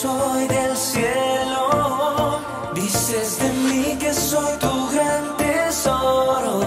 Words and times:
soy 0.00 0.46
del 0.46 0.76
cielo. 0.76 2.40
Dices 2.74 3.38
de 3.38 3.48
mí 3.52 3.96
que 3.98 4.12
soy 4.12 4.58
tu 4.58 4.88
gran 4.92 5.36
tesoro. 5.36 6.60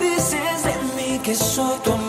Dices 0.00 0.64
de 0.64 0.76
mí 0.96 1.18
que 1.22 1.34
soy 1.34 1.78
tu 1.84 1.92
amor. 1.92 2.03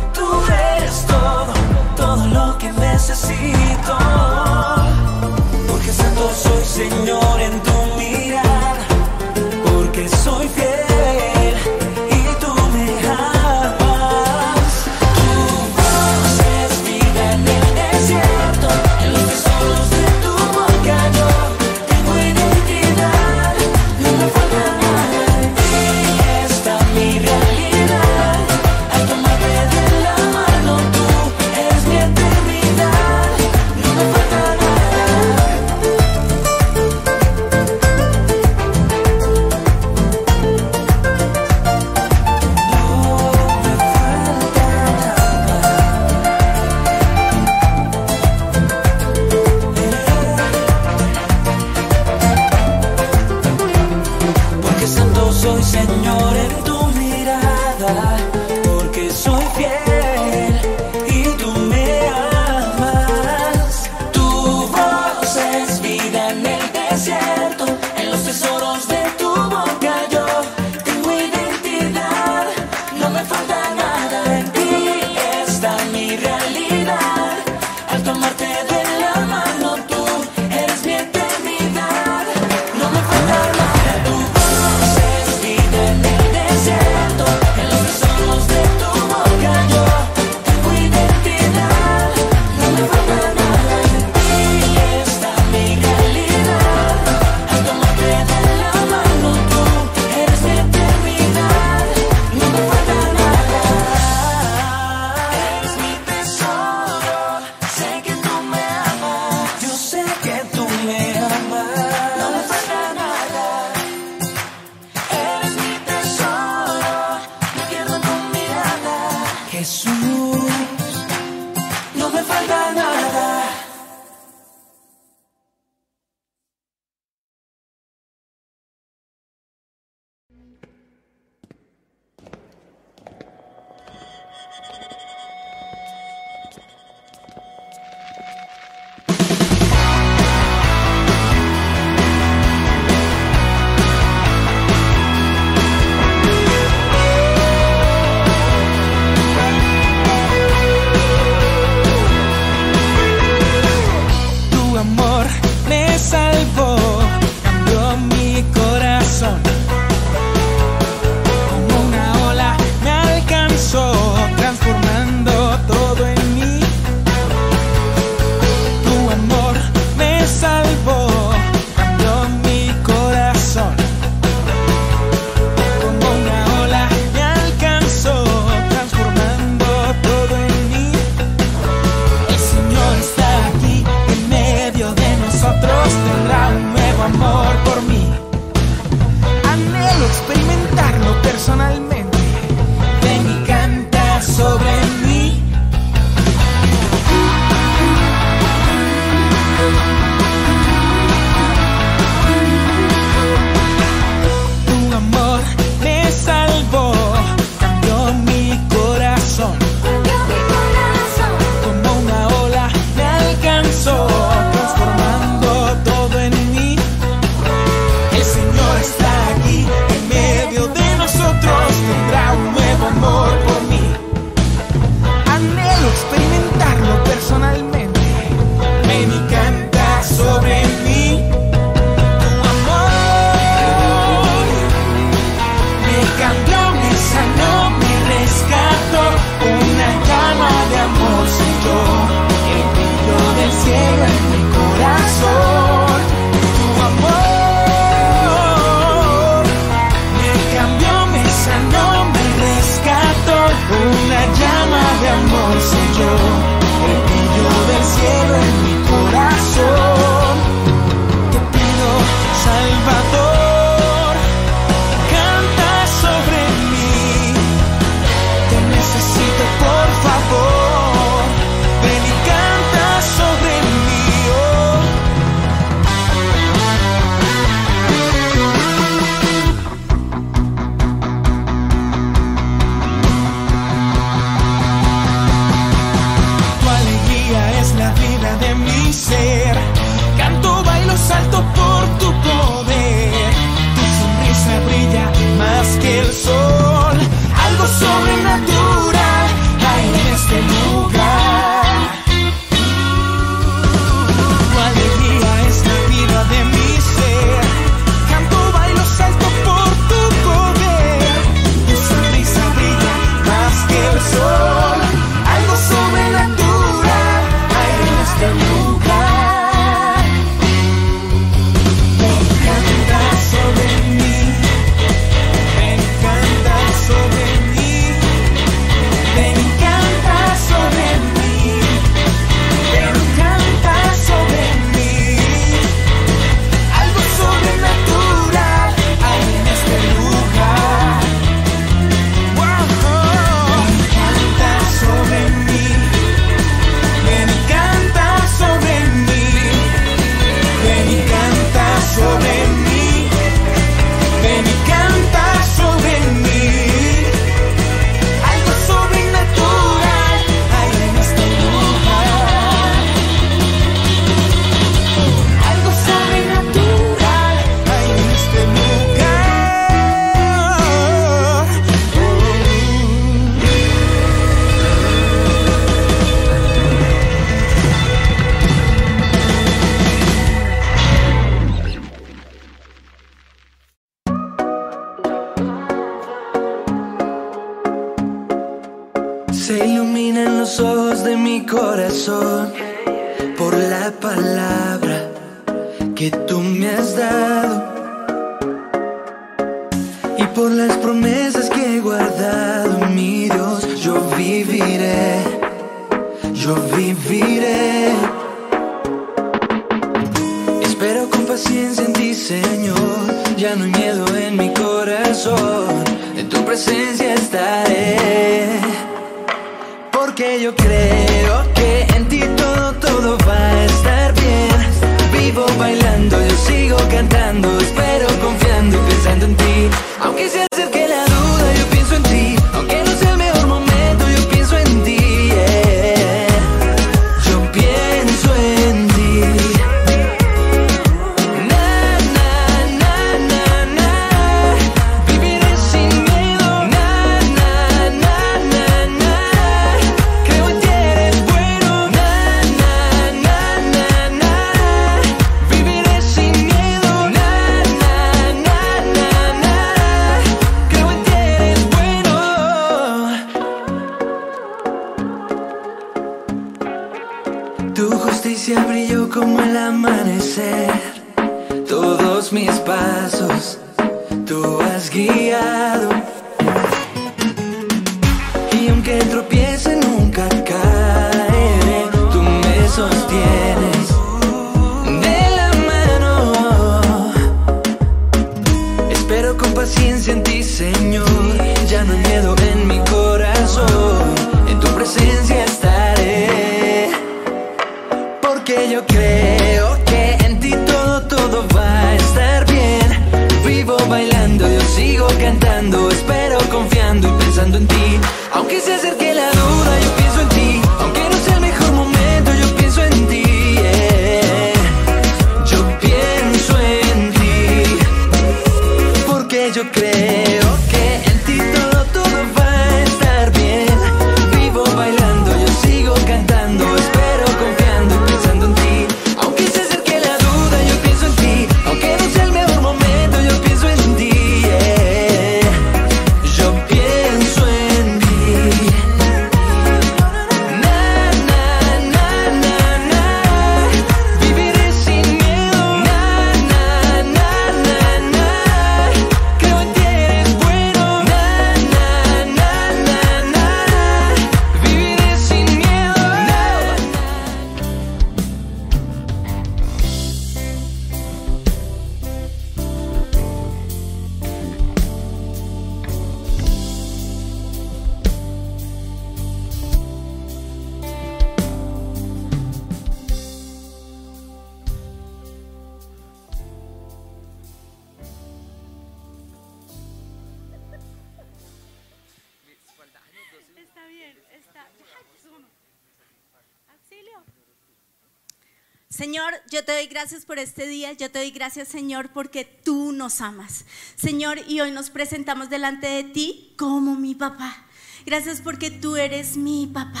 Señor, 588.96 589.34
yo 589.50 589.62
te 589.62 589.72
doy 589.72 589.88
gracias 589.88 590.24
por 590.24 590.38
este 590.38 590.66
día, 590.66 590.94
yo 590.94 591.10
te 591.10 591.18
doy 591.18 591.30
gracias 591.30 591.68
Señor 591.68 592.08
porque 592.14 592.46
tú 592.46 592.92
nos 592.92 593.20
amas. 593.20 593.66
Señor, 593.94 594.38
y 594.48 594.60
hoy 594.60 594.70
nos 594.70 594.88
presentamos 594.88 595.50
delante 595.50 595.86
de 595.86 596.04
ti 596.04 596.54
como 596.56 596.94
mi 596.94 597.14
papá. 597.14 597.66
Gracias 598.06 598.40
porque 598.40 598.70
tú 598.70 598.96
eres 598.96 599.36
mi 599.36 599.66
papá. 599.66 600.00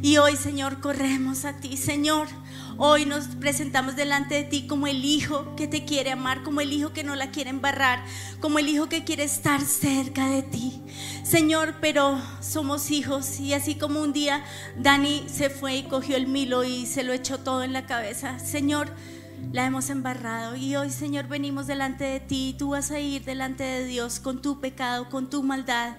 Y 0.00 0.18
hoy 0.18 0.36
Señor 0.36 0.80
corremos 0.80 1.44
a 1.44 1.56
ti, 1.56 1.76
Señor. 1.76 2.28
Hoy 2.82 3.04
nos 3.04 3.26
presentamos 3.26 3.94
delante 3.94 4.36
de 4.36 4.44
ti 4.44 4.66
como 4.66 4.86
el 4.86 5.04
hijo 5.04 5.54
que 5.54 5.68
te 5.68 5.84
quiere 5.84 6.12
amar, 6.12 6.42
como 6.42 6.62
el 6.62 6.72
hijo 6.72 6.94
que 6.94 7.04
no 7.04 7.14
la 7.14 7.30
quiere 7.30 7.50
embarrar, 7.50 8.02
como 8.40 8.58
el 8.58 8.70
hijo 8.70 8.88
que 8.88 9.04
quiere 9.04 9.22
estar 9.24 9.60
cerca 9.60 10.30
de 10.30 10.42
ti. 10.42 10.80
Señor, 11.22 11.74
pero 11.82 12.18
somos 12.40 12.90
hijos 12.90 13.38
y 13.38 13.52
así 13.52 13.74
como 13.74 14.00
un 14.00 14.14
día 14.14 14.42
Dani 14.78 15.26
se 15.28 15.50
fue 15.50 15.76
y 15.76 15.82
cogió 15.82 16.16
el 16.16 16.26
milo 16.26 16.64
y 16.64 16.86
se 16.86 17.02
lo 17.02 17.12
echó 17.12 17.36
todo 17.36 17.64
en 17.64 17.74
la 17.74 17.84
cabeza. 17.84 18.38
Señor, 18.38 18.88
la 19.52 19.66
hemos 19.66 19.90
embarrado 19.90 20.56
y 20.56 20.74
hoy 20.76 20.88
Señor 20.88 21.28
venimos 21.28 21.66
delante 21.66 22.04
de 22.04 22.20
ti 22.20 22.50
y 22.50 22.54
tú 22.54 22.70
vas 22.70 22.90
a 22.90 22.98
ir 22.98 23.24
delante 23.24 23.62
de 23.62 23.84
Dios 23.84 24.20
con 24.20 24.40
tu 24.40 24.58
pecado, 24.58 25.10
con 25.10 25.28
tu 25.28 25.42
maldad, 25.42 25.96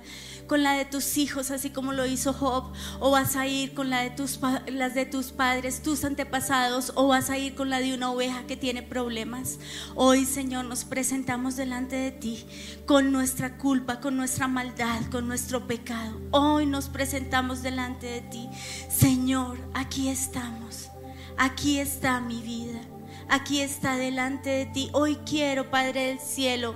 con 0.51 0.63
la 0.63 0.73
de 0.73 0.83
tus 0.83 1.17
hijos, 1.17 1.49
así 1.49 1.69
como 1.69 1.93
lo 1.93 2.05
hizo 2.05 2.33
Job, 2.33 2.73
o 2.99 3.09
vas 3.09 3.37
a 3.37 3.47
ir 3.47 3.73
con 3.73 3.89
la 3.89 4.01
de 4.01 4.09
tus, 4.09 4.37
las 4.67 4.93
de 4.93 5.05
tus 5.05 5.27
padres, 5.27 5.81
tus 5.81 6.03
antepasados, 6.03 6.91
o 6.95 7.07
vas 7.07 7.29
a 7.29 7.37
ir 7.37 7.55
con 7.55 7.69
la 7.69 7.79
de 7.79 7.93
una 7.93 8.11
oveja 8.11 8.45
que 8.47 8.57
tiene 8.57 8.83
problemas. 8.83 9.59
Hoy 9.95 10.25
Señor 10.25 10.65
nos 10.65 10.83
presentamos 10.83 11.55
delante 11.55 11.95
de 11.95 12.11
ti 12.11 12.45
con 12.85 13.13
nuestra 13.13 13.57
culpa, 13.57 14.01
con 14.01 14.17
nuestra 14.17 14.49
maldad, 14.49 14.99
con 15.09 15.25
nuestro 15.25 15.67
pecado. 15.67 16.19
Hoy 16.31 16.65
nos 16.65 16.89
presentamos 16.89 17.63
delante 17.63 18.07
de 18.07 18.19
ti. 18.19 18.49
Señor, 18.89 19.57
aquí 19.73 20.09
estamos. 20.09 20.89
Aquí 21.37 21.79
está 21.79 22.19
mi 22.19 22.41
vida. 22.41 22.81
aquí 23.29 23.61
está 23.61 23.95
delante 23.95 24.49
de 24.49 24.65
ti. 24.65 24.89
Hoy 24.91 25.15
quiero, 25.25 25.71
Padre 25.71 26.07
del 26.07 26.19
cielo, 26.19 26.75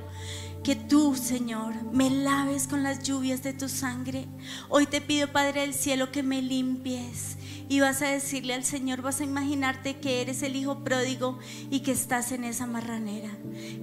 que 0.66 0.76
tú, 0.76 1.16
Señor, 1.16 1.76
me 1.94 2.10
laves 2.10 2.68
con 2.68 2.82
las 2.82 3.04
lluvias 3.04 3.44
de 3.44 3.54
tu 3.54 3.70
sangre. 3.70 4.26
Hoy 4.68 4.88
te 4.88 5.00
pido, 5.00 5.32
Padre 5.32 5.62
del 5.62 5.76
cielo, 5.76 6.12
que 6.12 6.24
me 6.24 6.42
limpies. 6.42 7.38
Y 7.70 7.82
vas 7.82 8.02
a 8.02 8.08
decirle 8.08 8.56
al 8.56 8.64
Señor, 8.64 9.04
vas 9.04 9.22
a 9.22 9.26
imaginarte 9.26 9.98
que 9.98 10.24
eres 10.24 10.42
el 10.42 10.56
hijo 10.56 10.84
pródigo 10.84 11.38
y 11.70 11.82
que 11.82 11.92
estás 11.92 12.32
en 12.32 12.44
esa 12.44 12.66
marranera, 12.66 13.30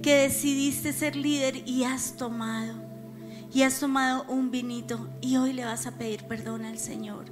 que 0.01 0.15
decidiste 0.15 0.91
ser 0.91 1.15
líder 1.15 1.65
y 1.65 1.85
has 1.85 2.17
tomado 2.17 2.73
y 3.53 3.61
has 3.61 3.79
tomado 3.79 4.25
un 4.27 4.51
vinito 4.51 5.07
y 5.21 5.37
hoy 5.37 5.53
le 5.53 5.63
vas 5.63 5.85
a 5.85 5.91
pedir 5.91 6.23
perdón 6.23 6.65
al 6.65 6.79
Señor 6.79 7.25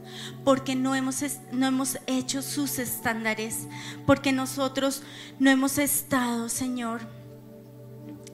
porque 0.44 0.76
no 0.76 0.94
hemos, 0.94 1.24
no 1.52 1.66
hemos 1.66 1.98
hecho 2.06 2.44
sus 2.44 2.78
estándares, 2.78 3.68
porque 4.06 4.32
nosotros 4.32 5.02
no 5.40 5.50
hemos 5.50 5.80
estado, 5.80 6.48
Señor, 6.48 7.02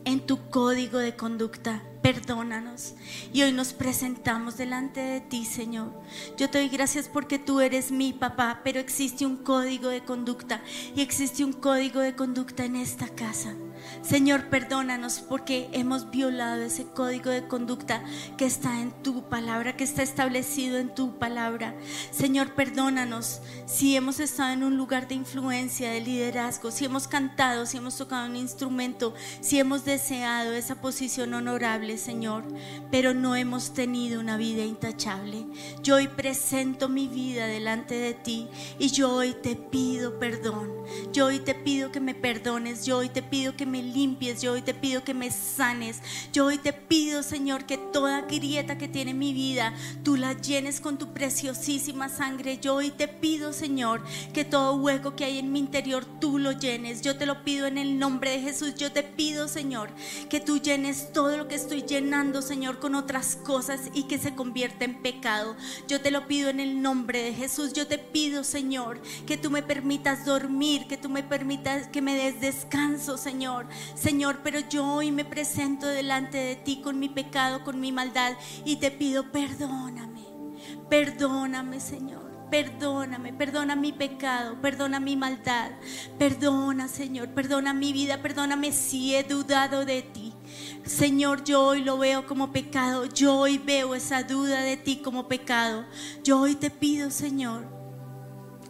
en 0.07 0.21
tu 0.21 0.49
código 0.49 0.99
de 0.99 1.17
conducta. 1.17 1.83
Perdónanos. 2.01 2.95
Y 3.33 3.41
hoy 3.41 3.51
nos 3.51 3.73
presentamos 3.73 4.55
delante 4.55 5.01
de 5.01 5.19
ti, 5.19 5.43
Señor. 5.43 5.91
Yo 6.37 6.49
te 6.49 6.59
doy 6.59 6.69
gracias 6.69 7.09
porque 7.09 7.39
tú 7.39 7.59
eres 7.59 7.91
mi 7.91 8.13
papá, 8.13 8.61
pero 8.63 8.79
existe 8.79 9.25
un 9.25 9.35
código 9.35 9.89
de 9.89 10.05
conducta 10.05 10.61
y 10.95 11.01
existe 11.01 11.43
un 11.43 11.51
código 11.51 11.99
de 11.99 12.15
conducta 12.15 12.63
en 12.63 12.77
esta 12.77 13.09
casa. 13.09 13.53
Señor, 14.01 14.49
perdónanos 14.49 15.19
porque 15.19 15.69
hemos 15.71 16.09
violado 16.09 16.61
ese 16.61 16.85
código 16.85 17.29
de 17.29 17.47
conducta 17.47 18.03
que 18.37 18.45
está 18.45 18.81
en 18.81 18.91
tu 19.03 19.23
palabra, 19.23 19.75
que 19.75 19.83
está 19.83 20.03
establecido 20.03 20.77
en 20.77 20.93
tu 20.93 21.17
palabra. 21.17 21.75
Señor, 22.11 22.53
perdónanos 22.55 23.41
si 23.65 23.95
hemos 23.95 24.19
estado 24.19 24.53
en 24.53 24.63
un 24.63 24.77
lugar 24.77 25.07
de 25.07 25.15
influencia, 25.15 25.91
de 25.91 26.01
liderazgo, 26.01 26.71
si 26.71 26.85
hemos 26.85 27.07
cantado, 27.07 27.65
si 27.65 27.77
hemos 27.77 27.97
tocado 27.97 28.27
un 28.27 28.35
instrumento, 28.35 29.13
si 29.41 29.59
hemos 29.59 29.85
deseado 29.85 30.53
esa 30.53 30.81
posición 30.81 31.33
honorable, 31.33 31.97
Señor, 31.97 32.45
pero 32.91 33.13
no 33.13 33.35
hemos 33.35 33.73
tenido 33.73 34.19
una 34.19 34.37
vida 34.37 34.63
intachable. 34.63 35.45
Yo 35.83 35.95
hoy 35.95 36.07
presento 36.07 36.89
mi 36.89 37.07
vida 37.07 37.45
delante 37.45 37.95
de 37.95 38.13
ti 38.13 38.47
y 38.79 38.89
yo 38.89 39.13
hoy 39.13 39.33
te 39.33 39.55
pido 39.55 40.17
perdón. 40.19 40.71
Yo 41.11 41.25
hoy 41.25 41.39
te 41.39 41.55
pido 41.55 41.91
que 41.91 41.99
me 41.99 42.15
perdones, 42.15 42.85
yo 42.85 42.99
hoy 42.99 43.09
te 43.09 43.21
pido 43.21 43.55
que 43.55 43.65
me 43.65 43.76
limpies, 43.81 44.41
yo 44.41 44.53
hoy 44.53 44.61
te 44.61 44.73
pido 44.73 45.03
que 45.03 45.13
me 45.13 45.31
sanes, 45.31 46.01
yo 46.33 46.45
hoy 46.45 46.57
te 46.57 46.73
pido, 46.73 47.23
Señor, 47.23 47.65
que 47.65 47.77
toda 47.77 48.21
grieta 48.21 48.77
que 48.77 48.87
tiene 48.87 49.13
mi 49.13 49.33
vida, 49.33 49.73
tú 50.03 50.15
la 50.15 50.33
llenes 50.33 50.81
con 50.81 50.97
tu 50.97 51.13
preciosísima 51.13 52.09
sangre. 52.09 52.59
Yo 52.59 52.75
hoy 52.75 52.91
te 52.91 53.07
pido, 53.07 53.53
Señor, 53.53 54.03
que 54.33 54.45
todo 54.45 54.75
hueco 54.75 55.15
que 55.15 55.25
hay 55.25 55.39
en 55.39 55.51
mi 55.51 55.59
interior, 55.59 56.05
tú 56.19 56.39
lo 56.39 56.51
llenes. 56.51 57.01
Yo 57.01 57.17
te 57.17 57.25
lo 57.25 57.43
pido 57.43 57.67
en 57.67 57.77
el 57.77 57.99
nombre 57.99 58.31
de 58.31 58.41
Jesús. 58.41 58.75
Yo 58.75 58.91
te 58.91 59.03
pido, 59.03 59.47
Señor, 59.47 59.89
que 60.29 60.39
tú 60.39 60.59
llenes 60.59 61.11
todo 61.13 61.37
lo 61.37 61.47
que 61.47 61.55
estoy 61.55 61.83
llenando, 61.83 62.41
Señor, 62.41 62.79
con 62.79 62.95
otras 62.95 63.35
cosas 63.35 63.89
y 63.93 64.03
que 64.03 64.17
se 64.17 64.35
convierta 64.35 64.85
en 64.85 65.01
pecado. 65.01 65.55
Yo 65.87 66.01
te 66.01 66.11
lo 66.11 66.27
pido 66.27 66.49
en 66.49 66.59
el 66.59 66.81
nombre 66.81 67.21
de 67.21 67.33
Jesús. 67.33 67.73
Yo 67.73 67.87
te 67.87 67.97
pido, 67.97 68.43
Señor, 68.43 69.01
que 69.25 69.37
tú 69.37 69.49
me 69.51 69.63
permitas 69.63 70.25
dormir, 70.25 70.87
que 70.87 70.97
tú 70.97 71.09
me 71.09 71.23
permitas 71.23 71.87
que 71.87 72.01
me 72.01 72.15
des 72.15 72.41
descanso, 72.41 73.17
Señor. 73.17 73.66
Señor, 73.95 74.39
pero 74.43 74.59
yo 74.59 74.85
hoy 74.85 75.11
me 75.11 75.25
presento 75.25 75.87
delante 75.87 76.37
de 76.37 76.55
ti 76.55 76.81
con 76.81 76.99
mi 76.99 77.09
pecado, 77.09 77.63
con 77.63 77.79
mi 77.79 77.91
maldad 77.91 78.33
y 78.65 78.77
te 78.77 78.91
pido 78.91 79.31
perdóname. 79.31 80.25
Perdóname, 80.89 81.79
Señor. 81.79 82.27
Perdóname, 82.49 83.33
perdona 83.33 83.75
mi 83.75 83.91
pecado, 83.91 84.61
perdona 84.61 85.01
mi 85.01 85.17
maldad, 85.17 85.71
perdona 86.17 86.87
Señor, 86.87 87.27
perdona 87.33 87.73
mi 87.73 87.91
vida, 87.91 88.21
perdóname 88.21 88.71
si 88.71 89.15
he 89.15 89.23
dudado 89.23 89.83
de 89.83 90.01
ti. 90.01 90.33
Señor, 90.85 91.43
yo 91.43 91.61
hoy 91.61 91.83
lo 91.83 91.97
veo 91.97 92.25
como 92.25 92.53
pecado, 92.53 93.05
yo 93.05 93.35
hoy 93.35 93.57
veo 93.57 93.95
esa 93.95 94.23
duda 94.23 94.61
de 94.61 94.77
ti 94.77 95.01
como 95.03 95.27
pecado. 95.27 95.85
Yo 96.23 96.39
hoy 96.39 96.55
te 96.55 96.69
pido, 96.69 97.11
Señor, 97.11 97.65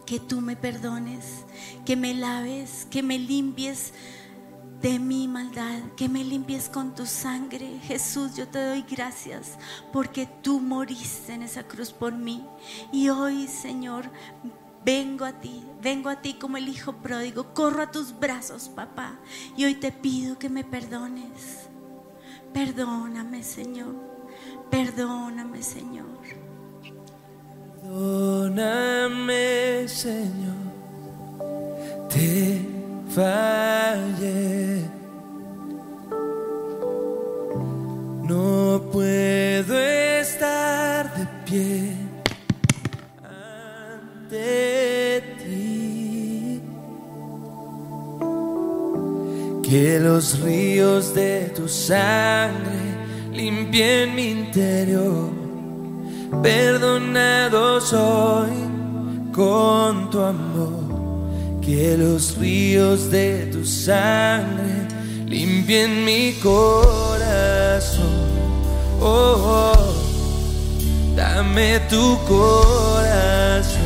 que 0.04 0.18
tú 0.18 0.40
me 0.40 0.56
perdones, 0.56 1.44
que 1.86 1.94
me 1.94 2.14
laves, 2.14 2.88
que 2.90 3.04
me 3.04 3.16
limpies 3.16 3.92
de 4.80 4.98
mi 4.98 5.26
maldad, 5.26 5.80
que 5.96 6.08
me 6.08 6.24
limpies 6.24 6.68
con 6.68 6.94
tu 6.94 7.06
sangre. 7.06 7.78
Jesús, 7.82 8.36
yo 8.36 8.46
te 8.46 8.64
doy 8.64 8.84
gracias 8.88 9.58
porque 9.92 10.28
tú 10.42 10.60
moriste 10.60 11.34
en 11.34 11.42
esa 11.42 11.64
cruz 11.64 11.92
por 11.92 12.12
mí. 12.12 12.44
Y 12.92 13.08
hoy, 13.08 13.48
Señor, 13.48 14.04
vengo 14.84 15.24
a 15.24 15.32
ti, 15.32 15.64
vengo 15.82 16.08
a 16.08 16.20
ti 16.20 16.34
como 16.34 16.56
el 16.56 16.68
Hijo 16.68 16.92
pródigo, 16.92 17.52
corro 17.54 17.82
a 17.82 17.90
tus 17.90 18.18
brazos, 18.18 18.68
papá. 18.68 19.18
Y 19.56 19.64
hoy 19.64 19.74
te 19.74 19.90
pido 19.90 20.38
que 20.38 20.48
me 20.48 20.64
perdones. 20.64 21.68
Perdóname, 22.52 23.42
Señor. 23.42 23.94
Perdóname, 24.70 25.62
Señor. 25.62 26.06
Perdóname, 27.82 29.88
Señor. 29.88 30.68
Te 32.08 32.77
fallé. 33.10 34.82
No 38.28 38.82
puedo 38.92 39.78
estar 39.78 41.14
de 41.16 41.26
pie 41.46 41.96
ante 44.30 45.22
ti. 45.38 46.62
Que 49.62 49.98
los 50.00 50.40
ríos 50.40 51.14
de 51.14 51.52
tu 51.56 51.68
sangre 51.68 52.80
limpien 53.32 54.14
mi 54.14 54.30
interior. 54.30 55.30
Perdonado 56.42 57.80
soy 57.80 58.50
con 59.32 60.10
tu 60.10 60.20
amor 60.20 60.87
que 61.68 61.98
los 61.98 62.38
ríos 62.38 63.10
de 63.10 63.44
tu 63.52 63.62
sangre 63.62 64.88
limpien 65.26 66.02
mi 66.02 66.32
corazón. 66.42 68.06
Oh, 68.98 69.74
oh, 69.76 69.94
dame 71.14 71.78
tu 71.90 72.18
corazón. 72.26 73.82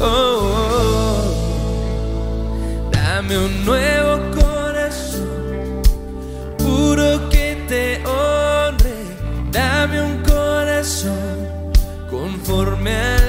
Oh, 0.00 0.40
oh, 0.42 1.30
dame 2.90 3.38
un 3.38 3.64
nuevo 3.64 4.18
corazón, 4.34 5.82
puro 6.58 7.28
que 7.30 7.56
te 7.68 8.02
honre. 8.04 8.96
Dame 9.52 10.02
un 10.02 10.16
corazón 10.24 11.38
conforme 12.10 12.96
al 12.96 13.19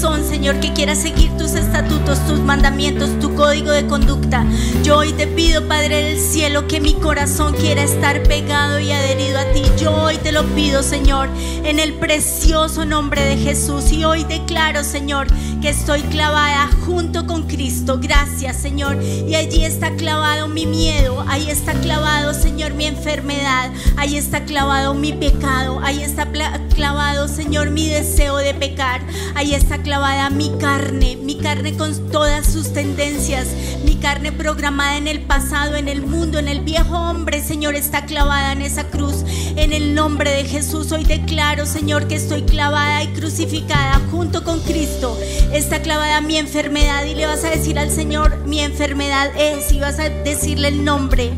Señor, 0.00 0.60
que 0.60 0.72
quiera 0.72 0.94
seguir 0.94 1.30
tus 1.36 1.52
estatutos, 1.52 2.26
tus 2.26 2.40
mandamientos, 2.40 3.18
tu 3.18 3.34
código 3.34 3.70
de 3.70 3.86
conducta. 3.86 4.46
Yo 4.82 4.96
hoy 4.96 5.12
te 5.12 5.26
pido, 5.26 5.68
Padre 5.68 6.02
del 6.02 6.18
cielo, 6.18 6.66
que 6.66 6.80
mi 6.80 6.94
corazón 6.94 7.52
quiera 7.52 7.82
estar 7.82 8.22
pegado 8.22 8.80
y 8.80 8.92
adherido 8.92 9.38
a 9.38 9.44
ti. 9.52 9.60
Yo 9.78 9.92
hoy 9.92 10.16
te 10.16 10.32
lo 10.32 10.44
pido, 10.54 10.82
Señor, 10.82 11.28
en 11.64 11.78
el 11.78 11.92
precioso 11.92 12.86
nombre 12.86 13.22
de 13.22 13.36
Jesús. 13.36 13.92
Y 13.92 14.04
hoy 14.04 14.24
declaro, 14.24 14.84
Señor, 14.84 15.26
que 15.60 15.68
estoy 15.68 16.00
clavada 16.02 16.70
junto 16.86 17.26
con 17.26 17.46
Cristo. 17.46 17.98
Gracias, 18.00 18.56
Señor. 18.56 19.02
Y 19.02 19.34
allí 19.34 19.64
está 19.64 19.94
clavado 19.94 20.48
mi 20.48 20.66
miedo, 20.66 21.24
ahí 21.28 21.50
está 21.50 21.74
clavado, 21.74 22.32
Señor, 22.32 22.74
mi 22.74 22.86
enfermedad, 22.86 23.70
ahí 23.96 24.16
está 24.16 24.44
clavado 24.44 24.94
mi 24.94 25.12
pecado, 25.12 25.80
ahí 25.82 26.02
está 26.02 26.26
clavado, 26.74 27.28
Señor, 27.28 27.70
mi 27.70 27.88
deseo 27.88 28.36
de 28.38 28.54
pecar, 28.54 29.02
ahí 29.34 29.54
está 29.54 29.78
clavada 29.78 30.30
mi 30.30 30.50
carne, 30.58 31.16
mi 31.16 31.36
carne 31.36 31.76
con 31.76 32.10
todas 32.10 32.46
sus 32.46 32.72
tendencias, 32.72 33.48
mi 33.84 33.96
carne 33.96 34.32
programada 34.32 34.96
en 34.96 35.08
el 35.08 35.20
pasado, 35.22 35.76
en 35.76 35.88
el 35.88 36.02
mundo, 36.02 36.38
en 36.38 36.48
el 36.48 36.60
viejo 36.60 36.96
hombre, 36.96 37.42
Señor, 37.42 37.74
está 37.74 38.04
clavada 38.04 38.52
en 38.52 38.62
esa 38.62 38.84
cruz. 38.84 39.24
En 39.56 39.72
el 39.72 39.94
nombre 39.94 40.30
de 40.30 40.44
Jesús 40.44 40.92
hoy 40.92 41.04
declaro, 41.04 41.66
Señor, 41.66 42.08
que 42.08 42.16
estoy 42.16 42.42
clavada 42.42 43.02
y 43.02 43.08
crucificada 43.08 44.00
junto 44.10 44.44
con 44.44 44.60
Cristo. 44.60 45.18
Está 45.52 45.82
clavada 45.82 46.20
mi 46.20 46.36
enfermedad 46.36 47.04
y 47.04 47.14
le 47.14 47.26
vas 47.26 47.44
a 47.44 47.50
decir 47.50 47.78
al 47.78 47.90
Señor, 47.90 48.46
mi 48.46 48.60
enfermedad 48.60 49.30
es, 49.36 49.72
y 49.72 49.80
vas 49.80 49.98
a 49.98 50.08
decirle 50.08 50.68
el 50.68 50.84
nombre. 50.84 51.32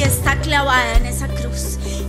y 0.00 0.02
está 0.02 0.40
clavada 0.40 0.96
en. 0.96 1.09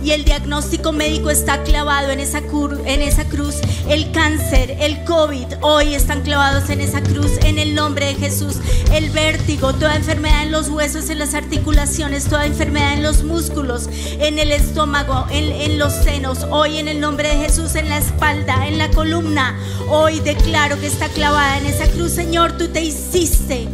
Y 0.02 0.10
el 0.10 0.24
diagnóstico 0.24 0.90
médico 0.92 1.30
está 1.30 1.62
clavado 1.62 2.10
en 2.10 2.18
esa, 2.18 2.42
cruz. 2.42 3.56
El 3.88 4.10
cáncer, 4.10 4.76
el 4.80 5.04
COVID, 5.04 5.46
hoy 5.60 5.94
están 5.94 6.22
clavados 6.22 6.70
en 6.70 6.80
esa 6.80 7.02
cruz 7.02 7.30
en 7.44 7.58
el 7.58 7.74
nombre 7.74 8.06
de 8.06 8.14
Jesús. 8.16 8.56
El 8.92 9.10
vértigo, 9.10 9.72
toda 9.74 9.94
enfermedad 9.94 10.42
en 10.42 10.50
los 10.50 10.68
huesos, 10.68 11.08
en 11.08 11.20
las 11.20 11.34
articulaciones, 11.34 12.24
toda 12.24 12.46
enfermedad 12.46 12.94
en 12.94 13.04
los 13.04 13.22
músculos, 13.22 13.88
en 14.18 14.40
el 14.40 14.50
estómago, 14.50 15.26
en, 15.30 15.52
en 15.52 15.78
los 15.78 15.92
senos. 15.92 16.46
Hoy 16.50 16.78
en 16.78 16.88
el 16.88 16.98
nombre 16.98 17.28
de 17.28 17.36
Jesús, 17.36 17.76
en 17.76 17.88
la 17.88 17.98
espalda, 17.98 18.66
en 18.66 18.78
la 18.78 18.90
columna. 18.90 19.56
Hoy 19.88 20.18
declaro 20.18 20.80
que 20.80 20.88
está 20.88 21.08
clavada 21.10 21.58
en 21.58 21.66
esa 21.66 21.86
cruz. 21.86 22.10
Señor, 22.10 22.58
tú 22.58 22.68
te 22.68 22.82
hiciste 22.82 23.68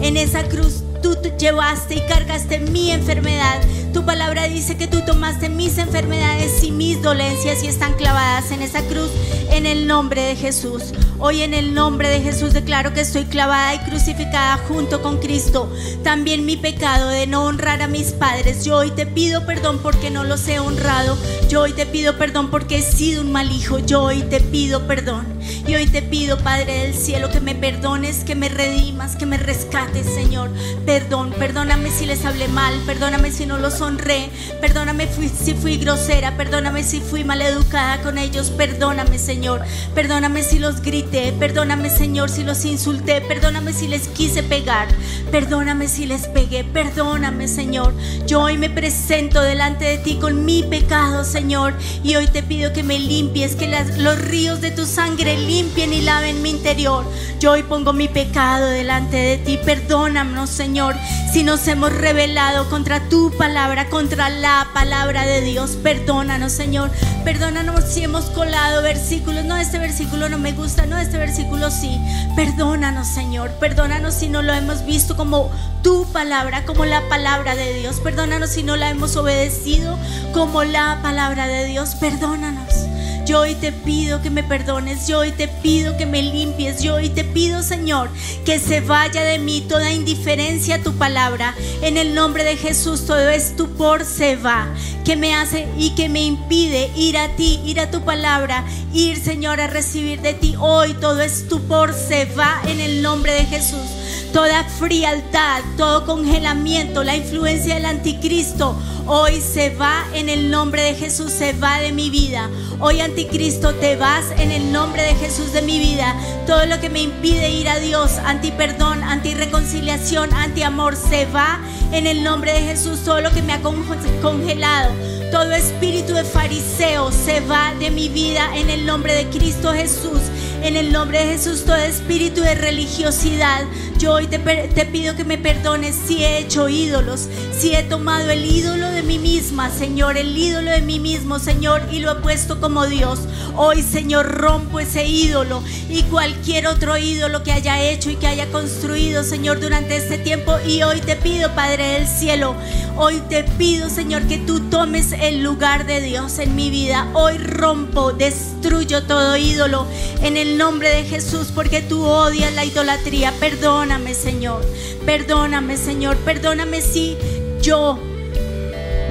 en 0.00 0.16
esa 0.16 0.44
cruz 0.44 0.82
tú 1.04 1.14
te 1.16 1.36
llevaste 1.36 1.96
y 1.96 2.06
cargaste 2.06 2.58
mi 2.60 2.90
enfermedad. 2.90 3.60
Tu 3.94 4.04
palabra 4.04 4.48
dice 4.48 4.76
que 4.76 4.88
tú 4.88 5.02
tomaste 5.06 5.48
mis 5.48 5.78
enfermedades 5.78 6.64
y 6.64 6.72
mis 6.72 7.00
dolencias 7.00 7.62
y 7.62 7.68
están 7.68 7.94
clavadas 7.94 8.50
en 8.50 8.60
esa 8.60 8.82
cruz 8.82 9.08
en 9.52 9.66
el 9.66 9.86
nombre 9.86 10.20
de 10.20 10.34
Jesús. 10.34 10.92
Hoy 11.20 11.42
en 11.42 11.54
el 11.54 11.74
nombre 11.74 12.08
de 12.08 12.20
Jesús 12.20 12.52
declaro 12.52 12.92
que 12.92 13.02
estoy 13.02 13.24
clavada 13.24 13.72
y 13.72 13.78
crucificada 13.88 14.58
junto 14.66 15.00
con 15.00 15.18
Cristo. 15.18 15.72
También 16.02 16.44
mi 16.44 16.56
pecado 16.56 17.08
de 17.08 17.28
no 17.28 17.44
honrar 17.44 17.82
a 17.82 17.86
mis 17.86 18.10
padres. 18.10 18.64
Yo 18.64 18.78
hoy 18.78 18.90
te 18.90 19.06
pido 19.06 19.46
perdón 19.46 19.78
porque 19.80 20.10
no 20.10 20.24
los 20.24 20.48
he 20.48 20.58
honrado. 20.58 21.16
Yo 21.48 21.62
hoy 21.62 21.72
te 21.72 21.86
pido 21.86 22.18
perdón 22.18 22.50
porque 22.50 22.78
he 22.78 22.82
sido 22.82 23.22
un 23.22 23.30
mal 23.30 23.52
hijo. 23.52 23.78
Yo 23.78 24.02
hoy 24.02 24.22
te 24.22 24.40
pido 24.40 24.88
perdón. 24.88 25.34
Y 25.66 25.74
hoy 25.74 25.86
te 25.86 26.02
pido, 26.02 26.38
Padre 26.38 26.80
del 26.80 26.94
cielo, 26.94 27.30
que 27.30 27.40
me 27.40 27.54
perdones, 27.54 28.24
que 28.24 28.34
me 28.34 28.48
redimas, 28.48 29.16
que 29.16 29.26
me 29.26 29.38
rescates, 29.38 30.06
Señor. 30.06 30.50
Perdón, 30.84 31.34
perdóname 31.38 31.90
si 31.90 32.06
les 32.06 32.24
hablé 32.24 32.48
mal, 32.48 32.74
perdóname 32.86 33.30
si 33.30 33.46
no 33.46 33.58
los 33.58 33.80
honré, 33.84 34.30
perdóname 34.60 35.08
si 35.08 35.54
fui 35.54 35.76
grosera, 35.76 36.36
perdóname 36.36 36.82
si 36.82 37.00
fui 37.00 37.24
maleducada 37.24 38.02
con 38.02 38.18
ellos, 38.18 38.50
perdóname, 38.50 39.18
Señor. 39.18 39.62
Perdóname 39.94 40.42
si 40.42 40.58
los 40.58 40.80
grité, 40.80 41.32
perdóname, 41.38 41.90
Señor, 41.90 42.30
si 42.30 42.42
los 42.42 42.64
insulté, 42.64 43.20
perdóname 43.20 43.72
si 43.72 43.88
les 43.88 44.08
quise 44.08 44.42
pegar, 44.42 44.88
perdóname 45.30 45.88
si 45.88 46.06
les 46.06 46.26
pegué, 46.28 46.64
perdóname, 46.64 47.48
Señor. 47.48 47.94
Yo 48.26 48.42
hoy 48.42 48.58
me 48.58 48.70
presento 48.70 49.40
delante 49.40 49.84
de 49.84 49.98
ti 49.98 50.16
con 50.20 50.44
mi 50.44 50.62
pecado, 50.62 51.24
Señor, 51.24 51.74
y 52.02 52.16
hoy 52.16 52.26
te 52.26 52.42
pido 52.42 52.72
que 52.72 52.82
me 52.82 52.98
limpies, 52.98 53.56
que 53.56 53.74
los 53.98 54.18
ríos 54.20 54.60
de 54.60 54.70
tu 54.70 54.86
sangre 54.86 55.36
limpien 55.36 55.92
y 55.92 56.02
laven 56.02 56.42
mi 56.42 56.50
interior. 56.50 57.04
Yo 57.40 57.52
hoy 57.52 57.62
pongo 57.62 57.92
mi 57.92 58.08
pecado 58.08 58.66
delante 58.66 59.16
de 59.16 59.36
ti. 59.38 59.58
Perdónanos, 59.64 60.50
Señor, 60.50 60.94
si 61.32 61.42
nos 61.42 61.66
hemos 61.66 61.92
rebelado 61.92 62.70
contra 62.70 63.08
tu 63.08 63.30
palabra, 63.36 63.73
contra 63.90 64.30
la 64.30 64.68
palabra 64.72 65.26
de 65.26 65.40
Dios. 65.40 65.76
Perdónanos, 65.82 66.52
Señor. 66.52 66.90
Perdónanos 67.24 67.84
si 67.84 68.04
hemos 68.04 68.26
colado 68.26 68.82
versículos. 68.82 69.44
No, 69.44 69.56
este 69.56 69.78
versículo 69.78 70.28
no 70.28 70.38
me 70.38 70.52
gusta. 70.52 70.86
No, 70.86 70.96
este 70.96 71.18
versículo 71.18 71.70
sí. 71.70 72.00
Perdónanos, 72.36 73.08
Señor. 73.08 73.50
Perdónanos 73.58 74.14
si 74.14 74.28
no 74.28 74.42
lo 74.42 74.52
hemos 74.54 74.86
visto 74.86 75.16
como 75.16 75.50
tu 75.82 76.06
palabra, 76.12 76.64
como 76.64 76.84
la 76.84 77.02
palabra 77.08 77.56
de 77.56 77.74
Dios. 77.74 77.98
Perdónanos 78.00 78.50
si 78.50 78.62
no 78.62 78.76
la 78.76 78.90
hemos 78.90 79.16
obedecido 79.16 79.98
como 80.32 80.62
la 80.62 81.00
palabra 81.02 81.48
de 81.48 81.66
Dios. 81.66 81.96
Perdónanos. 81.96 82.93
Yo 83.24 83.40
hoy 83.40 83.54
te 83.54 83.72
pido 83.72 84.20
que 84.20 84.28
me 84.28 84.42
perdones, 84.42 85.08
yo 85.08 85.20
hoy 85.20 85.32
te 85.32 85.48
pido 85.48 85.96
que 85.96 86.04
me 86.04 86.22
limpies, 86.22 86.82
yo 86.82 86.96
hoy 86.96 87.08
te 87.08 87.24
pido, 87.24 87.62
Señor, 87.62 88.10
que 88.44 88.58
se 88.58 88.82
vaya 88.82 89.22
de 89.24 89.38
mí 89.38 89.64
toda 89.66 89.90
indiferencia 89.92 90.74
a 90.74 90.82
tu 90.82 90.92
palabra. 90.92 91.54
En 91.80 91.96
el 91.96 92.14
nombre 92.14 92.44
de 92.44 92.58
Jesús, 92.58 93.06
todo 93.06 93.30
estupor 93.30 94.04
se 94.04 94.36
va, 94.36 94.68
que 95.06 95.16
me 95.16 95.34
hace 95.34 95.66
y 95.78 95.94
que 95.94 96.10
me 96.10 96.22
impide 96.22 96.90
ir 96.96 97.16
a 97.16 97.34
ti, 97.34 97.60
ir 97.64 97.80
a 97.80 97.90
tu 97.90 98.02
palabra, 98.04 98.62
ir, 98.92 99.16
Señor, 99.16 99.58
a 99.58 99.68
recibir 99.68 100.20
de 100.20 100.34
ti. 100.34 100.54
Hoy 100.58 100.92
todo 100.92 101.22
estupor 101.22 101.94
se 101.94 102.26
va 102.26 102.60
en 102.68 102.78
el 102.78 103.00
nombre 103.00 103.32
de 103.32 103.46
Jesús 103.46 104.03
toda 104.34 104.64
frialdad, 104.64 105.62
todo 105.76 106.04
congelamiento, 106.04 107.04
la 107.04 107.14
influencia 107.14 107.76
del 107.76 107.86
anticristo, 107.86 108.76
hoy 109.06 109.40
se 109.40 109.70
va 109.70 110.04
en 110.12 110.28
el 110.28 110.50
nombre 110.50 110.82
de 110.82 110.94
Jesús, 110.96 111.30
se 111.30 111.52
va 111.52 111.78
de 111.78 111.92
mi 111.92 112.10
vida. 112.10 112.50
Hoy 112.80 113.00
anticristo 113.00 113.72
te 113.74 113.94
vas 113.94 114.24
en 114.36 114.50
el 114.50 114.72
nombre 114.72 115.04
de 115.04 115.14
Jesús 115.14 115.52
de 115.52 115.62
mi 115.62 115.78
vida. 115.78 116.16
Todo 116.48 116.66
lo 116.66 116.80
que 116.80 116.90
me 116.90 117.00
impide 117.02 117.48
ir 117.48 117.68
a 117.68 117.78
Dios, 117.78 118.10
anti 118.24 118.50
perdón, 118.50 119.04
anti 119.04 119.34
reconciliación, 119.34 120.34
anti 120.34 120.64
amor, 120.64 120.96
se 120.96 121.26
va 121.26 121.60
en 121.92 122.08
el 122.08 122.24
nombre 122.24 122.54
de 122.54 122.60
Jesús. 122.60 123.04
Todo 123.04 123.20
lo 123.20 123.30
que 123.30 123.40
me 123.40 123.52
ha 123.52 123.62
con- 123.62 123.84
congelado, 124.20 124.90
todo 125.30 125.52
espíritu 125.52 126.12
de 126.12 126.24
fariseo 126.24 127.12
se 127.12 127.38
va 127.40 127.72
de 127.78 127.92
mi 127.92 128.08
vida 128.08 128.50
en 128.56 128.68
el 128.68 128.84
nombre 128.84 129.14
de 129.14 129.28
Cristo 129.28 129.72
Jesús. 129.72 130.20
En 130.64 130.78
el 130.78 130.92
nombre 130.92 131.18
de 131.18 131.32
Jesús, 131.32 131.66
todo 131.66 131.76
espíritu 131.76 132.40
de 132.40 132.54
religiosidad, 132.54 133.64
yo 133.98 134.14
hoy 134.14 134.26
te, 134.26 134.38
pido 134.38 135.14
que 135.14 135.22
me 135.22 135.36
perdones 135.36 135.94
si 135.94 136.24
he 136.24 136.38
hecho 136.38 136.70
ídolos, 136.70 137.28
si 137.54 137.74
he 137.74 137.82
tomado 137.82 138.30
el 138.30 138.46
ídolo 138.46 138.90
de 138.90 139.02
mí 139.02 139.18
misma, 139.18 139.68
Señor, 139.68 140.16
el 140.16 140.34
ídolo 140.36 140.70
de 140.70 140.80
mí 140.80 140.98
mismo, 140.98 141.38
Señor, 141.38 141.82
y 141.92 142.00
lo 142.00 142.12
he 142.12 142.14
puesto 142.16 142.62
como 142.62 142.86
Dios. 142.86 143.20
Hoy, 143.56 143.82
Señor, 143.82 144.26
rompo 144.26 144.80
ese 144.80 145.06
ídolo 145.06 145.62
y 145.90 146.02
cualquier 146.04 146.66
otro 146.66 146.96
ídolo 146.96 147.42
que 147.42 147.52
haya 147.52 147.82
hecho 147.82 148.08
y 148.10 148.16
que 148.16 148.26
haya 148.26 148.50
construido, 148.50 149.22
Señor, 149.22 149.60
durante 149.60 149.96
este 149.96 150.16
tiempo. 150.16 150.56
Y 150.66 150.82
hoy 150.82 151.00
te 151.02 151.14
pido, 151.16 151.54
Padre 151.54 151.88
del 151.88 152.08
cielo, 152.08 152.56
hoy 152.96 153.20
te 153.28 153.44
pido, 153.44 153.90
Señor, 153.90 154.22
que 154.22 154.38
tú 154.38 154.60
tomes 154.70 155.12
el 155.12 155.42
lugar 155.42 155.84
de 155.84 156.00
Dios 156.00 156.38
en 156.38 156.56
mi 156.56 156.70
vida. 156.70 157.06
Hoy 157.12 157.36
rompo, 157.36 158.12
destruyo 158.12 159.04
todo 159.04 159.36
ídolo 159.36 159.86
en 160.22 160.36
el 160.36 160.53
nombre 160.58 160.88
de 160.88 161.04
Jesús, 161.04 161.48
porque 161.54 161.82
tú 161.82 162.04
odias 162.04 162.52
la 162.54 162.64
idolatría. 162.64 163.32
Perdóname, 163.40 164.14
Señor. 164.14 164.64
Perdóname, 165.04 165.76
Señor. 165.76 166.16
Perdóname 166.18 166.80
si 166.80 167.16
yo 167.60 167.98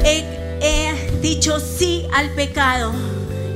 he, 0.06 0.24
he 0.62 1.20
dicho 1.22 1.60
sí 1.60 2.08
al 2.14 2.30
pecado 2.32 2.92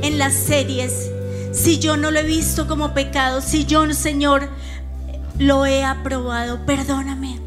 en 0.02 0.18
las 0.18 0.34
series, 0.34 1.10
si 1.52 1.80
yo 1.80 1.98
no 1.98 2.12
lo 2.12 2.20
he 2.20 2.24
visto 2.24 2.68
como 2.68 2.94
pecado, 2.94 3.42
si 3.42 3.66
yo, 3.66 3.92
Señor, 3.94 4.50
lo 5.38 5.66
he 5.66 5.84
aprobado, 5.84 6.66
perdóname. 6.66 7.47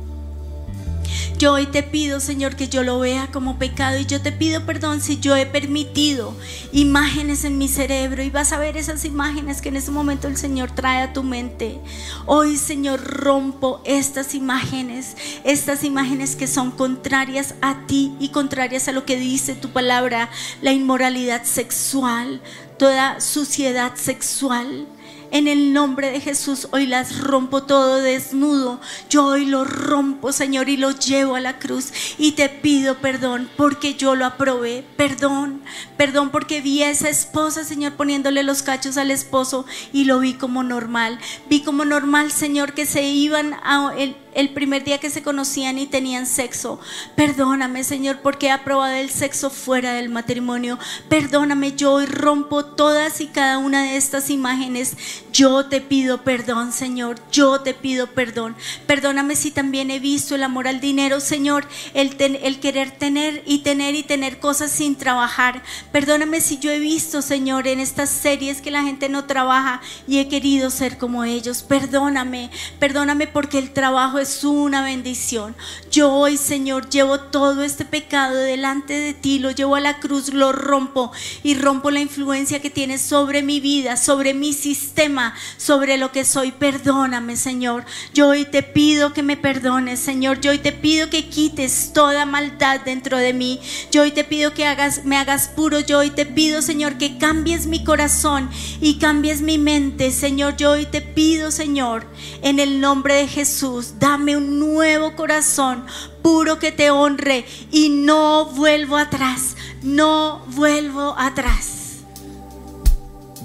Yo 1.40 1.54
hoy 1.54 1.64
te 1.64 1.82
pido, 1.82 2.20
Señor, 2.20 2.54
que 2.54 2.68
yo 2.68 2.82
lo 2.82 2.98
vea 2.98 3.30
como 3.32 3.58
pecado 3.58 3.98
y 3.98 4.04
yo 4.04 4.20
te 4.20 4.30
pido 4.30 4.66
perdón 4.66 5.00
si 5.00 5.20
yo 5.20 5.36
he 5.36 5.46
permitido 5.46 6.36
imágenes 6.70 7.44
en 7.44 7.56
mi 7.56 7.66
cerebro 7.66 8.22
y 8.22 8.28
vas 8.28 8.52
a 8.52 8.58
ver 8.58 8.76
esas 8.76 9.06
imágenes 9.06 9.62
que 9.62 9.70
en 9.70 9.76
ese 9.76 9.90
momento 9.90 10.28
el 10.28 10.36
Señor 10.36 10.70
trae 10.70 11.00
a 11.00 11.14
tu 11.14 11.22
mente. 11.22 11.80
Hoy, 12.26 12.58
Señor, 12.58 13.02
rompo 13.02 13.80
estas 13.86 14.34
imágenes, 14.34 15.16
estas 15.42 15.82
imágenes 15.82 16.36
que 16.36 16.46
son 16.46 16.72
contrarias 16.72 17.54
a 17.62 17.86
ti 17.86 18.14
y 18.20 18.28
contrarias 18.28 18.88
a 18.88 18.92
lo 18.92 19.06
que 19.06 19.16
dice 19.16 19.54
tu 19.54 19.70
palabra, 19.70 20.28
la 20.60 20.72
inmoralidad 20.72 21.44
sexual, 21.44 22.42
toda 22.76 23.18
suciedad 23.18 23.94
sexual. 23.94 24.86
En 25.32 25.46
el 25.46 25.72
nombre 25.72 26.10
de 26.10 26.20
Jesús 26.20 26.66
hoy 26.72 26.86
las 26.86 27.20
rompo 27.20 27.62
todo 27.62 28.02
desnudo. 28.02 28.80
Yo 29.08 29.26
hoy 29.26 29.46
lo 29.46 29.64
rompo, 29.64 30.32
Señor, 30.32 30.68
y 30.68 30.76
lo 30.76 30.90
llevo 30.90 31.36
a 31.36 31.40
la 31.40 31.58
cruz. 31.58 31.92
Y 32.18 32.32
te 32.32 32.48
pido 32.48 32.96
perdón 32.96 33.48
porque 33.56 33.94
yo 33.94 34.16
lo 34.16 34.26
aprobé. 34.26 34.84
Perdón, 34.96 35.62
perdón 35.96 36.30
porque 36.30 36.60
vi 36.60 36.82
a 36.82 36.90
esa 36.90 37.08
esposa, 37.08 37.64
Señor, 37.64 37.92
poniéndole 37.92 38.42
los 38.42 38.62
cachos 38.62 38.96
al 38.96 39.12
esposo 39.12 39.66
y 39.92 40.04
lo 40.04 40.18
vi 40.18 40.34
como 40.34 40.64
normal. 40.64 41.20
Vi 41.48 41.62
como 41.62 41.84
normal, 41.84 42.32
Señor, 42.32 42.72
que 42.72 42.86
se 42.86 43.04
iban 43.04 43.54
a... 43.62 43.92
El, 43.96 44.16
el 44.34 44.50
primer 44.50 44.84
día 44.84 44.98
que 44.98 45.10
se 45.10 45.22
conocían 45.22 45.78
y 45.78 45.86
tenían 45.86 46.26
sexo. 46.26 46.80
Perdóname, 47.16 47.84
Señor, 47.84 48.20
porque 48.22 48.46
he 48.46 48.50
aprobado 48.50 48.94
el 48.94 49.10
sexo 49.10 49.50
fuera 49.50 49.92
del 49.92 50.08
matrimonio. 50.08 50.78
Perdóname, 51.08 51.74
yo 51.76 51.92
hoy 51.92 52.06
rompo 52.06 52.64
todas 52.64 53.20
y 53.20 53.26
cada 53.26 53.58
una 53.58 53.82
de 53.82 53.96
estas 53.96 54.30
imágenes. 54.30 54.96
Yo 55.32 55.66
te 55.66 55.80
pido 55.80 56.22
perdón, 56.22 56.72
Señor. 56.72 57.16
Yo 57.32 57.60
te 57.60 57.74
pido 57.74 58.08
perdón. 58.08 58.56
Perdóname 58.86 59.36
si 59.36 59.50
también 59.50 59.90
he 59.90 59.98
visto 59.98 60.34
el 60.34 60.42
amor 60.42 60.68
al 60.68 60.80
dinero, 60.80 61.20
Señor, 61.20 61.66
el, 61.94 62.16
el 62.20 62.60
querer 62.60 62.90
tener 62.90 63.42
y 63.46 63.58
tener 63.60 63.94
y 63.94 64.02
tener 64.02 64.38
cosas 64.38 64.70
sin 64.70 64.96
trabajar. 64.96 65.62
Perdóname 65.92 66.40
si 66.40 66.58
yo 66.58 66.70
he 66.70 66.78
visto, 66.78 67.22
Señor, 67.22 67.66
en 67.66 67.80
estas 67.80 68.10
series 68.10 68.60
que 68.60 68.70
la 68.70 68.82
gente 68.82 69.08
no 69.08 69.24
trabaja 69.24 69.80
y 70.06 70.18
he 70.18 70.28
querido 70.28 70.70
ser 70.70 70.98
como 70.98 71.24
ellos. 71.24 71.62
Perdóname, 71.62 72.50
perdóname 72.78 73.26
porque 73.26 73.58
el 73.58 73.72
trabajo 73.72 74.18
es 74.20 74.44
una 74.44 74.82
bendición. 74.82 75.56
Yo 75.90 76.12
hoy, 76.12 76.36
Señor, 76.36 76.88
llevo 76.88 77.20
todo 77.20 77.62
este 77.62 77.84
pecado 77.84 78.36
delante 78.36 78.94
de 78.94 79.14
ti, 79.14 79.38
lo 79.38 79.50
llevo 79.50 79.76
a 79.76 79.80
la 79.80 79.98
cruz, 79.98 80.32
lo 80.32 80.52
rompo 80.52 81.12
y 81.42 81.54
rompo 81.54 81.90
la 81.90 82.00
influencia 82.00 82.60
que 82.60 82.70
tienes 82.70 83.00
sobre 83.02 83.42
mi 83.42 83.60
vida, 83.60 83.96
sobre 83.96 84.34
mi 84.34 84.52
sistema, 84.52 85.34
sobre 85.56 85.96
lo 85.98 86.12
que 86.12 86.24
soy. 86.24 86.52
Perdóname, 86.52 87.36
Señor. 87.36 87.84
Yo 88.14 88.28
hoy 88.28 88.44
te 88.44 88.62
pido 88.62 89.12
que 89.12 89.22
me 89.22 89.36
perdones, 89.36 90.00
Señor. 90.00 90.40
Yo 90.40 90.50
hoy 90.50 90.58
te 90.58 90.72
pido 90.72 91.10
que 91.10 91.28
quites 91.28 91.92
toda 91.92 92.26
maldad 92.26 92.80
dentro 92.84 93.18
de 93.18 93.32
mí. 93.32 93.60
Yo 93.90 94.02
hoy 94.02 94.10
te 94.10 94.24
pido 94.24 94.54
que 94.54 94.66
hagas, 94.66 95.04
me 95.04 95.16
hagas 95.16 95.48
puro. 95.48 95.80
Yo 95.80 95.98
hoy 95.98 96.10
te 96.10 96.26
pido, 96.26 96.62
Señor, 96.62 96.98
que 96.98 97.18
cambies 97.18 97.66
mi 97.66 97.84
corazón 97.84 98.50
y 98.80 98.98
cambies 98.98 99.42
mi 99.42 99.58
mente, 99.58 100.10
Señor. 100.10 100.56
Yo 100.56 100.72
hoy 100.72 100.86
te 100.86 101.00
pido, 101.00 101.50
Señor, 101.50 102.06
en 102.42 102.58
el 102.58 102.80
nombre 102.80 103.14
de 103.14 103.28
Jesús, 103.28 103.94
dame 104.10 104.36
un 104.36 104.58
nuevo 104.58 105.14
corazón 105.14 105.84
puro 106.20 106.58
que 106.58 106.72
te 106.72 106.90
honre 106.90 107.44
y 107.70 107.90
no 107.90 108.44
vuelvo 108.44 108.96
atrás, 108.96 109.54
no 109.82 110.42
vuelvo 110.48 111.14
atrás. 111.16 112.00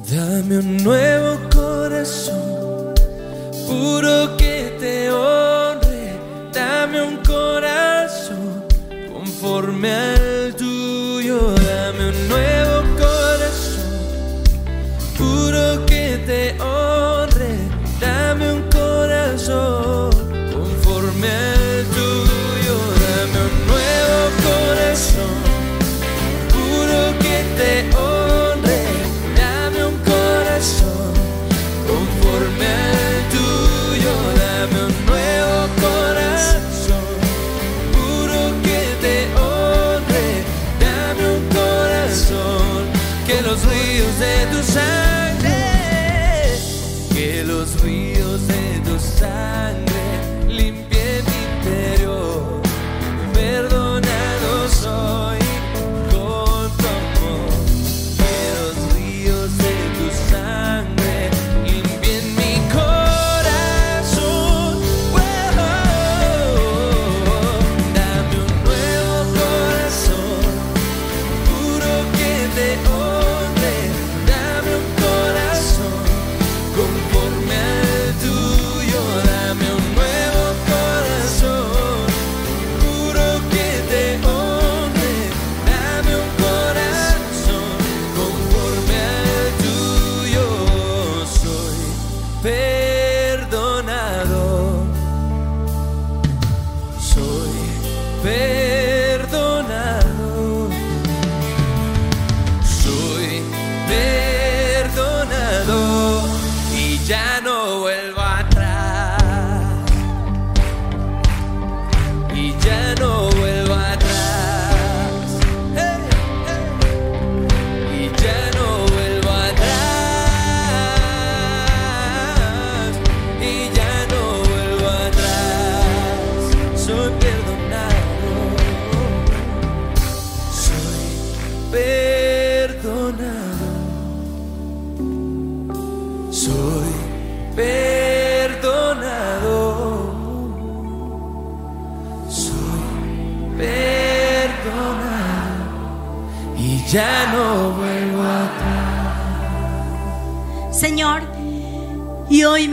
Dame 0.09 0.57
un 0.57 0.77
nuevo 0.77 1.37
corazón 1.53 2.95
puro 3.67 4.35
que 4.37 4.75
te 4.79 5.11
honre, 5.11 6.19
dame 6.51 6.99
un 7.03 7.17
corazón 7.17 8.65
conforme 9.13 9.91
al 9.93 10.55
tuyo, 10.55 11.53
dame 11.73 12.09
un 12.09 12.27
nuevo 12.27 12.77
corazón 12.97 14.43
puro 15.15 15.85
que 15.85 16.23
te 16.25 16.59
honre, 16.59 17.53
dame 17.99 18.51
un 18.51 18.63
corazón 18.71 19.84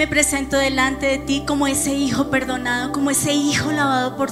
me 0.03 0.09
presento 0.09 0.57
delante 0.57 1.07
de 1.07 1.19
ti 1.19 1.45
como 1.47 1.69
ese 1.69 1.95
hijo 1.95 2.29
perdonado, 2.29 2.91
como 2.91 3.12
ese 3.12 3.35
hijo 3.35 3.71
lavado 3.71 4.17
por, 4.17 4.31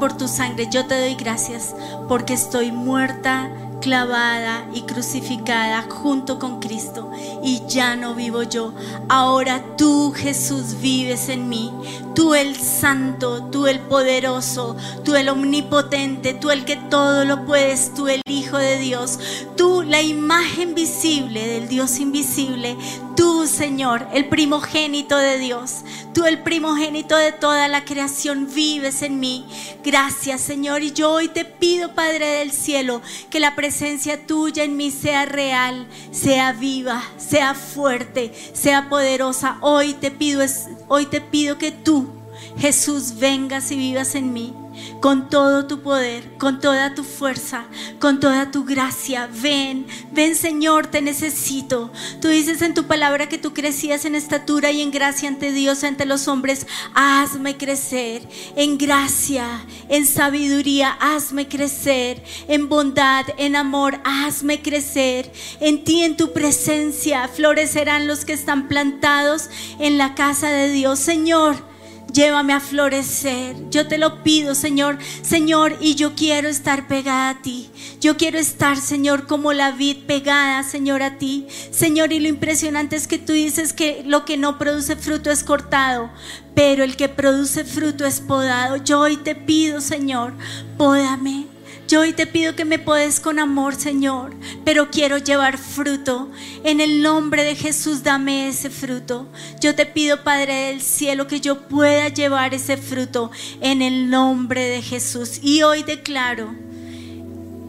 por 0.00 0.16
tu 0.16 0.26
sangre. 0.26 0.68
Yo 0.70 0.86
te 0.86 0.98
doy 0.98 1.16
gracias 1.16 1.74
porque 2.08 2.32
estoy 2.32 2.72
muerta, 2.72 3.50
clavada 3.82 4.64
y 4.72 4.82
crucificada 4.82 5.82
junto 5.82 6.38
con 6.38 6.60
Cristo 6.60 7.10
y 7.42 7.60
ya 7.68 7.94
no 7.94 8.14
vivo 8.14 8.42
yo. 8.42 8.72
Ahora 9.10 9.62
tú, 9.76 10.14
Jesús, 10.16 10.80
vives 10.80 11.28
en 11.28 11.46
mí. 11.50 11.70
Tú 12.14 12.34
el 12.34 12.56
santo, 12.56 13.44
tú 13.50 13.66
el 13.66 13.80
poderoso, 13.80 14.76
tú 15.04 15.14
el 15.14 15.28
omnipotente, 15.28 16.34
tú 16.34 16.50
el 16.50 16.64
que 16.64 16.76
todo 16.76 17.24
lo 17.24 17.44
puedes, 17.44 17.94
tú 17.94 18.08
el 18.08 18.20
Hijo 18.26 18.58
de 18.58 18.78
Dios, 18.78 19.18
tú 19.56 19.82
la 19.82 20.02
imagen 20.02 20.74
visible 20.74 21.46
del 21.46 21.68
Dios 21.68 21.98
invisible, 21.98 22.76
tú 23.16 23.46
Señor, 23.46 24.06
el 24.12 24.28
primogénito 24.28 25.16
de 25.16 25.38
Dios, 25.38 25.84
tú 26.14 26.24
el 26.24 26.42
primogénito 26.42 27.16
de 27.16 27.32
toda 27.32 27.68
la 27.68 27.84
creación, 27.84 28.48
vives 28.52 29.02
en 29.02 29.20
mí. 29.20 29.46
Gracias 29.84 30.40
Señor 30.40 30.82
y 30.82 30.92
yo 30.92 31.10
hoy 31.10 31.28
te 31.28 31.44
pido 31.44 31.94
Padre 31.94 32.26
del 32.26 32.52
cielo 32.52 33.02
que 33.30 33.40
la 33.40 33.54
presencia 33.54 34.26
tuya 34.26 34.64
en 34.64 34.76
mí 34.76 34.90
sea 34.90 35.24
real, 35.26 35.86
sea 36.10 36.52
viva, 36.52 37.02
sea 37.16 37.54
fuerte, 37.54 38.32
sea 38.52 38.88
poderosa. 38.88 39.58
Hoy 39.60 39.94
te 39.94 40.10
pido, 40.10 40.44
hoy 40.88 41.06
te 41.06 41.20
pido 41.20 41.58
que 41.58 41.72
tú, 41.72 42.11
Jesús, 42.58 43.18
vengas 43.18 43.70
y 43.70 43.76
vivas 43.76 44.14
en 44.14 44.32
mí 44.32 44.54
con 45.00 45.28
todo 45.28 45.66
tu 45.66 45.80
poder, 45.80 46.36
con 46.38 46.60
toda 46.60 46.94
tu 46.94 47.04
fuerza, 47.04 47.64
con 47.98 48.20
toda 48.20 48.50
tu 48.50 48.64
gracia. 48.64 49.28
Ven, 49.32 49.86
ven 50.12 50.36
Señor, 50.36 50.86
te 50.86 51.02
necesito. 51.02 51.92
Tú 52.20 52.28
dices 52.28 52.62
en 52.62 52.74
tu 52.74 52.84
palabra 52.84 53.28
que 53.28 53.38
tú 53.38 53.52
crecías 53.52 54.04
en 54.04 54.14
estatura 54.14 54.70
y 54.70 54.80
en 54.80 54.90
gracia 54.90 55.28
ante 55.28 55.52
Dios, 55.52 55.84
ante 55.84 56.06
los 56.06 56.28
hombres. 56.28 56.66
Hazme 56.94 57.56
crecer 57.56 58.22
en 58.56 58.78
gracia, 58.78 59.46
en 59.88 60.06
sabiduría, 60.06 60.96
hazme 61.00 61.48
crecer, 61.48 62.22
en 62.48 62.68
bondad, 62.68 63.26
en 63.36 63.56
amor, 63.56 64.00
hazme 64.04 64.62
crecer. 64.62 65.32
En 65.60 65.84
ti, 65.84 66.02
en 66.02 66.16
tu 66.16 66.32
presencia, 66.32 67.28
florecerán 67.28 68.06
los 68.06 68.24
que 68.24 68.32
están 68.32 68.68
plantados 68.68 69.48
en 69.78 69.98
la 69.98 70.14
casa 70.14 70.48
de 70.48 70.70
Dios. 70.70 70.98
Señor, 70.98 71.71
Llévame 72.12 72.52
a 72.52 72.60
florecer. 72.60 73.56
Yo 73.70 73.88
te 73.88 73.96
lo 73.96 74.22
pido, 74.22 74.54
Señor. 74.54 74.98
Señor, 75.22 75.76
y 75.80 75.94
yo 75.94 76.14
quiero 76.14 76.48
estar 76.48 76.86
pegada 76.86 77.30
a 77.30 77.42
ti. 77.42 77.70
Yo 78.00 78.16
quiero 78.16 78.38
estar, 78.38 78.76
Señor, 78.76 79.26
como 79.26 79.52
la 79.52 79.72
vid 79.72 80.04
pegada, 80.06 80.62
Señor, 80.62 81.02
a 81.02 81.18
ti. 81.18 81.46
Señor, 81.70 82.12
y 82.12 82.20
lo 82.20 82.28
impresionante 82.28 82.96
es 82.96 83.06
que 83.06 83.18
tú 83.18 83.32
dices 83.32 83.72
que 83.72 84.02
lo 84.06 84.24
que 84.24 84.36
no 84.36 84.58
produce 84.58 84.96
fruto 84.96 85.30
es 85.30 85.42
cortado, 85.42 86.10
pero 86.54 86.84
el 86.84 86.96
que 86.96 87.08
produce 87.08 87.64
fruto 87.64 88.04
es 88.04 88.20
podado. 88.20 88.76
Yo 88.76 89.00
hoy 89.00 89.16
te 89.16 89.34
pido, 89.34 89.80
Señor, 89.80 90.34
pódame. 90.76 91.51
Yo 91.88 92.00
hoy 92.00 92.12
te 92.12 92.26
pido 92.26 92.56
que 92.56 92.64
me 92.64 92.78
podes 92.78 93.20
con 93.20 93.38
amor, 93.38 93.74
Señor, 93.74 94.34
pero 94.64 94.90
quiero 94.90 95.18
llevar 95.18 95.58
fruto. 95.58 96.30
En 96.64 96.80
el 96.80 97.02
nombre 97.02 97.44
de 97.44 97.54
Jesús, 97.54 98.02
dame 98.02 98.48
ese 98.48 98.70
fruto. 98.70 99.26
Yo 99.60 99.74
te 99.74 99.84
pido, 99.84 100.22
Padre 100.22 100.68
del 100.68 100.80
cielo, 100.80 101.26
que 101.26 101.40
yo 101.40 101.68
pueda 101.68 102.08
llevar 102.08 102.54
ese 102.54 102.76
fruto 102.76 103.30
en 103.60 103.82
el 103.82 104.08
nombre 104.08 104.62
de 104.62 104.80
Jesús. 104.80 105.40
Y 105.42 105.62
hoy 105.62 105.82
declaro 105.82 106.54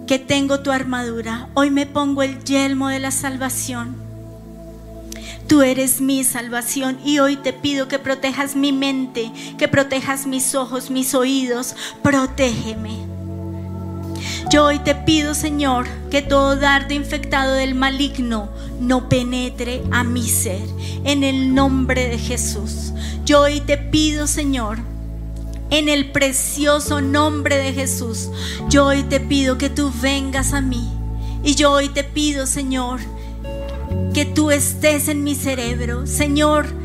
que 0.07 0.19
tengo 0.19 0.61
tu 0.61 0.71
armadura. 0.71 1.49
Hoy 1.53 1.69
me 1.69 1.85
pongo 1.85 2.23
el 2.23 2.43
yelmo 2.43 2.89
de 2.89 2.99
la 2.99 3.11
salvación. 3.11 4.03
Tú 5.47 5.61
eres 5.61 5.99
mi 5.99 6.23
salvación 6.23 6.99
y 7.03 7.19
hoy 7.19 7.35
te 7.35 7.51
pido 7.51 7.87
que 7.87 7.99
protejas 7.99 8.55
mi 8.55 8.71
mente, 8.71 9.31
que 9.57 9.67
protejas 9.67 10.25
mis 10.25 10.55
ojos, 10.55 10.89
mis 10.89 11.13
oídos. 11.13 11.75
Protégeme. 12.01 13.12
Yo 14.49 14.65
hoy 14.65 14.79
te 14.79 14.95
pido, 14.95 15.33
Señor, 15.33 15.87
que 16.09 16.21
todo 16.21 16.55
dardo 16.55 16.93
infectado 16.93 17.53
del 17.53 17.75
maligno 17.75 18.49
no 18.79 19.09
penetre 19.09 19.81
a 19.91 20.03
mi 20.03 20.27
ser. 20.27 20.61
En 21.03 21.23
el 21.23 21.53
nombre 21.55 22.07
de 22.09 22.17
Jesús. 22.17 22.93
Yo 23.25 23.41
hoy 23.41 23.61
te 23.61 23.77
pido, 23.77 24.27
Señor, 24.27 24.77
en 25.69 25.89
el 25.89 26.11
precioso 26.11 27.01
nombre 27.01 27.57
de 27.57 27.73
Jesús. 27.73 28.29
Yo 28.69 28.85
hoy 28.85 29.03
te 29.03 29.19
pido 29.19 29.57
que 29.57 29.69
tú 29.69 29.91
vengas 30.01 30.53
a 30.53 30.61
mí. 30.61 30.89
Y 31.43 31.55
yo 31.55 31.71
hoy 31.71 31.89
te 31.89 32.03
pido, 32.03 32.45
Señor, 32.45 32.99
que 34.13 34.25
tú 34.25 34.51
estés 34.51 35.07
en 35.07 35.23
mi 35.23 35.35
cerebro. 35.35 36.05
Señor, 36.05 36.82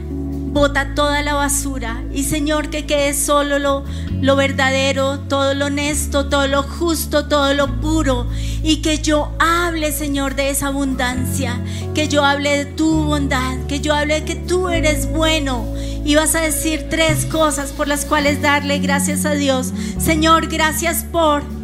bota 0.52 0.94
toda 0.94 1.22
la 1.22 1.34
basura. 1.34 2.02
Y 2.12 2.24
Señor 2.24 2.70
que 2.70 2.86
quede 2.86 3.14
solo 3.14 3.58
lo, 3.58 3.84
lo 4.20 4.36
verdadero, 4.36 5.20
todo 5.20 5.54
lo 5.54 5.66
honesto, 5.66 6.28
todo 6.28 6.46
lo 6.46 6.62
justo, 6.62 7.26
todo 7.26 7.54
lo 7.54 7.80
puro. 7.80 8.26
Y 8.62 8.82
que 8.82 8.98
yo 8.98 9.32
hable 9.38 9.92
Señor 9.92 10.34
de 10.34 10.50
esa 10.50 10.68
abundancia, 10.68 11.60
que 11.94 12.08
yo 12.08 12.24
hable 12.24 12.64
de 12.64 12.66
tu 12.66 13.04
bondad, 13.04 13.66
que 13.66 13.80
yo 13.80 13.94
hable 13.94 14.20
de 14.20 14.24
que 14.24 14.34
tú 14.34 14.68
eres 14.68 15.10
bueno. 15.10 15.66
Y 16.04 16.14
vas 16.14 16.34
a 16.34 16.40
decir 16.40 16.86
tres 16.88 17.26
cosas 17.26 17.70
por 17.70 17.88
las 17.88 18.04
cuales 18.04 18.40
darle 18.40 18.78
gracias 18.78 19.24
a 19.24 19.32
Dios. 19.32 19.72
Señor, 19.98 20.48
gracias 20.48 21.04
por 21.04 21.57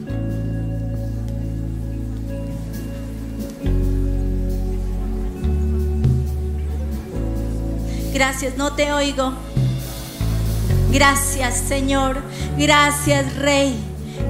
Gracias, 8.14 8.56
no 8.56 8.72
te 8.74 8.92
oigo. 8.92 9.34
Gracias, 10.92 11.56
Señor. 11.56 12.22
Gracias, 12.56 13.34
Rey. 13.34 13.74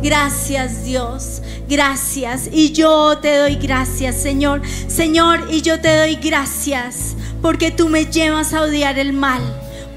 Gracias, 0.02 0.84
Dios. 0.84 1.42
Gracias. 1.68 2.48
Y 2.50 2.72
yo 2.72 3.18
te 3.18 3.36
doy 3.36 3.56
gracias, 3.56 4.16
Señor. 4.16 4.62
Señor, 4.88 5.48
y 5.50 5.60
yo 5.60 5.78
te 5.82 5.94
doy 5.98 6.16
gracias 6.16 7.14
porque 7.42 7.70
tú 7.70 7.90
me 7.90 8.06
llevas 8.06 8.54
a 8.54 8.62
odiar 8.62 8.98
el 8.98 9.12
mal 9.12 9.42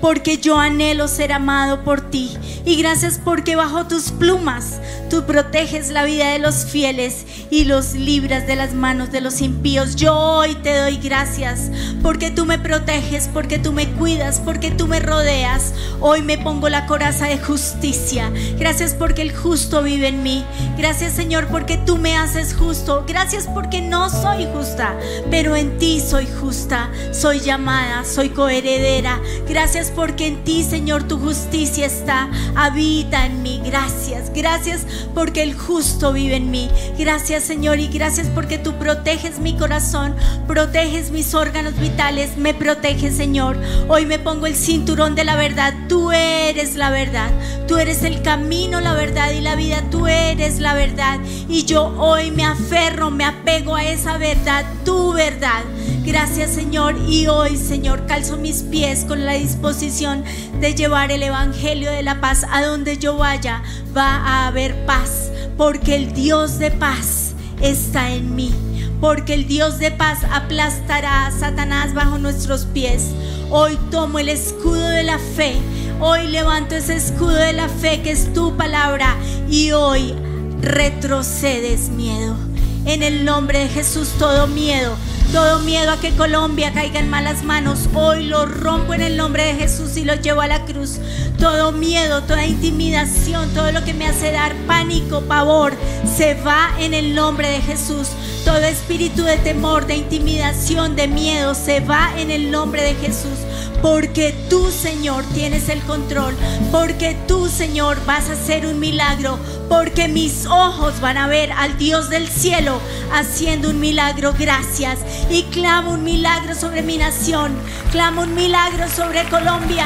porque 0.02 0.38
yo 0.38 0.60
anhelo 0.60 1.08
ser 1.08 1.34
amado 1.34 1.84
por 1.84 2.10
ti. 2.10 2.38
Y 2.66 2.76
gracias 2.76 3.20
porque 3.24 3.56
bajo 3.56 3.88
tus 3.88 4.12
plumas 4.12 4.82
tú 5.10 5.26
proteges 5.26 5.90
la 5.90 6.04
vida 6.04 6.32
de 6.32 6.40
los 6.40 6.66
fieles 6.66 7.26
y 7.50 7.64
los 7.64 7.94
libras 7.94 8.46
de 8.46 8.56
las 8.56 8.74
manos 8.74 9.12
de 9.12 9.22
los 9.22 9.42
impíos. 9.42 9.96
Yo 9.96 10.14
hoy 10.16 10.56
te 10.56 10.78
doy 10.78 10.98
gracias 10.98 11.72
porque 12.04 12.30
tú 12.30 12.46
me 12.46 12.60
proteges, 12.60 13.30
porque 13.34 13.58
tú 13.58 13.72
me 13.72 13.88
cuidas, 13.92 14.42
porque 14.44 14.72
tú 14.72 14.88
me 14.88 15.00
rodeas. 15.00 15.74
Hoy 16.02 16.22
me 16.22 16.38
pongo 16.38 16.70
la 16.70 16.86
coraza 16.86 17.28
de 17.28 17.40
justicia. 17.40 18.32
Gracias 18.60 18.94
porque 18.94 19.22
el 19.22 19.36
justo 19.36 19.84
vive 19.84 20.10
en 20.10 20.24
mí. 20.24 20.44
Gracias 20.78 21.14
Señor 21.14 21.48
porque 21.48 21.78
tú 21.78 21.98
me 21.98 22.18
haces 22.18 22.54
justo. 22.54 23.06
Gracias 23.08 23.48
porque 23.48 23.82
no 23.82 24.10
soy 24.10 24.48
justa, 24.54 24.94
pero 25.32 25.56
en 25.56 25.78
ti 25.78 26.02
soy 26.02 26.28
justa. 26.42 26.90
Soy 27.14 27.40
llamada, 27.40 28.04
soy 28.04 28.30
coheredera. 28.30 29.20
Gracias 29.48 29.87
porque 29.96 30.28
en 30.28 30.44
ti, 30.44 30.64
Señor, 30.64 31.04
tu 31.04 31.18
justicia 31.18 31.86
está, 31.86 32.30
habita 32.56 33.26
en 33.26 33.42
mí. 33.42 33.62
Gracias, 33.66 34.32
gracias 34.34 34.86
porque 35.14 35.44
el 35.44 35.54
justo 35.54 36.14
vive 36.14 36.36
en 36.36 36.52
mí. 36.52 36.70
Gracias, 36.98 37.44
Señor, 37.44 37.80
y 37.80 37.88
gracias 37.88 38.28
porque 38.28 38.58
tú 38.58 38.74
proteges 38.74 39.40
mi 39.40 39.56
corazón, 39.56 40.16
proteges 40.48 41.12
mis 41.12 41.34
órganos 41.34 41.80
vitales, 41.80 42.38
me 42.38 42.54
proteges, 42.54 43.16
Señor. 43.16 43.58
Hoy 43.88 44.06
me 44.06 44.20
pongo 44.20 44.48
el 44.48 44.56
cinturón 44.56 45.16
de 45.16 45.24
la 45.24 45.36
verdad. 45.36 45.74
Tú 45.88 46.12
eres 46.12 46.76
la 46.76 46.90
verdad. 46.90 47.32
Tú 47.68 47.78
eres 47.78 48.04
el 48.04 48.22
camino, 48.22 48.82
la 48.82 48.94
verdad 48.94 49.32
y 49.32 49.42
la 49.42 49.56
vida. 49.56 49.84
Tú 49.92 50.08
eres 50.08 50.60
la 50.60 50.74
verdad. 50.74 51.20
Y 51.50 51.66
yo 51.66 51.94
hoy 51.98 52.32
me 52.32 52.46
aferro, 52.46 53.12
me 53.12 53.26
apego 53.26 53.76
a 53.76 53.84
esa 53.84 54.18
verdad, 54.18 54.66
tu 54.86 55.14
verdad. 55.14 55.64
Gracias 56.08 56.52
Señor 56.52 56.96
y 57.06 57.28
hoy 57.28 57.58
Señor 57.58 58.06
calzo 58.06 58.38
mis 58.38 58.64
pies 58.64 59.04
con 59.04 59.26
la 59.26 59.34
disposición 59.34 60.24
de 60.62 60.74
llevar 60.74 61.12
el 61.12 61.22
Evangelio 61.22 61.92
de 61.92 62.02
la 62.02 62.22
paz 62.22 62.46
a 62.50 62.64
donde 62.64 62.98
yo 62.98 63.18
vaya. 63.18 63.62
Va 63.96 64.16
a 64.16 64.48
haber 64.48 64.86
paz 64.86 65.30
porque 65.58 65.98
el 65.98 66.14
Dios 66.14 66.60
de 66.60 66.72
paz 66.72 67.34
está 67.62 68.10
en 68.12 68.36
mí. 68.36 68.54
Porque 69.02 69.34
el 69.34 69.48
Dios 69.48 69.80
de 69.80 69.92
paz 69.92 70.20
aplastará 70.32 71.28
a 71.28 71.32
Satanás 71.32 71.94
bajo 71.94 72.18
nuestros 72.18 72.64
pies. 72.64 73.10
Hoy 73.50 73.78
tomo 73.92 74.20
el 74.20 74.30
escudo 74.30 74.88
de 74.88 75.04
la 75.04 75.20
fe. 75.20 75.58
Hoy 76.00 76.28
levanto 76.28 76.76
ese 76.76 76.96
escudo 76.96 77.36
de 77.36 77.52
la 77.52 77.68
fe 77.68 78.02
que 78.02 78.12
es 78.12 78.32
tu 78.32 78.56
palabra. 78.56 79.18
Y 79.50 79.74
hoy 79.74 80.14
retrocedes 80.62 81.90
miedo. 81.90 82.38
En 82.86 83.04
el 83.04 83.26
nombre 83.26 83.60
de 83.60 83.68
Jesús 83.68 84.14
todo 84.18 84.48
miedo 84.48 84.96
todo 85.38 85.60
miedo 85.60 85.92
a 85.92 86.00
que 86.00 86.16
Colombia 86.16 86.74
caiga 86.74 87.00
en 87.00 87.12
malas 87.12 87.44
manos, 87.44 87.90
hoy 87.94 88.24
lo 88.24 88.48
rompo 88.48 88.96
en 88.96 89.02
el 89.02 89.18
nombre 89.18 89.44
de 89.44 89.54
Jesús 89.54 89.96
y 89.96 90.04
lo 90.04 90.16
llevo 90.16 90.42
a 90.42 90.48
la 90.48 90.66
cruz. 90.66 90.98
Todo 91.38 91.72
miedo, 91.72 92.24
toda 92.24 92.48
intimidación, 92.48 93.48
todo 93.54 93.72
lo 93.72 93.86
que 93.86 93.94
me 93.94 94.08
hace 94.08 94.32
dar 94.32 94.56
pánico, 94.66 95.22
pavor, 95.22 95.76
se 96.18 96.34
va 96.34 96.72
en 96.80 96.96
el 96.96 97.14
nombre 97.14 97.50
de 97.50 97.62
Jesús. 97.62 98.08
Todo 98.46 98.58
espíritu 98.62 99.22
de 99.22 99.38
temor, 99.38 99.86
de 99.86 99.98
intimidación, 99.98 100.96
de 100.96 101.08
miedo 101.08 101.54
se 101.54 101.82
va 101.82 102.10
en 102.18 102.32
el 102.32 102.50
nombre 102.50 102.82
de 102.82 102.96
Jesús. 102.96 103.38
Porque 103.82 104.34
tú, 104.50 104.72
Señor, 104.72 105.24
tienes 105.34 105.70
el 105.70 105.82
control. 105.82 106.36
Porque 106.72 107.16
tú, 107.28 107.48
Señor, 107.48 108.04
vas 108.06 108.30
a 108.30 108.34
hacer 108.34 108.66
un 108.66 108.80
milagro. 108.80 109.38
Porque 109.70 110.08
mis 110.08 110.46
ojos 110.46 111.00
van 111.00 111.18
a 111.18 111.28
ver 111.28 111.52
al 111.52 111.78
Dios 111.78 112.10
del 112.10 112.28
cielo 112.28 112.80
haciendo 113.14 113.70
un 113.70 113.80
milagro. 113.80 114.34
Gracias. 114.38 115.00
Y 115.30 115.44
clamo 115.44 115.92
un 115.92 116.04
milagro 116.04 116.56
sobre 116.56 116.82
mi 116.82 116.98
nación. 116.98 117.56
Clamo 117.92 118.22
un 118.22 118.34
milagro 118.34 118.88
sobre 118.90 119.24
Colombia. 119.30 119.86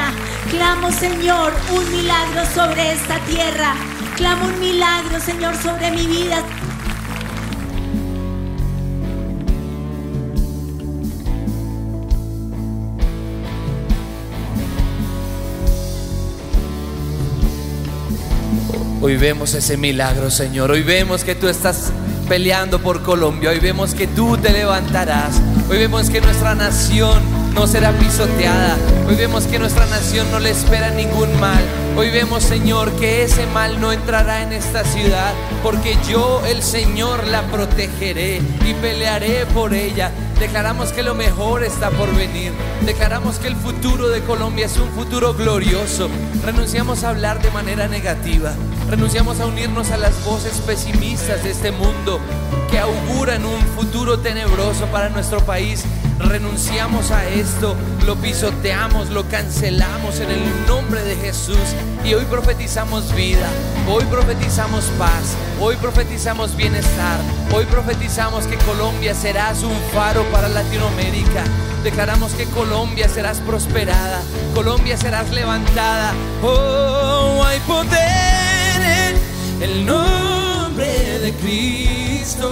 Clamo, 0.49 0.91
Señor, 0.91 1.53
un 1.75 1.91
milagro 1.91 2.45
sobre 2.53 2.93
esta 2.93 3.19
tierra. 3.25 3.75
Clamo 4.15 4.45
un 4.45 4.59
milagro, 4.59 5.19
Señor, 5.19 5.55
sobre 5.55 5.91
mi 5.91 6.05
vida. 6.05 6.43
Hoy 19.03 19.17
vemos 19.17 19.55
ese 19.55 19.77
milagro, 19.77 20.29
Señor. 20.29 20.69
Hoy 20.69 20.83
vemos 20.83 21.23
que 21.23 21.33
tú 21.33 21.47
estás 21.47 21.91
peleando 22.29 22.77
por 22.83 23.01
Colombia. 23.01 23.49
Hoy 23.49 23.57
vemos 23.57 23.95
que 23.95 24.05
tú 24.05 24.37
te 24.37 24.51
levantarás. 24.51 25.41
Hoy 25.71 25.79
vemos 25.79 26.11
que 26.11 26.21
nuestra 26.21 26.53
nación 26.53 27.19
no 27.55 27.65
será 27.65 27.93
pisoteada. 27.93 28.77
Hoy 29.07 29.15
vemos 29.15 29.45
que 29.45 29.57
nuestra 29.57 29.87
nación 29.87 30.29
no 30.29 30.39
le 30.39 30.51
espera 30.51 30.91
ningún 30.91 31.39
mal. 31.39 31.63
Hoy 31.97 32.11
vemos, 32.11 32.43
Señor, 32.43 32.91
que 32.91 33.23
ese 33.23 33.47
mal 33.47 33.81
no 33.81 33.91
entrará 33.91 34.43
en 34.43 34.53
esta 34.53 34.83
ciudad, 34.83 35.33
porque 35.63 35.97
yo, 36.07 36.43
el 36.45 36.61
Señor, 36.61 37.25
la 37.25 37.41
protegeré 37.47 38.37
y 38.37 38.73
pelearé 38.81 39.47
por 39.47 39.73
ella. 39.73 40.11
Declaramos 40.39 40.91
que 40.93 41.01
lo 41.01 41.15
mejor 41.15 41.63
está 41.63 41.89
por 41.89 42.15
venir. 42.15 42.51
Declaramos 42.85 43.39
que 43.39 43.47
el 43.47 43.55
futuro 43.55 44.09
de 44.09 44.21
Colombia 44.21 44.67
es 44.67 44.77
un 44.77 44.89
futuro 44.91 45.33
glorioso. 45.33 46.07
Renunciamos 46.45 47.03
a 47.03 47.09
hablar 47.09 47.41
de 47.41 47.49
manera 47.49 47.87
negativa. 47.87 48.53
Renunciamos 48.91 49.39
a 49.39 49.45
unirnos 49.45 49.89
a 49.91 49.95
las 49.97 50.21
voces 50.25 50.59
pesimistas 50.59 51.45
de 51.45 51.51
este 51.51 51.71
mundo 51.71 52.19
que 52.69 52.77
auguran 52.77 53.45
un 53.45 53.61
futuro 53.67 54.19
tenebroso 54.19 54.85
para 54.87 55.07
nuestro 55.07 55.39
país. 55.45 55.85
Renunciamos 56.19 57.09
a 57.09 57.25
esto, 57.29 57.77
lo 58.05 58.17
pisoteamos, 58.17 59.09
lo 59.09 59.29
cancelamos 59.29 60.19
en 60.19 60.31
el 60.31 60.67
nombre 60.67 61.01
de 61.03 61.15
Jesús 61.15 61.55
y 62.03 62.15
hoy 62.15 62.25
profetizamos 62.25 63.15
vida, 63.15 63.47
hoy 63.89 64.03
profetizamos 64.11 64.83
paz, 64.99 65.37
hoy 65.61 65.77
profetizamos 65.77 66.57
bienestar, 66.57 67.17
hoy 67.55 67.63
profetizamos 67.67 68.45
que 68.45 68.57
Colombia 68.57 69.15
serás 69.15 69.63
un 69.63 69.77
faro 69.93 70.23
para 70.33 70.49
Latinoamérica. 70.49 71.45
Declaramos 71.81 72.33
que 72.33 72.43
Colombia 72.47 73.07
serás 73.07 73.39
prosperada, 73.39 74.21
Colombia 74.53 74.97
serás 74.97 75.31
levantada. 75.31 76.13
Oh, 76.43 77.41
hay 77.45 77.59
poder 77.61 78.40
el 79.61 79.85
nombre 79.85 81.19
de 81.19 81.31
Cristo. 81.33 82.49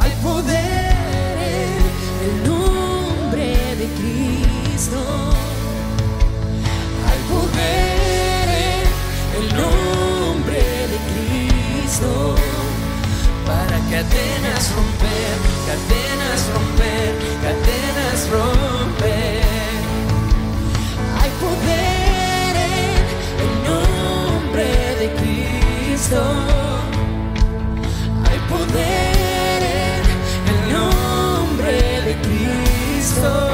Hay 0.00 0.10
poder 0.22 1.36
en 1.38 1.78
el 2.26 2.48
nombre 2.48 3.46
de 3.76 3.86
Cristo. 3.98 4.98
Hay 7.08 7.20
poder 7.32 8.48
en 8.64 9.42
el 9.42 9.48
nombre 9.56 10.60
de 10.92 10.98
Cristo. 11.10 12.34
Para 13.46 13.78
cadenas 13.92 14.72
romper, 14.74 15.36
cadenas 15.68 16.40
romper, 16.54 17.12
cadenas 17.44 18.20
romper. 18.30 19.42
Hay 21.20 21.30
poder 21.40 21.83
Cristo. 26.04 26.22
Hay 28.28 28.38
poder 28.50 29.62
en 30.42 30.54
el 30.54 30.72
nombre 30.74 31.72
de 32.02 32.14
Cristo. 32.20 33.53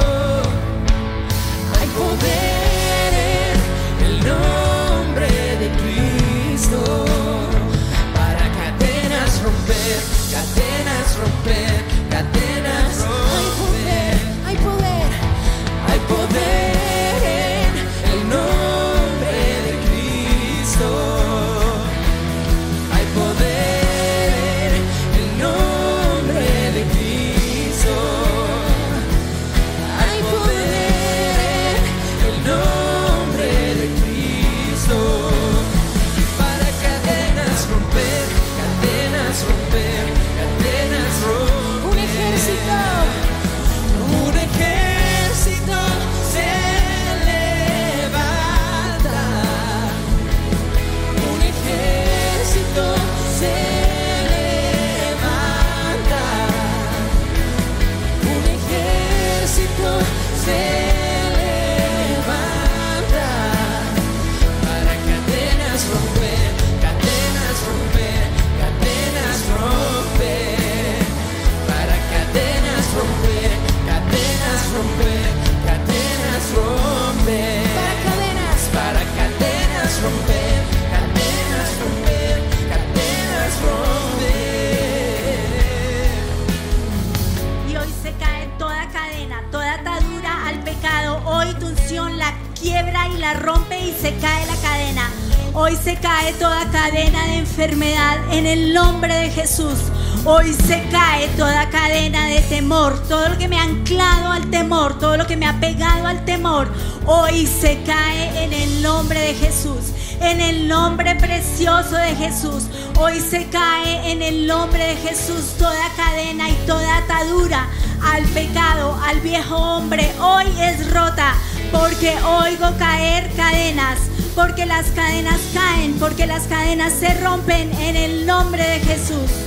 Hoy 100.26 100.52
se 100.52 100.82
cae 100.90 101.28
toda 101.28 101.70
cadena 101.70 102.26
de 102.26 102.42
temor, 102.42 103.02
todo 103.08 103.30
lo 103.30 103.38
que 103.38 103.48
me 103.48 103.58
ha 103.58 103.62
anclado 103.62 104.32
al 104.32 104.50
temor, 104.50 104.98
todo 104.98 105.16
lo 105.16 105.26
que 105.26 105.36
me 105.36 105.46
ha 105.46 105.58
pegado 105.58 106.06
al 106.06 106.26
temor. 106.26 106.70
Hoy 107.06 107.46
se 107.46 107.82
cae 107.84 108.44
en 108.44 108.52
el 108.52 108.82
nombre 108.82 109.18
de 109.18 109.34
Jesús, 109.34 109.92
en 110.20 110.42
el 110.42 110.68
nombre 110.68 111.14
precioso 111.14 111.96
de 111.96 112.14
Jesús. 112.16 112.64
Hoy 112.98 113.18
se 113.18 113.46
cae 113.46 114.12
en 114.12 114.20
el 114.20 114.46
nombre 114.46 114.88
de 114.88 114.96
Jesús 114.96 115.54
toda 115.58 115.88
cadena 115.96 116.50
y 116.50 116.54
toda 116.66 116.98
atadura 116.98 117.66
al 118.02 118.24
pecado, 118.24 119.00
al 119.02 119.20
viejo 119.20 119.56
hombre. 119.56 120.12
Hoy 120.20 120.44
es 120.60 120.92
rota 120.92 121.32
porque 121.72 122.14
oigo 122.22 122.76
caer 122.78 123.30
cadenas, 123.36 123.98
porque 124.34 124.66
las 124.66 124.88
cadenas 124.88 125.40
caen, 125.54 125.94
porque 125.98 126.26
las 126.26 126.42
cadenas 126.42 126.92
se 126.92 127.14
rompen 127.14 127.72
en 127.80 127.96
el 127.96 128.26
nombre 128.26 128.62
de 128.62 128.80
Jesús. 128.80 129.39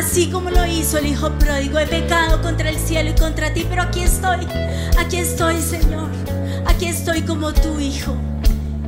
Así 0.00 0.28
como 0.30 0.48
lo 0.48 0.64
hizo 0.64 0.96
el 0.96 1.06
hijo 1.06 1.30
pródigo. 1.38 1.78
He 1.78 1.86
pecado 1.86 2.40
contra 2.40 2.70
el 2.70 2.78
cielo 2.78 3.10
y 3.10 3.14
contra 3.14 3.52
ti, 3.52 3.66
pero 3.68 3.82
aquí 3.82 4.00
estoy, 4.00 4.46
aquí 4.98 5.18
estoy, 5.18 5.60
Señor. 5.60 6.08
Aquí 6.66 6.86
estoy 6.86 7.22
como 7.22 7.52
tu 7.52 7.78
hijo 7.78 8.16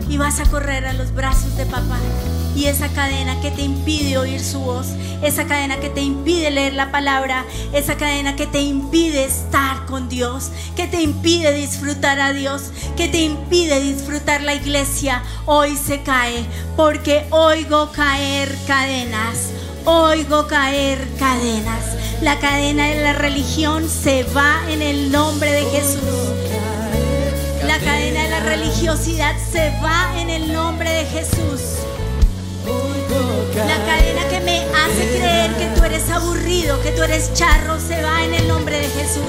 y 0.09 0.17
vas 0.17 0.41
a 0.41 0.45
correr 0.45 0.87
a 0.87 0.95
los 0.95 1.13
brazos 1.13 1.55
de 1.57 1.67
papá. 1.67 1.99
Y 2.57 2.67
esa 2.67 2.89
cadena 2.89 3.41
que 3.41 3.51
te 3.51 3.63
impide 3.63 4.17
oír 4.17 4.41
su 4.41 4.61
voz, 4.61 4.89
esa 5.23 5.47
cadena 5.47 5.81
que 5.81 5.91
te 5.91 6.01
impide 6.01 6.51
leer 6.51 6.75
la 6.75 6.91
palabra, 6.91 7.45
esa 7.73 7.97
cadena 7.97 8.35
que 8.35 8.47
te 8.47 8.61
impide 8.61 9.25
estar 9.25 9.85
con 9.87 10.09
Dios, 10.09 10.51
que 10.77 10.87
te 10.87 11.03
impide 11.03 11.53
disfrutar 11.53 12.21
a 12.21 12.33
Dios, 12.33 12.71
que 12.97 13.09
te 13.09 13.23
impide 13.23 13.81
disfrutar 13.81 14.43
la 14.43 14.55
iglesia, 14.55 15.23
hoy 15.47 15.77
se 15.77 16.03
cae, 16.03 16.45
porque 16.77 17.27
oigo 17.31 17.91
caer 17.93 18.55
cadenas, 18.67 19.52
oigo 19.85 20.47
caer 20.47 20.99
cadenas. 21.19 21.85
La 22.21 22.39
cadena 22.39 22.87
de 22.87 23.03
la 23.03 23.13
religión 23.15 23.89
se 23.89 24.25
va 24.25 24.61
en 24.69 24.83
el 24.83 25.11
nombre 25.11 25.51
de 25.51 25.65
Jesús. 25.65 26.01
La 27.67 27.79
cadena 27.79 28.23
de 28.25 28.31
la 28.31 28.41
religiosidad 28.41 29.35
se 29.51 29.71
va 29.83 30.21
en 30.21 30.31
el 30.31 30.53
nombre 30.53 30.91
de 30.91 31.05
Jesús. 31.07 31.61
La 33.55 33.77
cadena 33.85 34.29
que 34.29 34.41
me 34.41 34.61
hace 34.61 35.19
creer 35.19 35.51
que 35.55 35.67
tú 35.77 35.85
eres 35.85 36.09
aburrido, 36.11 36.81
que 36.83 36.91
tú 36.93 37.03
eres 37.03 37.33
charro, 37.35 37.79
se 37.79 38.03
va 38.03 38.25
en 38.25 38.35
el 38.35 38.49
nombre 38.49 38.79
de 38.79 38.89
Jesús. 38.89 39.23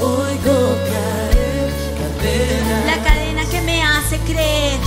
Oigo 0.00 0.76
caer 0.90 1.70
cadenas. 1.98 2.86
La 2.86 3.02
cadena 3.02 3.44
que 3.46 3.60
me 3.62 3.82
hace 3.82 4.18
creer 4.18 4.78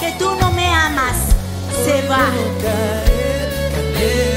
que 0.00 0.12
tú 0.18 0.34
no 0.40 0.50
me 0.52 0.66
amas, 0.66 1.16
se 1.84 2.06
va. 2.08 3.19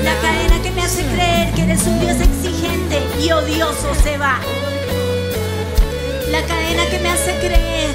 La 0.03 0.19
cadena 0.19 0.61
que 0.61 0.71
me 0.71 0.81
hace 0.81 1.03
creer 1.05 1.53
que 1.53 1.63
eres 1.63 1.83
un 1.83 1.97
Dios 2.01 2.17
exigente 2.19 3.01
y 3.21 3.31
odioso, 3.31 3.95
se 4.03 4.17
va. 4.17 4.39
La 6.29 6.41
cadena 6.41 6.85
que 6.89 6.99
me 6.99 7.09
hace 7.09 7.31
creer 7.37 7.89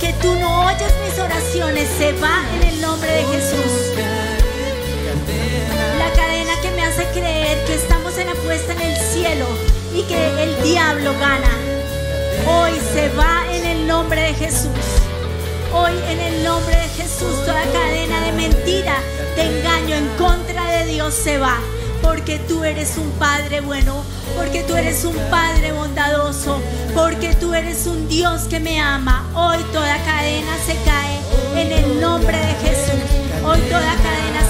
que 0.00 0.14
tú 0.22 0.34
no 0.36 0.66
oyes 0.66 0.94
mis 1.04 1.18
oraciones, 1.18 1.88
se 1.98 2.12
va 2.12 2.42
en 2.54 2.68
el 2.68 2.80
nombre 2.80 3.12
de 3.12 3.24
Jesús. 3.24 3.92
La 5.98 6.10
cadena 6.16 6.52
que 6.62 6.70
me 6.70 6.84
hace 6.84 7.04
creer 7.12 7.64
que 7.66 7.74
estamos 7.74 8.16
en 8.16 8.28
la 8.28 8.34
puesta 8.34 8.72
en 8.72 8.80
el 8.80 8.96
cielo 8.96 9.46
y 9.94 10.02
que 10.04 10.42
el 10.42 10.62
diablo 10.62 11.12
gana. 11.20 11.50
Hoy 12.48 12.72
se 12.94 13.10
va 13.10 13.44
en 13.52 13.66
el 13.66 13.86
nombre 13.86 14.22
de 14.22 14.34
Jesús. 14.34 14.99
Hoy 15.72 15.92
en 16.08 16.20
el 16.20 16.42
nombre 16.42 16.76
de 16.76 16.88
Jesús 16.88 17.44
toda 17.46 17.62
cadena 17.62 18.20
de 18.26 18.32
mentira, 18.32 18.96
de 19.36 19.42
engaño 19.42 19.94
en 19.94 20.08
contra 20.16 20.64
de 20.78 20.86
Dios 20.86 21.14
se 21.14 21.38
va. 21.38 21.58
Porque 22.02 22.40
tú 22.40 22.64
eres 22.64 22.96
un 22.96 23.08
Padre 23.12 23.60
bueno, 23.60 24.02
porque 24.36 24.64
tú 24.64 24.74
eres 24.74 25.04
un 25.04 25.14
Padre 25.30 25.70
bondadoso, 25.70 26.60
porque 26.92 27.34
tú 27.34 27.54
eres 27.54 27.86
un 27.86 28.08
Dios 28.08 28.42
que 28.42 28.58
me 28.58 28.80
ama. 28.80 29.30
Hoy 29.34 29.62
toda 29.72 29.96
cadena 30.04 30.56
se 30.66 30.74
cae 30.84 31.62
en 31.62 31.70
el 31.70 32.00
nombre 32.00 32.36
de 32.36 32.54
Jesús. 32.66 33.00
Hoy 33.44 33.60
toda 33.68 33.94
cadena 33.94 34.42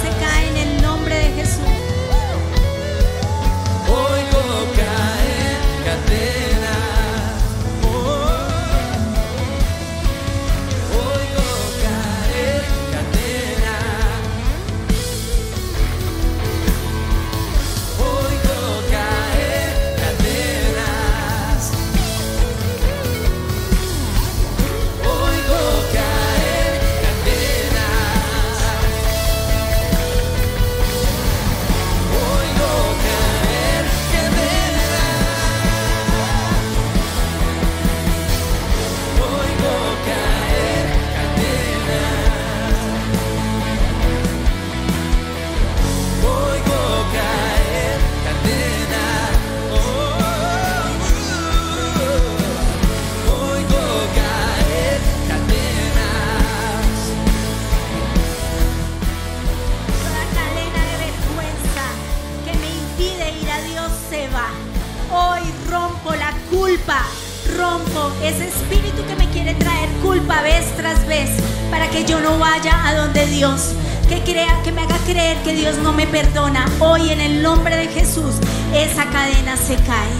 ese 68.23 68.47
espíritu 68.47 69.05
que 69.07 69.15
me 69.15 69.27
quiere 69.29 69.55
traer 69.55 69.89
culpa 70.01 70.41
vez 70.41 70.65
tras 70.77 71.05
vez 71.07 71.29
para 71.69 71.89
que 71.89 72.05
yo 72.05 72.19
no 72.19 72.37
vaya 72.37 72.87
a 72.87 72.95
donde 72.95 73.25
Dios. 73.27 73.73
Que 74.07 74.19
crea, 74.21 74.61
que 74.63 74.71
me 74.71 74.81
haga 74.81 74.97
creer 75.05 75.37
que 75.43 75.53
Dios 75.53 75.77
no 75.77 75.93
me 75.93 76.05
perdona. 76.05 76.65
Hoy 76.79 77.09
en 77.09 77.21
el 77.21 77.41
nombre 77.41 77.75
de 77.77 77.87
Jesús, 77.87 78.35
esa 78.73 79.05
cadena 79.05 79.55
se 79.55 79.75
cae. 79.75 80.11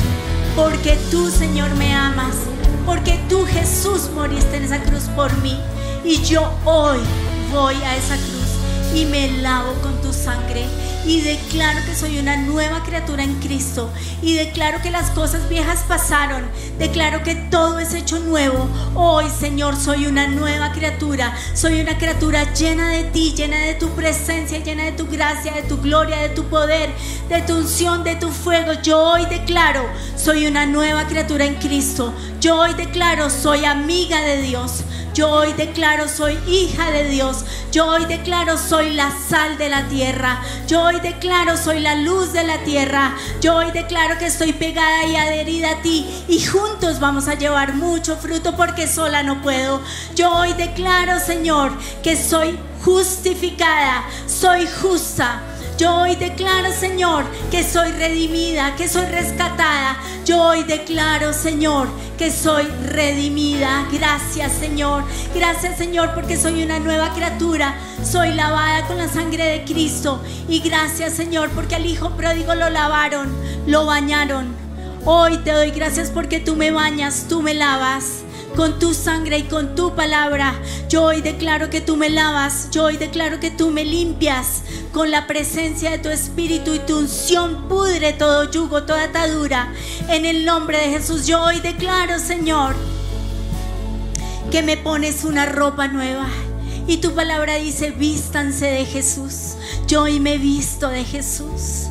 Porque 0.56 0.98
tú, 1.12 1.30
Señor, 1.30 1.74
me 1.76 1.94
amas. 1.94 2.36
Porque 2.86 3.20
tú, 3.30 3.46
Jesús, 3.46 4.10
moriste 4.16 4.58
en 4.58 4.64
esa 4.64 4.80
cruz 4.80 5.04
por 5.16 5.36
mí. 5.38 5.60
Y 6.04 6.22
yo 6.24 6.52
hoy 6.66 7.00
voy 7.52 7.76
a 7.84 7.96
esa 7.96 8.16
cruz 8.16 8.96
y 8.96 9.06
me 9.06 9.32
lavo 9.42 9.74
con 9.82 10.02
tu 10.02 10.12
sangre 10.12 10.66
y 11.06 11.22
declaro 11.22 11.80
que 11.86 11.96
soy 11.96 12.20
una 12.20 12.38
nueva 12.38 12.84
criatura 12.84 13.24
en 13.24 13.40
Cristo 13.40 13.92
y 14.22 14.36
declaro 14.36 14.82
que 14.82 14.92
las 14.92 15.10
cosas 15.12 15.50
viejas 15.50 15.84
pasaron, 15.88 16.44
declaro 16.78 17.24
que 17.24 17.36
todo 17.36 17.80
es 17.80 17.94
hecho 17.94 18.20
nuevo. 18.20 18.70
Hoy, 18.96 19.26
Señor, 19.30 19.76
soy 19.76 20.06
una 20.06 20.28
nueva 20.28 20.72
criatura, 20.72 21.36
soy 21.54 21.82
una 21.82 21.98
criatura 21.98 22.54
llena 22.54 22.90
de 22.90 23.06
ti, 23.06 23.34
llena 23.36 23.58
de 23.60 23.76
tu 23.76 23.90
presencia, 23.90 24.60
llena 24.60 24.84
de 24.84 24.92
tu 24.92 25.08
gracia, 25.08 25.54
de 25.54 25.64
tu 25.64 25.78
gloria, 25.78 26.18
de 26.20 26.30
tu 26.30 26.46
poder, 26.46 26.90
de 27.30 27.42
tu 27.42 27.56
unción, 27.56 28.04
de 28.04 28.16
tu 28.16 28.30
fuego. 28.30 28.74
Yo 28.84 29.02
hoy 29.02 29.26
declaro, 29.26 29.84
soy 30.16 30.46
una 30.46 30.66
nueva 30.66 31.08
criatura 31.08 31.46
en 31.46 31.56
Cristo. 31.56 32.14
Yo 32.40 32.60
hoy 32.60 32.74
declaro, 32.76 33.30
soy 33.30 33.66
amiga 33.66 34.22
de 34.22 34.42
Dios. 34.42 34.84
Yo 35.14 35.30
hoy 35.30 35.52
declaro 35.54 36.08
soy 36.08 36.40
hija 36.48 36.90
de 36.92 37.10
Dios. 37.10 37.44
Yo 37.72 37.86
hoy 37.86 38.06
declaro 38.06 38.58
soy 38.58 38.94
la 38.94 39.12
sal 39.12 39.58
de 39.58 39.68
la 39.68 39.88
tierra. 39.90 40.42
Yo 40.68 40.84
hoy 40.84 41.02
declaro 41.02 41.58
soy 41.58 41.82
la 41.82 41.96
luz 41.96 42.32
de 42.32 42.46
la 42.46 42.60
tierra. 42.64 43.16
Yo 43.42 43.56
hoy 43.56 43.72
declaro 43.72 44.18
que 44.18 44.28
estoy 44.28 44.54
pegada 44.54 45.06
y 45.06 45.18
adherida 45.18 45.72
a 45.72 45.82
ti 45.82 46.08
y 46.30 46.40
juntos 46.46 47.02
vamos 47.02 47.28
a 47.28 47.36
llevar 47.36 47.74
mucho 47.74 48.16
fruto 48.16 48.56
porque 48.56 48.88
sola 48.88 49.22
no 49.22 49.42
puedo. 49.42 49.82
Yo 50.16 50.32
hoy 50.32 50.54
declaro, 50.54 51.20
Señor, 51.20 51.74
que 52.02 52.16
soy 52.16 52.58
justificada, 52.84 54.06
soy 54.28 54.66
justa. 54.82 55.42
Yo 55.82 55.96
hoy 55.96 56.16
declaro, 56.16 56.72
Señor, 56.72 57.24
que 57.50 57.64
soy 57.64 57.92
redimida, 57.94 58.76
que 58.76 58.88
soy 58.88 59.08
rescatada. 59.08 59.98
Yo 60.26 60.40
hoy 60.40 60.64
declaro, 60.64 61.34
Señor, 61.34 61.88
que 62.20 62.30
soy 62.30 62.66
redimida. 62.86 63.88
Gracias, 63.92 64.52
Señor. 64.52 65.04
Gracias, 65.34 65.80
Señor, 65.80 66.14
porque 66.14 66.38
soy 66.38 66.62
una 66.62 66.78
nueva 66.78 67.12
criatura. 67.16 67.74
Soy 68.04 68.32
lavada 68.36 68.86
con 68.86 69.00
la 69.00 69.08
sangre 69.08 69.44
de 69.44 69.64
Cristo. 69.64 70.22
Y 70.48 70.60
gracias, 70.60 71.14
Señor, 71.14 71.50
porque 71.50 71.74
al 71.74 71.88
Hijo 71.88 72.12
pródigo 72.12 72.54
lo 72.54 72.70
lavaron, 72.70 73.36
lo 73.66 73.88
bañaron. 73.88 74.54
Hoy 75.06 75.38
te 75.38 75.52
doy 75.52 75.72
gracias 75.72 76.12
porque 76.12 76.40
tú 76.40 76.56
me 76.56 76.70
bañas, 76.70 77.26
tú 77.28 77.42
me 77.42 77.56
lavas 77.56 78.21
con 78.56 78.80
tu 78.80 78.94
sangre 78.94 79.40
y 79.40 79.44
con 79.44 79.76
tu 79.76 79.96
palabra. 79.96 80.54
Yo 80.90 81.04
hoy 81.04 81.22
declaro 81.22 81.70
que 81.70 81.82
tú 81.82 81.96
me 81.96 82.10
lavas, 82.10 82.70
yo 82.72 82.86
hoy 82.86 82.98
declaro 82.98 83.40
que 83.40 83.52
tú 83.52 83.70
me 83.72 83.86
limpias 83.86 84.64
con 84.92 85.12
la 85.12 85.28
presencia 85.28 85.92
de 85.92 86.00
tu 86.00 86.10
espíritu 86.10 86.74
y 86.74 86.80
tu 86.80 86.98
unción 86.98 87.68
pudre 87.68 88.14
todo 88.14 88.50
yugo, 88.50 88.84
toda 88.84 89.06
atadura. 89.06 89.74
En 90.10 90.26
el 90.26 90.46
nombre 90.46 90.78
de 90.78 90.90
Jesús, 90.90 91.28
yo 91.28 91.42
hoy 91.42 91.60
declaro, 91.60 92.20
Señor, 92.20 92.76
que 94.52 94.64
me 94.64 94.78
pones 94.78 95.24
una 95.24 95.46
ropa 95.46 95.88
nueva. 95.88 96.28
Y 96.88 96.98
tu 96.98 97.14
palabra 97.14 97.56
dice, 97.56 97.92
vístanse 97.92 98.66
de 98.66 98.86
Jesús. 98.86 99.56
Yo 99.88 100.04
hoy 100.04 100.20
me 100.20 100.38
visto 100.38 100.90
de 100.90 101.06
Jesús. 101.06 101.91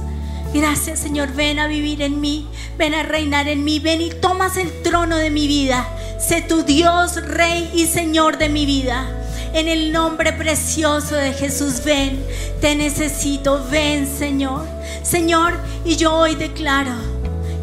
Gracias 0.53 0.99
Señor, 0.99 1.33
ven 1.33 1.61
a 1.61 1.69
vivir 1.69 2.03
en 2.03 2.21
mí, 2.21 2.49
ven 2.77 2.93
a 2.93 3.05
reinar 3.05 3.47
en 3.47 3.63
mí, 3.63 3.79
ven 3.79 4.01
y 4.01 4.11
tomas 4.11 4.57
el 4.57 4.83
trono 4.83 5.17
de 5.17 5.31
mi 5.31 5.47
vida. 5.47 5.89
Sé 6.19 6.43
tu 6.43 6.65
Dios, 6.65 7.23
Rey 7.25 7.71
y 7.73 7.87
Señor 7.87 8.37
de 8.37 8.49
mi 8.49 8.67
vida. 8.67 9.09
En 9.55 9.69
el 9.69 9.93
nombre 9.93 10.33
precioso 10.33 11.15
de 11.15 11.35
Jesús, 11.35 11.85
ven, 11.85 12.21
te 12.61 12.75
necesito, 12.75 13.65
ven 13.71 14.09
Señor. 14.09 14.67
Señor, 15.05 15.53
y 15.85 15.95
yo 15.95 16.13
hoy 16.15 16.35
declaro 16.35 16.95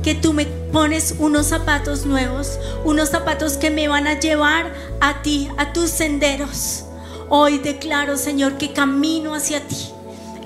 que 0.02 0.16
tú 0.16 0.32
me 0.32 0.46
pones 0.46 1.16
unos 1.20 1.48
zapatos 1.48 2.06
nuevos, 2.06 2.58
unos 2.86 3.10
zapatos 3.10 3.58
que 3.58 3.70
me 3.70 3.90
van 3.90 4.08
a 4.08 4.18
llevar 4.18 4.74
a 5.02 5.22
ti, 5.22 5.50
a 5.58 5.74
tus 5.74 5.90
senderos. 5.90 6.86
Hoy 7.28 7.58
declaro, 7.58 8.16
Señor, 8.16 8.58
que 8.58 8.72
camino 8.72 9.36
hacia 9.36 9.60
ti 9.60 9.92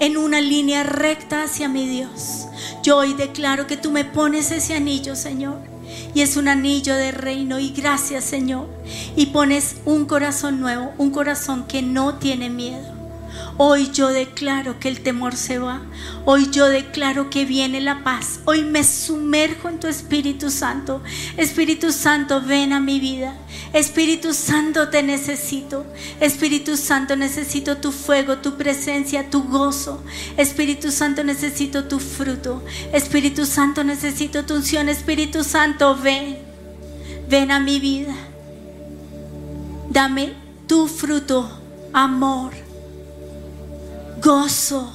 en 0.02 0.18
una 0.18 0.42
línea 0.42 0.84
recta 0.84 1.44
hacia 1.44 1.70
mi 1.70 1.88
Dios. 1.88 2.48
Yo 2.84 2.98
hoy 2.98 3.14
declaro 3.14 3.68
que 3.68 3.78
tú 3.78 3.92
me 3.92 4.04
pones 4.04 4.52
ese 4.52 4.74
anillo, 4.74 5.16
Señor 5.16 5.72
y 6.14 6.22
es 6.22 6.38
un 6.38 6.48
anillo 6.48 6.96
de 6.96 7.12
reino 7.12 7.60
y 7.60 7.70
gracias 7.70 8.24
Señor. 8.26 8.68
Y 9.16 9.28
pones 9.28 9.78
un 9.86 10.06
corazón 10.06 10.60
nuevo, 10.60 10.92
un 10.98 11.12
corazón 11.12 11.66
que 11.68 11.82
no 11.82 12.16
tiene 12.16 12.50
miedo. 12.50 13.01
Hoy 13.58 13.92
yo 13.92 14.08
declaro 14.08 14.80
que 14.80 14.90
el 14.90 15.02
temor 15.02 15.36
se 15.36 15.60
va. 15.60 15.82
Hoy 16.26 16.50
yo 16.52 16.68
declaro 16.68 17.30
que 17.30 17.46
viene 17.46 17.82
la 17.82 18.04
paz. 18.04 18.40
Hoy 18.46 18.64
me 18.64 18.84
sumerjo 18.84 19.70
en 19.70 19.80
tu 19.80 19.88
Espíritu 19.88 20.50
Santo. 20.50 21.02
Espíritu 21.38 21.92
Santo, 21.92 22.42
ven 22.42 22.74
a 22.74 22.80
mi 22.80 23.00
vida. 23.00 23.36
Espíritu 23.74 24.34
Santo, 24.34 24.90
te 24.90 25.04
necesito. 25.04 25.86
Espíritu 26.20 26.78
Santo, 26.78 27.16
necesito 27.16 27.78
tu 27.78 27.92
fuego, 27.92 28.38
tu 28.38 28.58
presencia, 28.58 29.30
tu 29.30 29.44
gozo. 29.44 30.04
Espíritu 30.38 30.92
Santo, 30.92 31.24
necesito 31.24 31.86
tu 31.86 32.00
fruto. 32.00 32.64
Espíritu 32.94 33.46
Santo, 33.46 33.84
necesito 33.84 34.46
tu 34.46 34.56
unción. 34.56 34.90
Espíritu 34.90 35.44
Santo, 35.44 35.96
ven. 35.96 36.38
Ven 37.30 37.52
a 37.52 37.60
mi 37.60 37.80
vida. 37.80 38.14
Dame 39.90 40.34
tu 40.68 40.88
fruto, 40.88 41.50
amor, 41.92 42.54
gozo, 44.22 44.92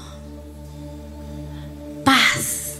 paz. 2.04 2.78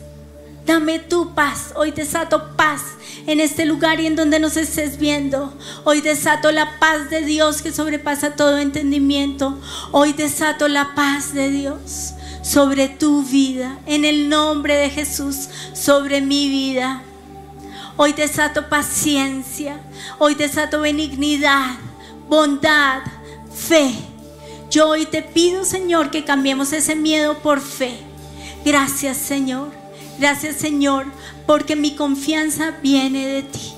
Dame 0.65 0.99
tu 0.99 1.35
paz. 1.35 1.73
Hoy 1.77 1.91
desato 1.91 2.57
paz 2.57 2.83
en 3.27 3.41
este 3.41 3.67
lugar 3.67 4.01
y 4.01 4.07
en 4.07 4.17
donde 4.17 4.39
nos 4.39 4.57
estés 4.57 4.99
viendo. 4.99 5.53
Hoy 5.85 6.01
desato 6.01 6.51
la 6.53 6.79
paz 6.79 7.11
de 7.11 7.23
Dios 7.23 7.63
que 7.63 7.73
sobrepasa 7.73 8.35
todo 8.35 8.59
entendimiento. 8.59 9.59
Hoy 9.93 10.13
desato 10.13 10.69
la 10.69 10.95
paz 10.95 11.35
de 11.35 11.51
Dios 11.51 12.15
sobre 12.43 12.89
tu 12.89 13.25
vida, 13.25 13.79
en 13.87 14.05
el 14.05 14.29
nombre 14.29 14.77
de 14.77 14.91
Jesús, 14.91 15.49
sobre 15.73 16.21
mi 16.21 16.49
vida. 16.49 17.03
Hoy 17.97 18.13
desato 18.13 18.69
paciencia, 18.69 19.81
hoy 20.19 20.35
desato 20.35 20.81
benignidad, 20.81 21.75
bondad, 22.29 23.03
fe. 23.53 23.95
Yo 24.71 24.89
hoy 24.89 25.07
te 25.07 25.23
pido, 25.23 25.65
Señor, 25.65 26.11
que 26.11 26.25
cambiemos 26.25 26.73
ese 26.73 26.97
miedo 26.97 27.39
por 27.39 27.61
fe. 27.61 27.97
Gracias, 28.65 29.17
Señor. 29.17 29.71
Gracias, 30.19 30.57
Señor, 30.57 31.07
porque 31.47 31.77
mi 31.77 31.95
confianza 31.95 32.73
viene 32.83 33.27
de 33.27 33.43
ti, 33.43 33.73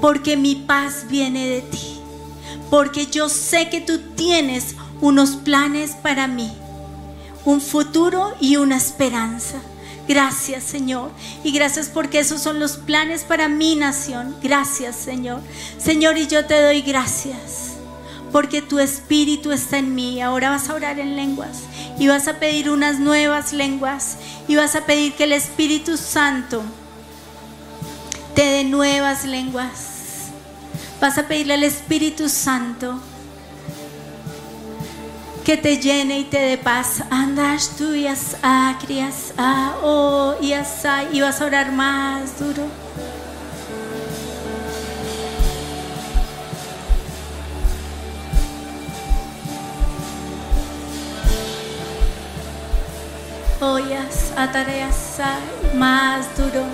porque 0.00 0.36
mi 0.36 0.56
paz 0.56 1.06
viene 1.08 1.46
de 1.48 1.60
ti, 1.60 2.00
porque 2.70 3.06
yo 3.06 3.28
sé 3.28 3.68
que 3.68 3.80
tú 3.80 3.98
tienes 4.16 4.74
unos 5.00 5.36
planes 5.36 5.92
para 5.92 6.26
mí, 6.26 6.50
un 7.44 7.60
futuro 7.60 8.34
y 8.40 8.56
una 8.56 8.76
esperanza. 8.76 9.58
Gracias 10.08 10.62
Señor. 10.62 11.10
Y 11.42 11.50
gracias 11.50 11.88
porque 11.92 12.20
esos 12.20 12.40
son 12.40 12.60
los 12.60 12.76
planes 12.76 13.24
para 13.24 13.48
mi 13.48 13.74
nación. 13.74 14.36
Gracias 14.40 14.94
Señor. 14.94 15.40
Señor, 15.78 16.16
y 16.16 16.28
yo 16.28 16.46
te 16.46 16.62
doy 16.62 16.80
gracias 16.82 17.65
porque 18.36 18.60
tu 18.60 18.78
espíritu 18.78 19.50
está 19.50 19.78
en 19.78 19.94
mí. 19.94 20.20
Ahora 20.20 20.50
vas 20.50 20.68
a 20.68 20.74
orar 20.74 20.98
en 20.98 21.16
lenguas 21.16 21.60
y 21.98 22.06
vas 22.06 22.28
a 22.28 22.34
pedir 22.34 22.68
unas 22.68 22.98
nuevas 22.98 23.54
lenguas 23.54 24.18
y 24.46 24.56
vas 24.56 24.76
a 24.76 24.84
pedir 24.84 25.14
que 25.14 25.24
el 25.24 25.32
Espíritu 25.32 25.96
Santo 25.96 26.62
te 28.34 28.42
dé 28.42 28.64
nuevas 28.64 29.24
lenguas. 29.24 30.28
Vas 31.00 31.16
a 31.16 31.26
pedirle 31.26 31.54
al 31.54 31.62
Espíritu 31.62 32.28
Santo 32.28 33.00
que 35.42 35.56
te 35.56 35.78
llene 35.78 36.18
y 36.18 36.24
te 36.24 36.38
dé 36.38 36.58
paz. 36.58 37.04
Andas 37.08 37.70
tú 37.78 37.94
y 37.94 38.06
a 38.06 38.78
crias, 38.84 39.32
a 39.38 39.76
oh 39.82 40.34
y 40.42 40.52
y 40.52 41.20
vas 41.22 41.40
a 41.40 41.46
orar 41.46 41.72
más 41.72 42.38
duro. 42.38 42.85
Oyas, 53.60 54.32
atareas, 54.36 55.18
más 55.74 56.26
duro. 56.36 56.64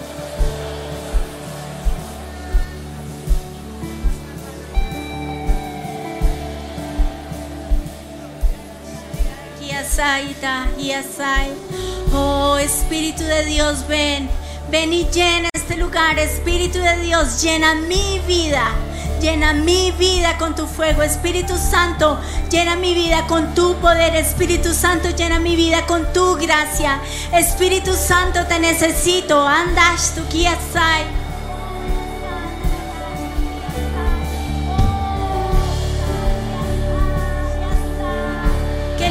Oh 12.14 12.58
Espíritu 12.58 13.22
de 13.22 13.44
Dios, 13.44 13.86
ven, 13.86 14.28
ven 14.70 14.92
y 14.92 15.04
llena 15.10 15.48
este 15.52 15.76
lugar. 15.76 16.18
Espíritu 16.18 16.78
de 16.78 16.96
Dios, 17.02 17.42
llena 17.42 17.74
mi 17.74 18.20
vida. 18.26 18.70
Llena 19.22 19.52
mi 19.52 19.92
vida 19.92 20.36
con 20.36 20.56
tu 20.56 20.66
fuego, 20.66 21.04
Espíritu 21.04 21.56
Santo. 21.56 22.18
Llena 22.50 22.74
mi 22.74 22.92
vida 22.92 23.24
con 23.28 23.54
tu 23.54 23.76
poder, 23.76 24.16
Espíritu 24.16 24.74
Santo. 24.74 25.10
Llena 25.10 25.38
mi 25.38 25.54
vida 25.54 25.86
con 25.86 26.12
tu 26.12 26.34
gracia. 26.34 26.98
Espíritu 27.32 27.94
Santo, 27.94 28.44
te 28.48 28.58
necesito. 28.58 29.46
Andash 29.46 30.16
tu 30.16 30.26
kiasai. 30.26 31.22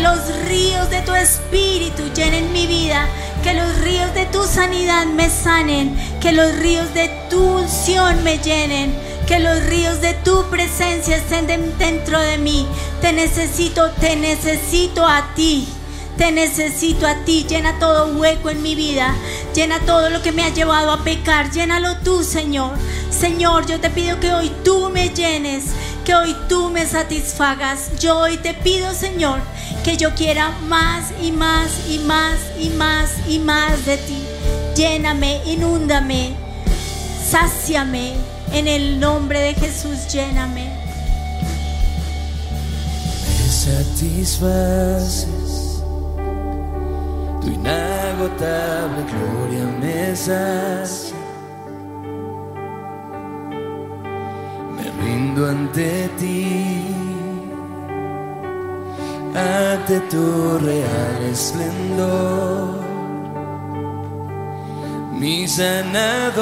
los 0.02 0.20
ríos 0.48 0.90
de 0.90 1.02
tu 1.02 1.14
espíritu 1.14 2.04
llenen 2.16 2.52
mi 2.52 2.66
vida, 2.66 3.08
que 3.44 3.54
los 3.54 3.82
ríos 3.82 4.14
de 4.14 4.26
tu 4.26 4.44
sanidad 4.44 5.06
me 5.06 5.30
sanen, 5.30 5.96
que 6.20 6.32
los 6.32 6.56
ríos 6.58 6.94
de 6.94 7.10
tu 7.30 7.60
unción 7.60 8.24
me 8.24 8.40
llenen, 8.40 8.94
que 9.32 9.40
los 9.40 9.64
ríos 9.64 10.02
de 10.02 10.14
tu 10.14 10.44
presencia 10.50 11.16
estén 11.16 11.48
dentro 11.78 12.20
de 12.20 12.38
mí. 12.38 12.68
Te 13.00 13.14
necesito, 13.14 13.90
te 13.92 14.18
necesito 14.18 15.08
a 15.08 15.34
ti. 15.36 15.70
Te 16.18 16.34
necesito 16.34 17.08
a 17.08 17.16
ti, 17.24 17.46
llena 17.48 17.80
todo 17.80 18.14
hueco 18.18 18.50
en 18.50 18.62
mi 18.62 18.76
vida, 18.76 19.16
llena 19.56 19.80
todo 19.86 20.10
lo 20.10 20.22
que 20.22 20.34
me 20.34 20.44
ha 20.44 20.50
llevado 20.50 20.92
a 20.92 21.06
pecar, 21.06 21.50
llénalo 21.50 21.96
tú, 22.04 22.26
Señor. 22.26 22.74
Señor, 23.10 23.66
yo 23.68 23.80
te 23.80 23.90
pido 23.90 24.20
que 24.20 24.34
hoy 24.34 24.52
tú 24.66 24.90
me 24.90 25.08
llenes, 25.12 25.68
que 26.04 26.14
hoy 26.14 26.36
tú 26.50 26.70
me 26.70 26.86
satisfagas. 26.86 27.98
Yo 28.02 28.18
hoy 28.18 28.36
te 28.36 28.54
pido, 28.54 28.94
Señor, 28.94 29.40
que 29.86 29.96
yo 29.96 30.14
quiera 30.14 30.52
más 30.68 31.14
y 31.24 31.32
más 31.32 31.72
y 31.90 32.00
más 32.00 32.36
y 32.60 32.70
más 32.72 33.12
y 33.30 33.40
más 33.40 33.86
de 33.86 33.96
ti. 33.96 34.22
Lléname, 34.76 35.42
inúndame, 35.46 36.36
sáciame. 37.32 38.41
En 38.54 38.68
el 38.68 39.00
nombre 39.00 39.40
de 39.40 39.54
Jesús, 39.54 40.08
lléname. 40.12 40.70
Me 43.28 43.50
satisfaces, 43.50 45.82
tu 47.42 47.48
inagotable 47.48 49.06
gloria 49.12 49.66
me 49.80 50.14
sacia. 50.16 51.16
Me 54.76 54.84
rindo 55.02 55.48
ante 55.48 56.10
ti, 56.20 56.46
ante 59.34 60.00
tu 60.10 60.60
real 60.60 61.24
esplendor 61.32 62.82
mi 65.22 65.48
sanador. 65.48 66.42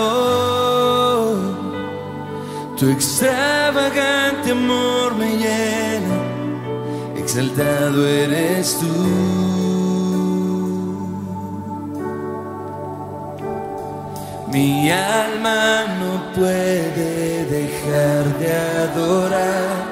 Tu 2.80 2.90
extravagante 2.90 4.52
amor 4.52 5.14
me 5.16 5.36
llena, 5.36 6.18
exaltado 7.18 8.08
eres 8.08 8.78
tú. 8.80 8.88
Mi 14.54 14.90
alma 14.90 15.88
no 16.00 16.32
puede 16.34 17.44
dejar 17.48 18.40
de 18.40 18.54
adorar, 18.56 19.84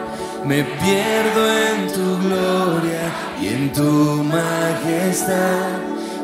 me 0.45 0.63
pierdo 0.63 1.41
en 1.67 1.87
tu 1.91 2.07
gloria 2.25 3.11
y 3.41 3.47
en 3.49 3.73
tu 3.73 4.23
majestad. 4.23 5.75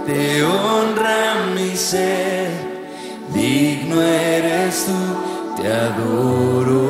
Te 0.07 0.41
honra 0.45 1.45
mi 1.53 1.75
ser, 1.75 2.51
digno 3.33 4.01
eres 4.01 4.85
tú 4.85 5.32
te 5.55 5.67
adoro. 5.67 6.83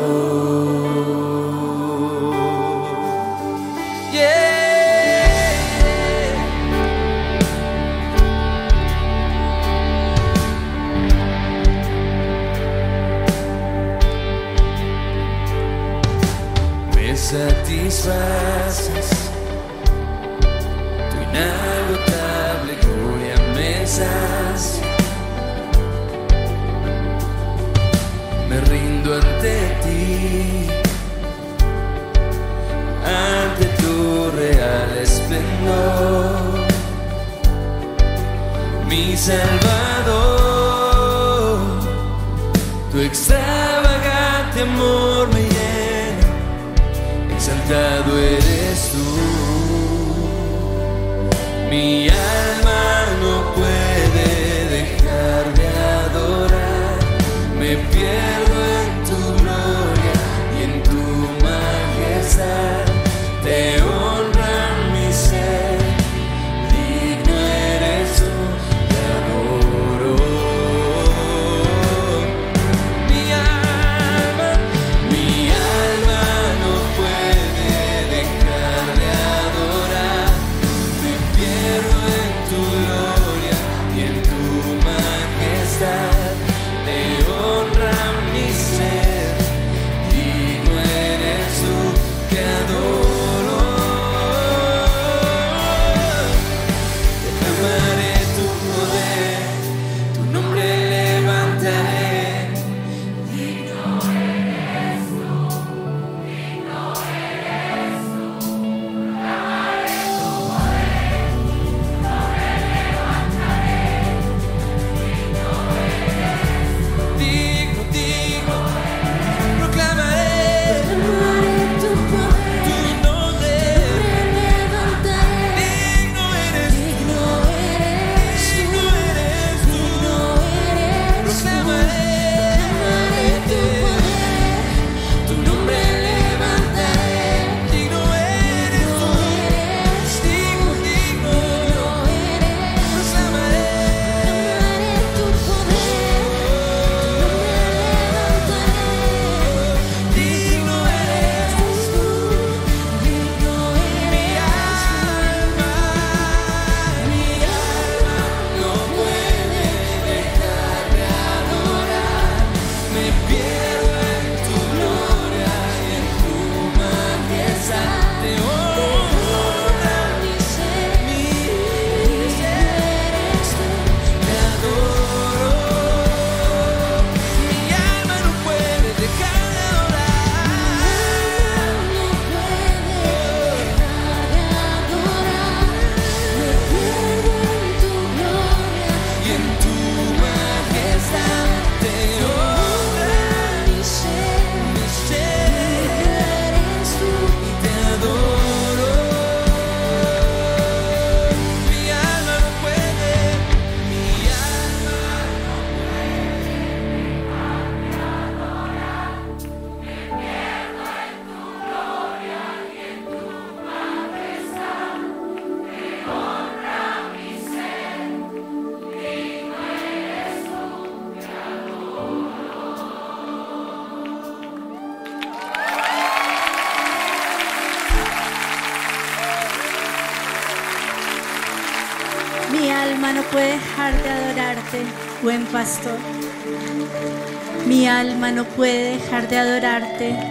me 16.95 17.15
satisface 17.15 18.92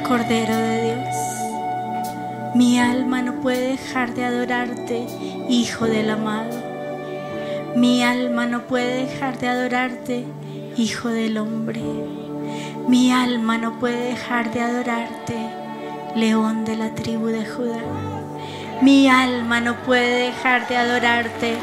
Cordero 0.06 0.56
de 0.56 0.84
Dios. 0.84 1.16
Mi 2.54 2.78
alma 2.78 3.22
no 3.22 3.40
puede 3.40 3.70
dejar 3.72 4.14
de 4.14 4.24
adorarte, 4.24 5.04
Hijo 5.48 5.86
del 5.86 6.10
Amado. 6.10 6.62
Mi 7.74 8.04
alma 8.04 8.46
no 8.46 8.62
puede 8.68 9.06
dejar 9.06 9.40
de 9.40 9.48
adorarte, 9.48 10.26
Hijo 10.76 11.08
del 11.08 11.38
Hombre. 11.38 11.82
Mi 12.86 13.10
alma 13.10 13.58
no 13.58 13.80
puede 13.80 14.10
dejar 14.10 14.52
de 14.52 14.60
adorarte, 14.60 15.34
León 16.14 16.64
de 16.64 16.76
la 16.76 16.94
tribu 16.94 17.26
de 17.26 17.44
Judá. 17.44 17.82
Mi 18.80 19.08
alma 19.08 19.60
no 19.60 19.74
puede 19.82 20.26
dejar 20.26 20.68
de 20.68 20.76
adorarte, 20.76 21.56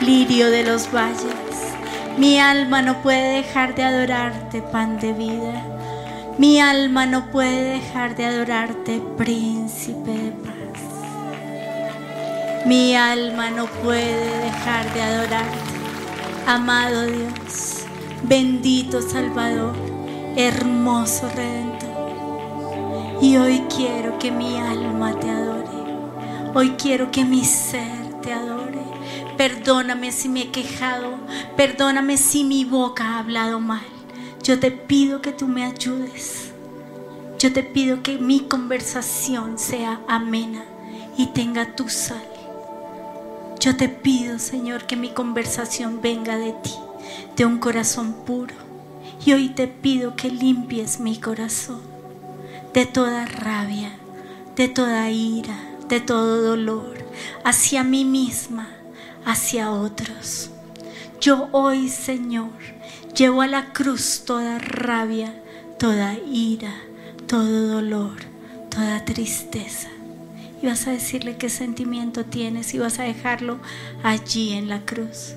Lirio 0.00 0.52
de 0.52 0.62
los 0.62 0.88
valles. 0.94 1.74
Mi 2.16 2.38
alma 2.38 2.80
no 2.80 3.02
puede 3.02 3.42
dejar 3.42 3.74
de 3.74 3.82
adorarte, 3.82 4.62
pan 4.62 5.00
de 5.00 5.12
vida. 5.12 5.73
Mi 6.36 6.60
alma 6.60 7.06
no 7.06 7.30
puede 7.30 7.78
dejar 7.78 8.16
de 8.16 8.26
adorarte, 8.26 9.00
príncipe 9.16 10.10
de 10.10 10.32
paz. 10.32 10.82
Mi 12.66 12.96
alma 12.96 13.50
no 13.50 13.66
puede 13.66 14.38
dejar 14.40 14.92
de 14.94 15.00
adorarte, 15.00 15.58
amado 16.48 17.06
Dios, 17.06 17.84
bendito 18.24 19.00
Salvador, 19.00 19.76
hermoso 20.34 21.30
Redentor. 21.36 23.18
Y 23.22 23.36
hoy 23.36 23.62
quiero 23.74 24.18
que 24.18 24.32
mi 24.32 24.58
alma 24.58 25.16
te 25.20 25.30
adore. 25.30 25.68
Hoy 26.52 26.70
quiero 26.70 27.12
que 27.12 27.24
mi 27.24 27.44
ser 27.44 28.20
te 28.22 28.32
adore. 28.32 28.82
Perdóname 29.36 30.10
si 30.10 30.28
me 30.28 30.42
he 30.42 30.50
quejado. 30.50 31.14
Perdóname 31.56 32.16
si 32.16 32.42
mi 32.42 32.64
boca 32.64 33.04
ha 33.04 33.18
hablado 33.20 33.60
mal. 33.60 33.93
Yo 34.44 34.60
te 34.60 34.70
pido 34.70 35.22
que 35.22 35.32
tú 35.32 35.48
me 35.48 35.64
ayudes. 35.64 36.50
Yo 37.38 37.50
te 37.50 37.62
pido 37.62 38.02
que 38.02 38.18
mi 38.18 38.40
conversación 38.40 39.58
sea 39.58 40.02
amena 40.06 40.66
y 41.16 41.28
tenga 41.28 41.74
tu 41.74 41.88
sal. 41.88 42.28
Yo 43.58 43.74
te 43.74 43.88
pido, 43.88 44.38
Señor, 44.38 44.86
que 44.86 44.96
mi 44.96 45.08
conversación 45.08 46.02
venga 46.02 46.36
de 46.36 46.52
ti, 46.52 46.74
de 47.36 47.46
un 47.46 47.56
corazón 47.56 48.12
puro. 48.26 48.54
Y 49.24 49.32
hoy 49.32 49.48
te 49.48 49.66
pido 49.66 50.14
que 50.14 50.30
limpies 50.30 51.00
mi 51.00 51.18
corazón 51.18 51.80
de 52.74 52.84
toda 52.84 53.24
rabia, 53.24 53.96
de 54.56 54.68
toda 54.68 55.08
ira, 55.08 55.58
de 55.88 56.00
todo 56.00 56.42
dolor, 56.42 56.98
hacia 57.44 57.82
mí 57.82 58.04
misma, 58.04 58.68
hacia 59.24 59.70
otros. 59.70 60.50
Yo 61.18 61.48
hoy, 61.52 61.88
Señor, 61.88 62.50
llevo 63.14 63.42
a 63.42 63.46
la 63.46 63.72
cruz 63.72 64.22
toda 64.26 64.58
rabia, 64.58 65.34
toda 65.78 66.14
ira, 66.14 66.74
todo 67.28 67.68
dolor, 67.68 68.16
toda 68.70 69.04
tristeza. 69.04 69.88
Y 70.60 70.66
vas 70.66 70.86
a 70.86 70.92
decirle 70.92 71.36
qué 71.36 71.48
sentimiento 71.48 72.24
tienes 72.24 72.74
y 72.74 72.78
vas 72.78 72.98
a 72.98 73.04
dejarlo 73.04 73.58
allí 74.02 74.54
en 74.54 74.68
la 74.68 74.80
cruz. 74.80 75.34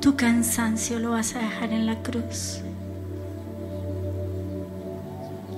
Tu 0.00 0.16
cansancio 0.16 0.98
lo 0.98 1.10
vas 1.10 1.34
a 1.34 1.40
dejar 1.40 1.72
en 1.72 1.86
la 1.86 2.02
cruz. 2.02 2.62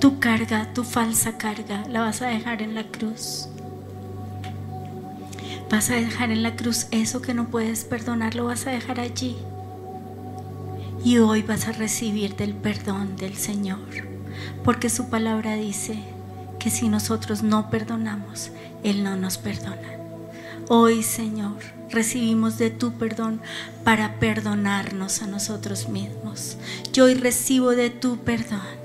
Tu 0.03 0.19
carga, 0.19 0.67
tu 0.73 0.83
falsa 0.83 1.37
carga, 1.37 1.85
la 1.87 2.01
vas 2.01 2.21
a 2.21 2.27
dejar 2.27 2.61
en 2.61 2.75
la 2.75 2.83
cruz. 2.83 3.47
Vas 5.69 5.89
a 5.91 5.93
dejar 5.93 6.29
en 6.29 6.43
la 6.43 6.57
cruz 6.57 6.87
eso 6.91 7.21
que 7.21 7.33
no 7.33 7.47
puedes 7.47 7.85
perdonar, 7.85 8.35
lo 8.35 8.43
vas 8.43 8.67
a 8.67 8.71
dejar 8.71 8.99
allí. 8.99 9.37
Y 11.05 11.19
hoy 11.19 11.41
vas 11.41 11.69
a 11.69 11.71
recibir 11.71 12.35
del 12.35 12.53
perdón 12.53 13.15
del 13.15 13.35
Señor. 13.35 13.79
Porque 14.65 14.89
su 14.89 15.09
palabra 15.09 15.55
dice 15.55 15.97
que 16.59 16.69
si 16.69 16.89
nosotros 16.89 17.41
no 17.41 17.69
perdonamos, 17.69 18.51
Él 18.83 19.05
no 19.05 19.15
nos 19.15 19.37
perdona. 19.37 19.87
Hoy, 20.67 21.01
Señor, 21.01 21.59
recibimos 21.89 22.57
de 22.57 22.71
tu 22.71 22.91
perdón 22.95 23.39
para 23.85 24.19
perdonarnos 24.19 25.21
a 25.21 25.27
nosotros 25.27 25.87
mismos. 25.87 26.57
Yo 26.91 27.05
hoy 27.05 27.13
recibo 27.13 27.69
de 27.69 27.89
tu 27.89 28.17
perdón 28.17 28.82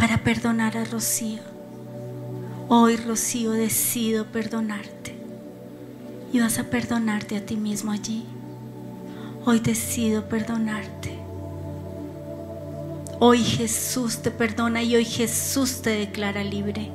para 0.00 0.16
perdonar 0.24 0.78
a 0.78 0.84
Rocío. 0.84 1.42
Hoy, 2.68 2.96
Rocío, 2.96 3.52
decido 3.52 4.24
perdonarte. 4.24 5.14
Y 6.32 6.40
vas 6.40 6.58
a 6.58 6.64
perdonarte 6.64 7.36
a 7.36 7.44
ti 7.44 7.56
mismo 7.56 7.92
allí. 7.92 8.24
Hoy 9.44 9.60
decido 9.60 10.24
perdonarte. 10.24 11.18
Hoy 13.18 13.44
Jesús 13.44 14.22
te 14.22 14.30
perdona 14.30 14.82
y 14.82 14.96
hoy 14.96 15.04
Jesús 15.04 15.82
te 15.82 15.90
declara 15.90 16.42
libre. 16.44 16.90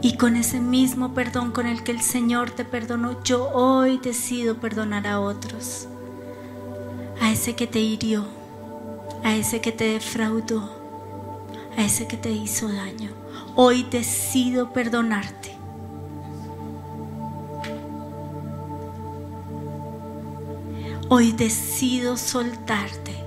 Y 0.00 0.16
con 0.16 0.36
ese 0.36 0.60
mismo 0.60 1.12
perdón 1.12 1.52
con 1.52 1.66
el 1.66 1.82
que 1.82 1.92
el 1.92 2.00
Señor 2.00 2.50
te 2.50 2.64
perdonó, 2.64 3.22
yo 3.24 3.50
hoy 3.50 3.98
decido 3.98 4.56
perdonar 4.56 5.06
a 5.06 5.20
otros. 5.20 5.86
A 7.20 7.30
ese 7.30 7.54
que 7.54 7.66
te 7.66 7.80
hirió, 7.80 8.24
a 9.22 9.36
ese 9.36 9.60
que 9.60 9.72
te 9.72 9.84
defraudó, 9.84 10.83
a 11.76 11.84
ese 11.84 12.06
que 12.06 12.16
te 12.16 12.30
hizo 12.30 12.68
daño. 12.68 13.10
Hoy 13.56 13.84
decido 13.84 14.72
perdonarte. 14.72 15.54
Hoy 21.08 21.32
decido 21.32 22.16
soltarte 22.16 23.23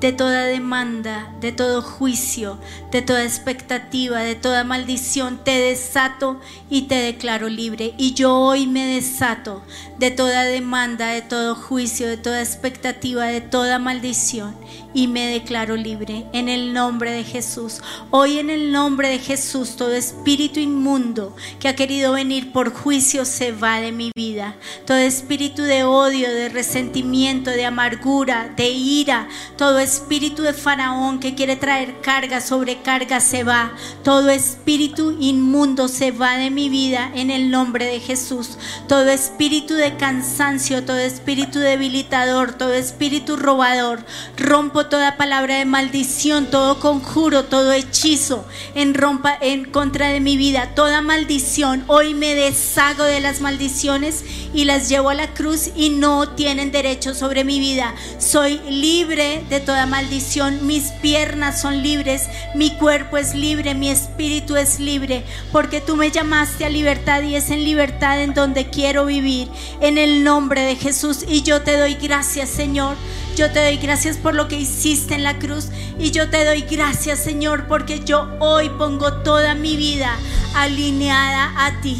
de 0.00 0.12
toda 0.12 0.44
demanda, 0.44 1.30
de 1.40 1.52
todo 1.52 1.82
juicio, 1.82 2.58
de 2.90 3.02
toda 3.02 3.22
expectativa, 3.22 4.20
de 4.20 4.34
toda 4.34 4.64
maldición. 4.64 5.44
Te 5.44 5.58
desato 5.58 6.40
y 6.70 6.82
te 6.82 6.94
declaro 6.94 7.50
libre. 7.50 7.92
Y 7.98 8.14
yo 8.14 8.34
hoy 8.34 8.66
me 8.66 8.86
desato 8.86 9.62
de 9.98 10.10
toda 10.10 10.44
demanda, 10.44 11.08
de 11.08 11.20
todo 11.20 11.54
juicio, 11.54 12.08
de 12.08 12.16
toda 12.16 12.40
expectativa, 12.40 13.26
de 13.26 13.42
toda 13.42 13.78
maldición. 13.78 14.56
Y 14.94 15.06
me 15.06 15.26
declaro 15.26 15.76
libre 15.76 16.26
en 16.32 16.48
el 16.48 16.72
nombre 16.72 17.12
de 17.12 17.22
Jesús. 17.22 17.80
Hoy 18.10 18.38
en 18.38 18.48
el 18.48 18.72
nombre 18.72 19.10
de 19.10 19.18
Jesús, 19.18 19.76
todo 19.76 19.92
espíritu 19.92 20.60
inmundo 20.60 21.36
que 21.60 21.68
ha 21.68 21.76
querido 21.76 22.14
venir 22.14 22.52
por 22.52 22.72
juicio 22.72 23.26
se 23.26 23.52
va 23.52 23.80
de 23.80 23.92
mi 23.92 24.10
vida. 24.16 24.56
Todo 24.86 24.96
espíritu 24.96 25.62
de 25.62 25.84
odio, 25.84 26.30
de 26.30 26.48
resentimiento, 26.48 27.50
de 27.50 27.66
amargura, 27.66 28.52
de 28.56 28.70
ira, 28.70 29.28
todo 29.56 29.78
espíritu 29.78 29.89
de 29.90 30.52
faraón 30.52 31.18
que 31.18 31.34
quiere 31.34 31.56
traer 31.56 32.00
carga 32.00 32.40
sobre 32.40 32.80
carga 32.80 33.18
se 33.18 33.42
va. 33.42 33.72
Todo 34.04 34.30
espíritu 34.30 35.16
inmundo 35.18 35.88
se 35.88 36.12
va 36.12 36.36
de 36.36 36.50
mi 36.50 36.68
vida 36.68 37.10
en 37.14 37.28
el 37.30 37.50
nombre 37.50 37.86
de 37.86 37.98
Jesús. 37.98 38.56
Todo 38.86 39.10
espíritu 39.10 39.74
de 39.74 39.96
cansancio, 39.96 40.84
todo 40.84 40.98
espíritu 40.98 41.58
debilitador, 41.58 42.52
todo 42.52 42.72
espíritu 42.72 43.36
robador, 43.36 44.04
rompo 44.36 44.86
toda 44.86 45.16
palabra 45.16 45.56
de 45.56 45.64
maldición, 45.64 46.46
todo 46.46 46.78
conjuro, 46.78 47.46
todo 47.46 47.72
hechizo 47.72 48.44
en 48.76 48.94
rompa 48.94 49.36
en 49.40 49.64
contra 49.64 50.08
de 50.08 50.20
mi 50.20 50.36
vida, 50.36 50.74
toda 50.76 51.02
maldición. 51.02 51.82
Hoy 51.88 52.14
me 52.14 52.36
deshago 52.36 53.02
de 53.02 53.18
las 53.18 53.40
maldiciones 53.40 54.24
y 54.54 54.66
las 54.66 54.88
llevo 54.88 55.10
a 55.10 55.14
la 55.14 55.34
cruz 55.34 55.70
y 55.74 55.90
no 55.90 56.28
tienen 56.28 56.70
derecho 56.70 57.12
sobre 57.12 57.42
mi 57.42 57.58
vida. 57.58 57.94
Soy 58.18 58.60
libre 58.68 59.44
de 59.50 59.58
toda 59.58 59.79
maldición, 59.86 60.66
mis 60.66 60.90
piernas 61.02 61.60
son 61.60 61.82
libres, 61.82 62.28
mi 62.54 62.76
cuerpo 62.76 63.16
es 63.16 63.34
libre, 63.34 63.74
mi 63.74 63.90
espíritu 63.90 64.56
es 64.56 64.80
libre, 64.80 65.24
porque 65.52 65.80
tú 65.80 65.96
me 65.96 66.10
llamaste 66.10 66.64
a 66.64 66.68
libertad 66.68 67.22
y 67.22 67.36
es 67.36 67.50
en 67.50 67.64
libertad 67.64 68.22
en 68.22 68.34
donde 68.34 68.70
quiero 68.70 69.06
vivir, 69.06 69.48
en 69.80 69.98
el 69.98 70.24
nombre 70.24 70.62
de 70.62 70.76
Jesús. 70.76 71.24
Y 71.28 71.42
yo 71.42 71.62
te 71.62 71.76
doy 71.76 71.94
gracias, 71.94 72.48
Señor. 72.48 72.96
Yo 73.36 73.50
te 73.50 73.64
doy 73.64 73.76
gracias 73.78 74.16
por 74.18 74.34
lo 74.34 74.48
que 74.48 74.56
hiciste 74.56 75.14
en 75.14 75.22
la 75.22 75.38
cruz 75.38 75.68
y 75.98 76.10
yo 76.10 76.28
te 76.28 76.44
doy 76.44 76.62
gracias, 76.62 77.20
Señor, 77.20 77.66
porque 77.68 78.04
yo 78.04 78.28
hoy 78.40 78.68
pongo 78.70 79.22
toda 79.22 79.54
mi 79.54 79.76
vida 79.76 80.16
alineada 80.54 81.52
a 81.56 81.80
ti. 81.80 81.96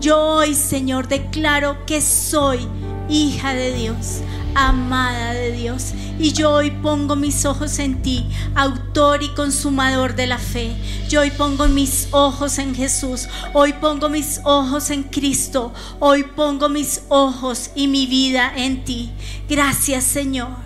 Yo 0.00 0.20
hoy, 0.20 0.54
Señor, 0.54 1.08
declaro 1.08 1.84
que 1.86 2.00
soy 2.00 2.68
hija 3.08 3.54
de 3.54 3.72
Dios, 3.72 4.20
amada 4.54 5.32
de 5.32 5.52
Dios. 5.52 5.92
Y 6.18 6.32
yo 6.32 6.50
hoy 6.52 6.70
pongo 6.70 7.14
mis 7.14 7.44
ojos 7.44 7.78
en 7.78 8.02
ti, 8.02 8.28
autor 8.56 9.22
y 9.22 9.28
consumador 9.28 10.16
de 10.16 10.26
la 10.26 10.38
fe. 10.38 10.76
Yo 11.08 11.20
hoy 11.20 11.30
pongo 11.30 11.68
mis 11.68 12.08
ojos 12.10 12.58
en 12.58 12.74
Jesús. 12.74 13.28
Hoy 13.54 13.72
pongo 13.74 14.08
mis 14.08 14.40
ojos 14.44 14.90
en 14.90 15.04
Cristo. 15.04 15.72
Hoy 16.00 16.24
pongo 16.24 16.68
mis 16.68 17.02
ojos 17.08 17.70
y 17.76 17.86
mi 17.86 18.06
vida 18.06 18.52
en 18.56 18.84
ti. 18.84 19.12
Gracias 19.48 20.04
Señor. 20.04 20.56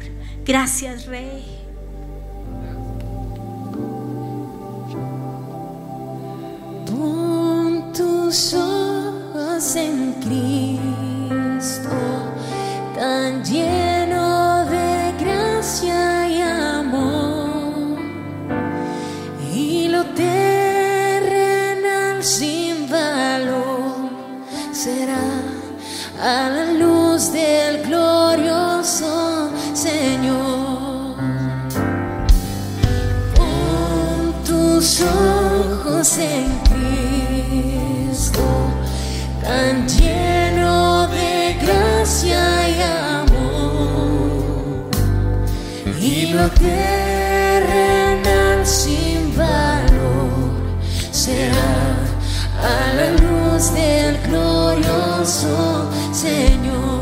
Gracias 0.44 1.06
Rey. 1.06 1.44
Pon 6.86 7.92
tus 7.92 8.54
ojos 8.54 9.76
en 9.76 10.14
Cristo, 10.14 11.90
gracia 15.62 16.28
y 16.28 16.42
amor 16.42 17.96
y 19.54 19.86
lo 19.86 20.04
terrenal 20.06 21.44
sin 22.20 22.90
valor 22.90 24.10
será 24.72 25.22
a 26.20 26.48
la 26.50 26.72
luz 26.72 27.32
del 27.32 27.84
glorioso 27.84 29.52
Señor. 29.72 31.14
Pon 33.36 34.34
tus 34.44 35.00
ojos 35.02 36.18
en 36.18 36.58
Cristo, 36.70 38.42
tan 39.44 39.86
lleno 39.86 41.06
de 41.06 41.56
gracia 41.62 42.68
y 42.68 42.71
lo 46.34 46.48
terrenal 46.50 48.24
sin 48.64 49.36
valor 49.36 50.50
será 51.10 51.72
a 52.62 52.94
la 52.94 53.10
luz 53.22 53.72
del 53.74 54.18
glorioso 54.22 55.90
Señor. 56.12 57.01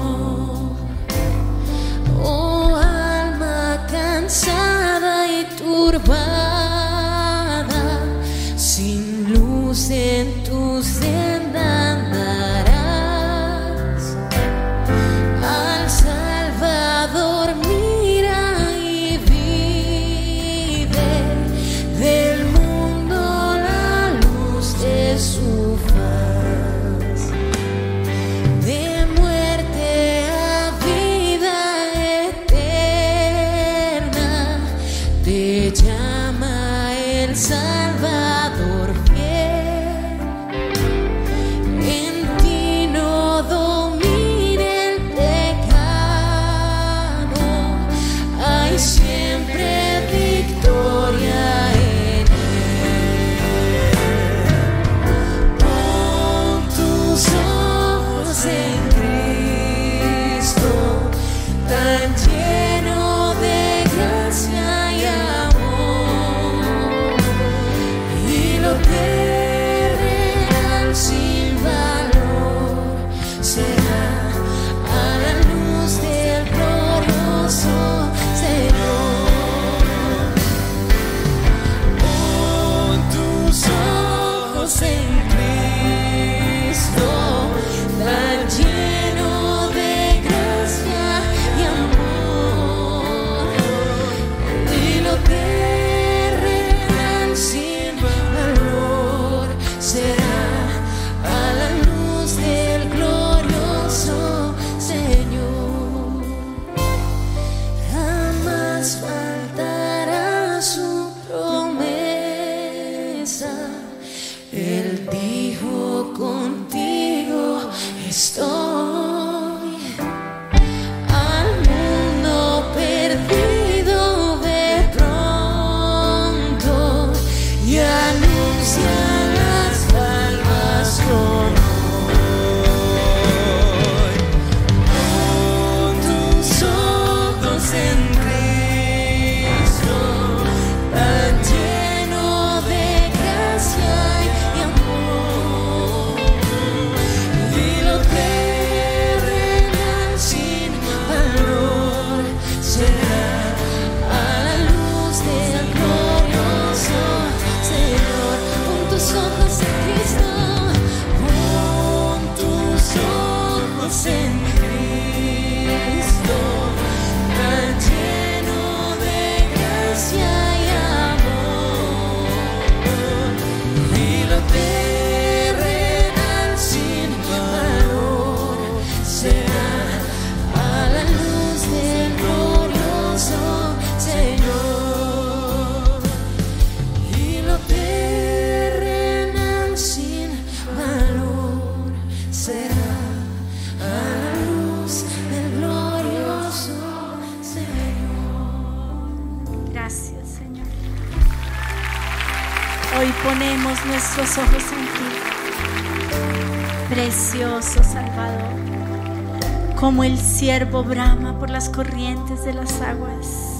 Siervo 210.41 210.83
brama 210.83 211.39
por 211.39 211.51
las 211.51 211.69
corrientes 211.69 212.47
de 212.47 212.55
las 212.55 212.81
aguas. 212.81 213.59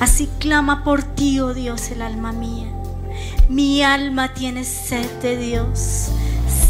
Así 0.00 0.28
clama 0.40 0.82
por 0.82 1.04
ti, 1.04 1.38
oh 1.38 1.54
Dios, 1.54 1.92
el 1.92 2.02
alma 2.02 2.32
mía. 2.32 2.66
Mi 3.48 3.84
alma 3.84 4.34
tiene 4.34 4.64
sed 4.64 5.08
de 5.22 5.36
Dios, 5.36 6.10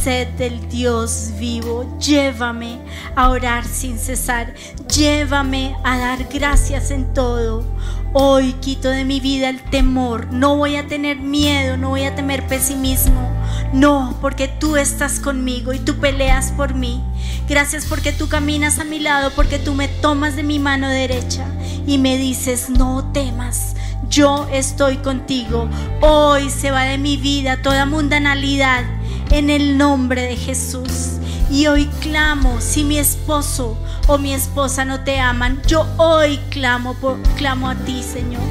sed 0.02 0.28
del 0.34 0.68
Dios 0.68 1.30
vivo. 1.38 1.90
Llévame 1.98 2.80
a 3.16 3.30
orar 3.30 3.64
sin 3.64 3.98
cesar. 3.98 4.52
Llévame 4.94 5.74
a 5.84 5.96
dar 5.96 6.24
gracias 6.24 6.90
en 6.90 7.14
todo. 7.14 7.64
Hoy 8.12 8.52
quito 8.60 8.90
de 8.90 9.06
mi 9.06 9.20
vida 9.20 9.48
el 9.48 9.62
temor. 9.62 10.30
No 10.34 10.56
voy 10.56 10.76
a 10.76 10.86
tener 10.86 11.16
miedo, 11.16 11.78
no 11.78 11.88
voy 11.88 12.02
a 12.02 12.14
temer 12.14 12.46
pesimismo. 12.46 13.26
No, 13.72 14.18
porque 14.20 14.48
tú 14.48 14.76
estás 14.76 15.18
conmigo 15.18 15.72
y 15.72 15.78
tú 15.78 15.96
peleas 15.96 16.52
por 16.52 16.74
mí. 16.74 17.02
Gracias 17.50 17.84
porque 17.86 18.12
tú 18.12 18.28
caminas 18.28 18.78
a 18.78 18.84
mi 18.84 19.00
lado, 19.00 19.32
porque 19.34 19.58
tú 19.58 19.74
me 19.74 19.88
tomas 19.88 20.36
de 20.36 20.44
mi 20.44 20.60
mano 20.60 20.88
derecha 20.88 21.44
y 21.84 21.98
me 21.98 22.16
dices, 22.16 22.70
no 22.70 23.10
temas, 23.12 23.74
yo 24.08 24.46
estoy 24.52 24.98
contigo. 24.98 25.68
Hoy 26.00 26.48
se 26.48 26.70
va 26.70 26.84
de 26.84 26.96
mi 26.96 27.16
vida 27.16 27.60
toda 27.60 27.86
mundanalidad 27.86 28.84
en 29.32 29.50
el 29.50 29.76
nombre 29.76 30.22
de 30.22 30.36
Jesús. 30.36 31.16
Y 31.50 31.66
hoy 31.66 31.86
clamo, 32.00 32.60
si 32.60 32.84
mi 32.84 32.98
esposo 32.98 33.76
o 34.06 34.16
mi 34.16 34.32
esposa 34.32 34.84
no 34.84 35.00
te 35.00 35.18
aman, 35.18 35.60
yo 35.66 35.84
hoy 35.96 36.38
clamo, 36.50 36.94
por- 36.94 37.20
clamo 37.36 37.68
a 37.68 37.74
ti, 37.74 38.00
Señor. 38.04 38.42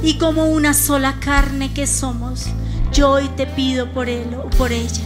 Y 0.00 0.14
como 0.18 0.44
una 0.44 0.74
sola 0.74 1.16
carne 1.18 1.72
que 1.74 1.88
somos, 1.88 2.46
yo 2.92 3.10
hoy 3.10 3.28
te 3.36 3.48
pido 3.48 3.92
por 3.92 4.08
él 4.08 4.32
o 4.36 4.48
por 4.50 4.70
ella. 4.70 5.02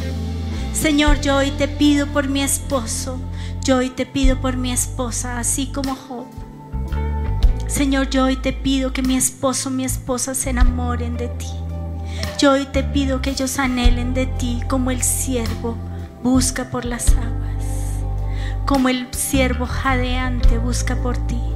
Señor, 0.72 1.20
yo 1.20 1.36
hoy 1.36 1.50
te 1.52 1.68
pido 1.68 2.06
por 2.06 2.28
mi 2.28 2.42
esposo, 2.42 3.20
yo 3.62 3.76
hoy 3.76 3.90
te 3.90 4.06
pido 4.06 4.40
por 4.40 4.56
mi 4.56 4.72
esposa, 4.72 5.38
así 5.38 5.66
como 5.66 5.94
Job. 5.94 6.26
Señor, 7.68 8.10
yo 8.10 8.24
hoy 8.24 8.36
te 8.36 8.52
pido 8.52 8.92
que 8.92 9.02
mi 9.02 9.16
esposo, 9.16 9.70
mi 9.70 9.84
esposa 9.84 10.34
se 10.34 10.50
enamoren 10.50 11.16
de 11.16 11.28
ti. 11.28 11.46
Yo 12.38 12.52
hoy 12.52 12.66
te 12.66 12.82
pido 12.82 13.22
que 13.22 13.30
ellos 13.30 13.58
anhelen 13.58 14.14
de 14.14 14.26
ti 14.26 14.62
como 14.68 14.90
el 14.90 15.02
siervo 15.02 15.76
busca 16.22 16.70
por 16.70 16.84
las 16.84 17.10
aguas, 17.10 17.64
como 18.66 18.88
el 18.88 19.06
siervo 19.12 19.66
jadeante 19.66 20.58
busca 20.58 20.96
por 20.96 21.16
ti. 21.26 21.51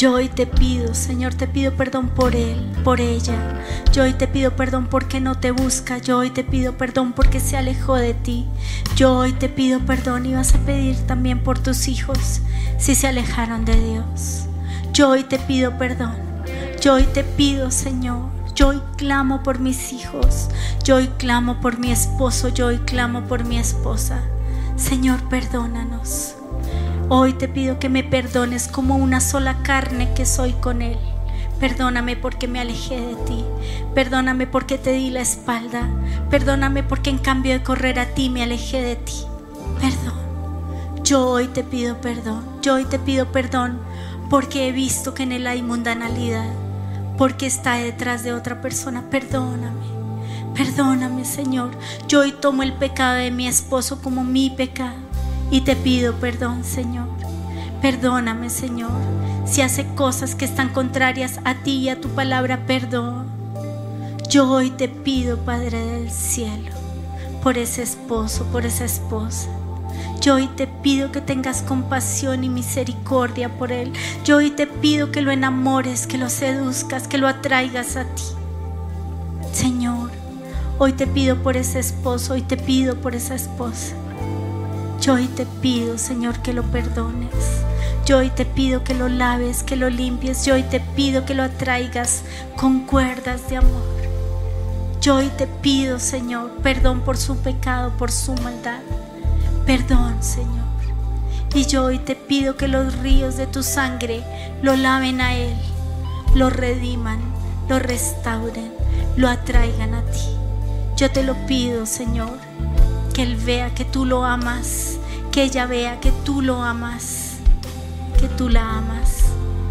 Yo 0.00 0.14
hoy 0.14 0.30
te 0.30 0.46
pido, 0.46 0.94
Señor, 0.94 1.34
te 1.34 1.46
pido 1.46 1.74
perdón 1.74 2.08
por 2.08 2.34
él, 2.34 2.72
por 2.84 3.02
ella. 3.02 3.60
Yo 3.92 4.04
hoy 4.04 4.14
te 4.14 4.26
pido 4.26 4.56
perdón 4.56 4.86
porque 4.86 5.20
no 5.20 5.38
te 5.38 5.50
busca. 5.50 5.98
Yo 5.98 6.16
hoy 6.16 6.30
te 6.30 6.42
pido 6.42 6.78
perdón 6.78 7.12
porque 7.12 7.38
se 7.38 7.58
alejó 7.58 7.96
de 7.96 8.14
ti. 8.14 8.46
Yo 8.96 9.14
hoy 9.14 9.34
te 9.34 9.50
pido 9.50 9.78
perdón 9.80 10.24
y 10.24 10.32
vas 10.32 10.54
a 10.54 10.58
pedir 10.60 10.96
también 11.06 11.40
por 11.40 11.58
tus 11.58 11.86
hijos 11.86 12.40
si 12.78 12.94
se 12.94 13.08
alejaron 13.08 13.66
de 13.66 13.78
Dios. 13.78 14.46
Yo 14.94 15.10
hoy 15.10 15.22
te 15.24 15.38
pido 15.38 15.76
perdón. 15.76 16.16
Yo 16.80 16.94
hoy 16.94 17.04
te 17.04 17.22
pido, 17.22 17.70
Señor. 17.70 18.30
Yo 18.54 18.68
hoy 18.68 18.80
clamo 18.96 19.42
por 19.42 19.58
mis 19.58 19.92
hijos. 19.92 20.48
Yo 20.82 20.96
hoy 20.96 21.08
clamo 21.18 21.60
por 21.60 21.78
mi 21.78 21.92
esposo. 21.92 22.48
Yo 22.48 22.68
hoy 22.68 22.78
clamo 22.78 23.24
por 23.24 23.44
mi 23.44 23.58
esposa. 23.58 24.22
Señor, 24.76 25.28
perdónanos. 25.28 26.36
Hoy 27.12 27.32
te 27.32 27.48
pido 27.48 27.80
que 27.80 27.88
me 27.88 28.04
perdones 28.04 28.68
como 28.68 28.94
una 28.94 29.20
sola 29.20 29.64
carne 29.64 30.14
que 30.14 30.24
soy 30.24 30.52
con 30.52 30.80
Él. 30.80 30.96
Perdóname 31.58 32.14
porque 32.14 32.46
me 32.46 32.60
alejé 32.60 33.00
de 33.00 33.16
ti. 33.24 33.44
Perdóname 33.96 34.46
porque 34.46 34.78
te 34.78 34.92
di 34.92 35.10
la 35.10 35.20
espalda. 35.20 35.88
Perdóname 36.30 36.84
porque 36.84 37.10
en 37.10 37.18
cambio 37.18 37.52
de 37.52 37.64
correr 37.64 37.98
a 37.98 38.14
ti 38.14 38.30
me 38.30 38.44
alejé 38.44 38.80
de 38.80 38.94
ti. 38.94 39.24
Perdón. 39.80 41.02
Yo 41.02 41.26
hoy 41.26 41.48
te 41.48 41.64
pido 41.64 42.00
perdón. 42.00 42.44
Yo 42.62 42.74
hoy 42.74 42.84
te 42.84 43.00
pido 43.00 43.32
perdón 43.32 43.80
porque 44.30 44.68
he 44.68 44.72
visto 44.72 45.12
que 45.12 45.24
en 45.24 45.32
Él 45.32 45.48
hay 45.48 45.62
mundanalidad. 45.62 46.52
Porque 47.18 47.46
está 47.46 47.74
detrás 47.74 48.22
de 48.22 48.34
otra 48.34 48.60
persona. 48.60 49.10
Perdóname. 49.10 49.84
Perdóname, 50.54 51.24
Señor. 51.24 51.72
Yo 52.06 52.20
hoy 52.20 52.30
tomo 52.30 52.62
el 52.62 52.74
pecado 52.74 53.14
de 53.14 53.32
mi 53.32 53.48
esposo 53.48 54.00
como 54.00 54.22
mi 54.22 54.50
pecado. 54.50 55.09
Y 55.50 55.62
te 55.62 55.76
pido 55.76 56.14
perdón, 56.14 56.64
Señor. 56.64 57.08
Perdóname, 57.82 58.50
Señor. 58.50 58.92
Si 59.46 59.62
hace 59.62 59.86
cosas 59.94 60.34
que 60.34 60.44
están 60.44 60.68
contrarias 60.68 61.40
a 61.44 61.54
ti 61.54 61.78
y 61.78 61.88
a 61.88 62.00
tu 62.00 62.08
palabra, 62.10 62.66
perdón. 62.66 63.26
Yo 64.28 64.48
hoy 64.48 64.70
te 64.70 64.88
pido, 64.88 65.38
Padre 65.38 65.84
del 65.84 66.10
cielo, 66.10 66.70
por 67.42 67.58
ese 67.58 67.82
esposo, 67.82 68.44
por 68.52 68.64
esa 68.64 68.84
esposa. 68.84 69.48
Yo 70.20 70.36
hoy 70.36 70.48
te 70.48 70.66
pido 70.66 71.10
que 71.10 71.20
tengas 71.20 71.62
compasión 71.62 72.44
y 72.44 72.48
misericordia 72.48 73.48
por 73.48 73.72
él. 73.72 73.92
Yo 74.24 74.36
hoy 74.36 74.50
te 74.50 74.66
pido 74.66 75.10
que 75.10 75.22
lo 75.22 75.32
enamores, 75.32 76.06
que 76.06 76.18
lo 76.18 76.28
seduzcas, 76.28 77.08
que 77.08 77.18
lo 77.18 77.26
atraigas 77.26 77.96
a 77.96 78.04
ti. 78.04 78.22
Señor, 79.52 80.10
hoy 80.78 80.92
te 80.92 81.06
pido 81.06 81.42
por 81.42 81.56
ese 81.56 81.80
esposo, 81.80 82.34
hoy 82.34 82.42
te 82.42 82.56
pido 82.56 82.96
por 82.96 83.16
esa 83.16 83.34
esposa. 83.34 83.96
Yo 85.00 85.14
hoy 85.14 85.28
te 85.28 85.46
pido, 85.46 85.96
Señor, 85.96 86.42
que 86.42 86.52
lo 86.52 86.62
perdones. 86.62 87.30
Yo 88.04 88.18
hoy 88.18 88.28
te 88.28 88.44
pido 88.44 88.84
que 88.84 88.92
lo 88.92 89.08
laves, 89.08 89.62
que 89.62 89.74
lo 89.74 89.88
limpies. 89.88 90.44
Yo 90.44 90.54
hoy 90.54 90.62
te 90.62 90.78
pido 90.78 91.24
que 91.24 91.32
lo 91.32 91.42
atraigas 91.42 92.22
con 92.54 92.80
cuerdas 92.80 93.48
de 93.48 93.56
amor. 93.56 93.82
Yo 95.00 95.16
hoy 95.16 95.30
te 95.38 95.46
pido, 95.46 95.98
Señor, 95.98 96.50
perdón 96.62 97.00
por 97.00 97.16
su 97.16 97.38
pecado, 97.38 97.92
por 97.96 98.12
su 98.12 98.34
maldad. 98.34 98.80
Perdón, 99.64 100.22
Señor. 100.22 100.68
Y 101.54 101.64
yo 101.64 101.84
hoy 101.84 101.98
te 101.98 102.14
pido 102.14 102.58
que 102.58 102.68
los 102.68 102.98
ríos 102.98 103.38
de 103.38 103.46
tu 103.46 103.62
sangre 103.62 104.22
lo 104.60 104.76
laven 104.76 105.22
a 105.22 105.34
Él, 105.34 105.56
lo 106.34 106.50
rediman, 106.50 107.20
lo 107.70 107.78
restauren, 107.78 108.70
lo 109.16 109.30
atraigan 109.30 109.94
a 109.94 110.02
ti. 110.02 110.36
Yo 110.98 111.10
te 111.10 111.22
lo 111.22 111.34
pido, 111.46 111.86
Señor 111.86 112.50
Él 113.20 113.36
vea 113.36 113.74
que 113.74 113.84
tú 113.84 114.06
lo 114.06 114.24
amas, 114.24 114.98
que 115.30 115.42
ella 115.42 115.66
vea 115.66 116.00
que 116.00 116.10
tú 116.24 116.40
lo 116.40 116.62
amas, 116.62 117.36
que 118.18 118.28
tú 118.28 118.48
la 118.48 118.78
amas. 118.78 119.26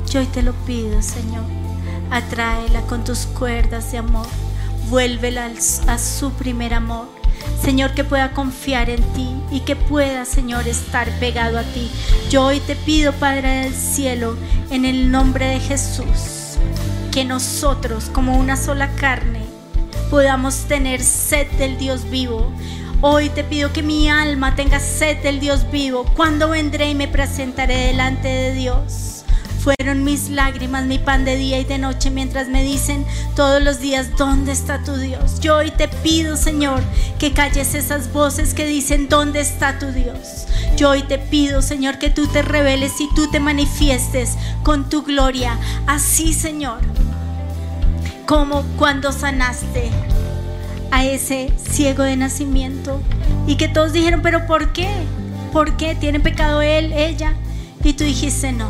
Yo 0.08 0.20
hoy 0.20 0.28
te 0.28 0.43
lo 0.43 0.54
pido, 0.54 1.02
Señor. 1.02 1.45
Atráela 2.12 2.82
con 2.84 3.04
tus 3.04 3.26
cuerdas 3.26 3.91
de 3.91 3.97
amor. 3.97 4.28
Vuélvela 4.91 5.50
a 5.88 5.97
su 5.97 6.32
primer 6.34 6.76
amor. 6.76 7.08
Señor, 7.60 7.95
que 7.95 8.04
pueda 8.04 8.34
confiar 8.34 8.88
en 8.91 9.02
ti 9.14 9.36
y 9.50 9.62
que 9.62 9.76
pueda, 9.76 10.26
Señor, 10.26 10.68
estar 10.68 11.10
pegado 11.20 11.58
a 11.58 11.64
ti. 11.64 11.89
Yo 12.30 12.45
hoy 12.45 12.60
te 12.60 12.76
pido, 12.76 13.14
Padre 13.14 13.64
del 13.64 13.74
cielo, 13.74 14.38
en 14.70 14.86
el 14.86 15.10
nombre 15.10 15.47
de 15.47 15.60
Jesús, 15.60 16.60
que 17.12 17.26
nosotros, 17.26 18.12
como 18.14 18.38
una 18.38 18.56
sola 18.56 18.91
carne, 18.91 19.41
podamos 20.12 20.66
tener 20.66 21.02
sed 21.02 21.47
del 21.54 21.80
Dios 21.80 22.10
vivo, 22.12 22.52
Hoy 23.02 23.30
te 23.30 23.45
pido 23.45 23.72
que 23.72 23.82
mi 23.82 24.10
alma 24.10 24.56
tenga 24.56 24.82
sed 24.82 25.24
del 25.24 25.39
Dios 25.39 25.72
vivo. 25.72 26.04
Cuando 26.18 26.50
vendré 26.50 26.89
y 26.89 26.95
me 26.95 27.08
presentaré 27.08 27.88
delante 27.88 28.28
de 28.28 28.52
Dios. 28.52 29.24
Fueron 29.64 30.04
mis 30.04 30.30
lágrimas, 30.30 30.86
mi 30.86 31.00
pan 31.00 31.24
de 31.24 31.38
día 31.38 31.60
y 31.60 31.64
de 31.64 31.78
noche, 31.78 32.10
mientras 32.10 32.50
me 32.50 32.62
dicen 32.62 33.06
todos 33.38 33.62
los 33.62 33.80
días, 33.80 34.18
¿dónde 34.18 34.52
está 34.52 34.84
tu 34.84 34.97
Dios? 34.97 35.39
Yo 35.39 35.56
hoy 35.56 35.72
te 35.72 35.88
pido, 35.88 36.36
Señor, 36.36 36.82
que 37.20 37.32
calles 37.32 37.74
esas 37.74 38.12
voces 38.12 38.54
que 38.54 38.66
dicen, 38.66 39.08
¿dónde 39.08 39.39
está 39.39 39.80
tu 39.80 39.88
Dios? 39.88 40.47
Yo 40.76 40.89
hoy 40.89 41.04
te 41.04 41.20
pido, 41.20 41.62
Señor, 41.62 42.00
que 42.00 42.10
tú 42.10 42.28
te 42.28 42.41
reveles 42.41 43.00
y 43.00 43.08
tú 43.16 43.32
te 43.32 43.39
manifiestes 43.39 44.38
con 44.64 44.89
tu 44.89 45.04
gloria. 45.04 45.58
Así, 45.88 46.34
Señor, 46.34 46.80
como 48.26 48.64
cuando 48.78 49.14
sanaste 49.14 49.89
a 50.92 51.06
ese 51.06 51.52
ciego 51.72 52.04
de 52.04 52.16
nacimiento. 52.16 53.02
Y 53.48 53.56
que 53.56 53.68
todos 53.68 53.94
dijeron, 53.94 54.22
pero 54.22 54.46
¿por 54.46 54.74
qué? 54.74 54.90
¿Por 55.52 55.78
qué? 55.78 55.96
¿Tiene 55.96 56.20
pecado 56.20 56.62
él, 56.62 56.94
ella? 56.94 57.34
Y 57.84 57.94
tú 57.94 58.04
dijiste, 58.04 58.52
no. 58.52 58.70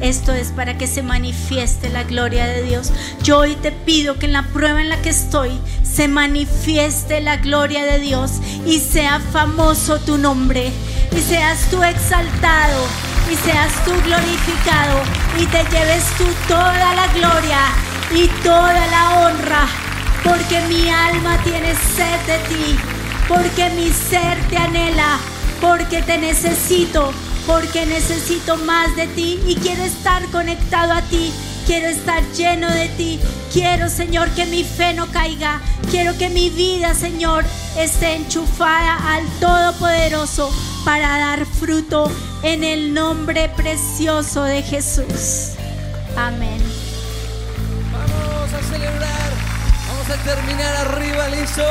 Esto 0.00 0.32
es 0.32 0.48
para 0.48 0.76
que 0.76 0.86
se 0.86 1.02
manifieste 1.02 1.88
la 1.88 2.02
gloria 2.04 2.46
de 2.46 2.62
Dios. 2.62 2.92
Yo 3.22 3.38
hoy 3.38 3.54
te 3.56 3.72
pido 3.72 4.18
que 4.18 4.26
en 4.26 4.32
la 4.32 4.42
prueba 4.42 4.80
en 4.80 4.88
la 4.88 5.00
que 5.00 5.08
estoy 5.08 5.50
se 5.82 6.08
manifieste 6.08 7.20
la 7.20 7.38
gloria 7.38 7.84
de 7.84 8.00
Dios 8.00 8.32
y 8.66 8.80
sea 8.80 9.20
famoso 9.20 9.98
tu 10.00 10.18
nombre 10.18 10.72
y 11.16 11.20
seas 11.20 11.70
tú 11.70 11.82
exaltado 11.82 12.82
y 13.32 13.36
seas 13.36 13.72
tú 13.84 13.92
glorificado 14.04 15.00
y 15.40 15.46
te 15.46 15.62
lleves 15.70 16.04
tú 16.18 16.24
toda 16.48 16.94
la 16.94 17.06
gloria 17.14 17.60
y 18.14 18.28
toda 18.42 18.86
la 18.88 19.20
honra 19.20 19.83
porque 20.24 20.60
mi 20.68 20.88
alma 20.88 21.38
tiene 21.44 21.74
sed 21.74 22.20
de 22.26 22.38
ti, 22.48 22.78
porque 23.28 23.70
mi 23.70 23.90
ser 23.90 24.38
te 24.48 24.56
anhela, 24.56 25.18
porque 25.60 26.02
te 26.02 26.18
necesito, 26.18 27.12
porque 27.46 27.86
necesito 27.86 28.56
más 28.56 28.96
de 28.96 29.06
ti 29.08 29.40
y 29.46 29.54
quiero 29.56 29.84
estar 29.84 30.24
conectado 30.30 30.92
a 30.92 31.02
ti. 31.02 31.32
Quiero 31.66 31.86
estar 31.86 32.22
lleno 32.32 32.70
de 32.70 32.88
ti. 32.90 33.18
Quiero, 33.50 33.88
Señor, 33.88 34.28
que 34.30 34.44
mi 34.44 34.64
fe 34.64 34.92
no 34.92 35.06
caiga. 35.06 35.62
Quiero 35.90 36.16
que 36.18 36.28
mi 36.28 36.50
vida, 36.50 36.94
Señor, 36.94 37.42
esté 37.78 38.16
enchufada 38.16 39.14
al 39.14 39.26
Todopoderoso 39.40 40.50
para 40.84 41.16
dar 41.16 41.46
fruto 41.46 42.10
en 42.42 42.64
el 42.64 42.92
nombre 42.92 43.48
precioso 43.56 44.44
de 44.44 44.62
Jesús. 44.62 45.52
Amén. 46.16 46.73
Vamos 50.06 50.20
a 50.20 50.34
terminar 50.34 50.76
arriba, 50.86 51.28
listos. 51.28 51.64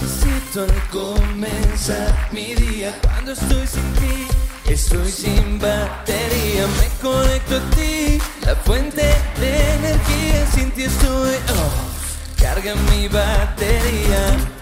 Necesito 0.00 0.62
al 0.62 0.88
comenzar 0.88 2.28
mi 2.32 2.54
día 2.54 2.98
cuando 3.02 3.32
estoy 3.32 3.66
sin 3.66 3.92
ti. 3.94 4.26
Estoy 4.72 5.10
sin 5.10 5.58
batería, 5.58 6.66
me 6.80 6.88
conecto 7.02 7.56
a 7.56 7.70
ti, 7.76 8.18
la 8.46 8.56
fuente 8.56 9.02
de 9.38 9.74
energía. 9.74 10.46
Sin 10.54 10.70
ti 10.70 10.84
estoy, 10.84 11.34
oh, 11.34 12.40
carga 12.40 12.74
mi 12.90 13.06
batería. 13.08 14.61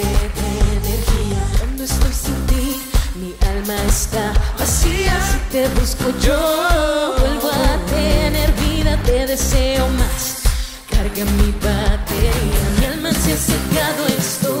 de 0.00 0.50
energía. 0.76 1.42
Cuando 1.58 1.84
estoy 1.84 2.12
sin 2.12 2.46
ti, 2.46 2.82
mi 3.16 3.34
alma 3.48 3.74
está 3.88 4.32
vacía. 4.58 5.14
Si 5.30 5.38
te 5.52 5.68
busco 5.80 6.10
yo, 6.20 7.14
vuelvo 7.18 7.48
a 7.50 7.86
tener 7.86 8.52
vida, 8.52 8.96
te 9.04 9.26
deseo 9.26 9.88
más. 10.00 10.42
Carga 10.90 11.24
mi 11.38 11.52
batería, 11.52 12.62
mi 12.78 12.86
alma 12.86 13.12
se 13.12 13.32
ha 13.32 13.36
secado, 13.36 14.06
estoy. 14.18 14.57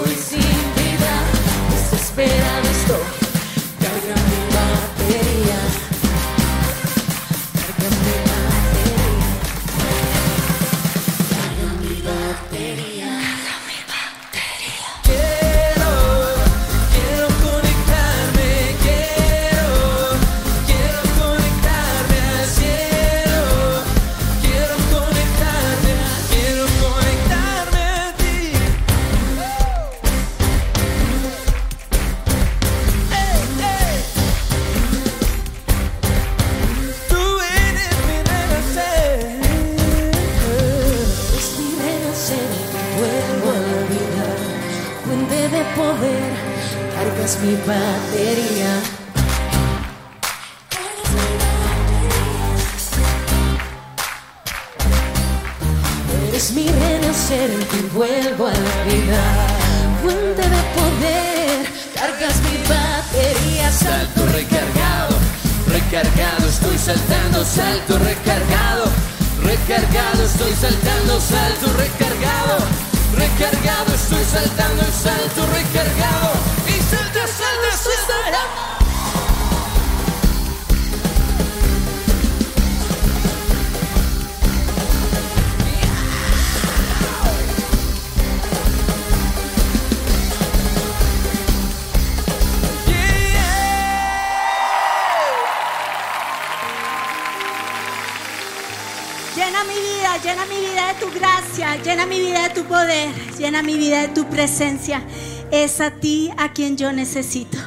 Es 105.50 105.80
a 105.80 105.90
ti 105.90 106.30
a 106.36 106.52
quien 106.52 106.76
yo 106.76 106.92
necesito. 106.92 107.58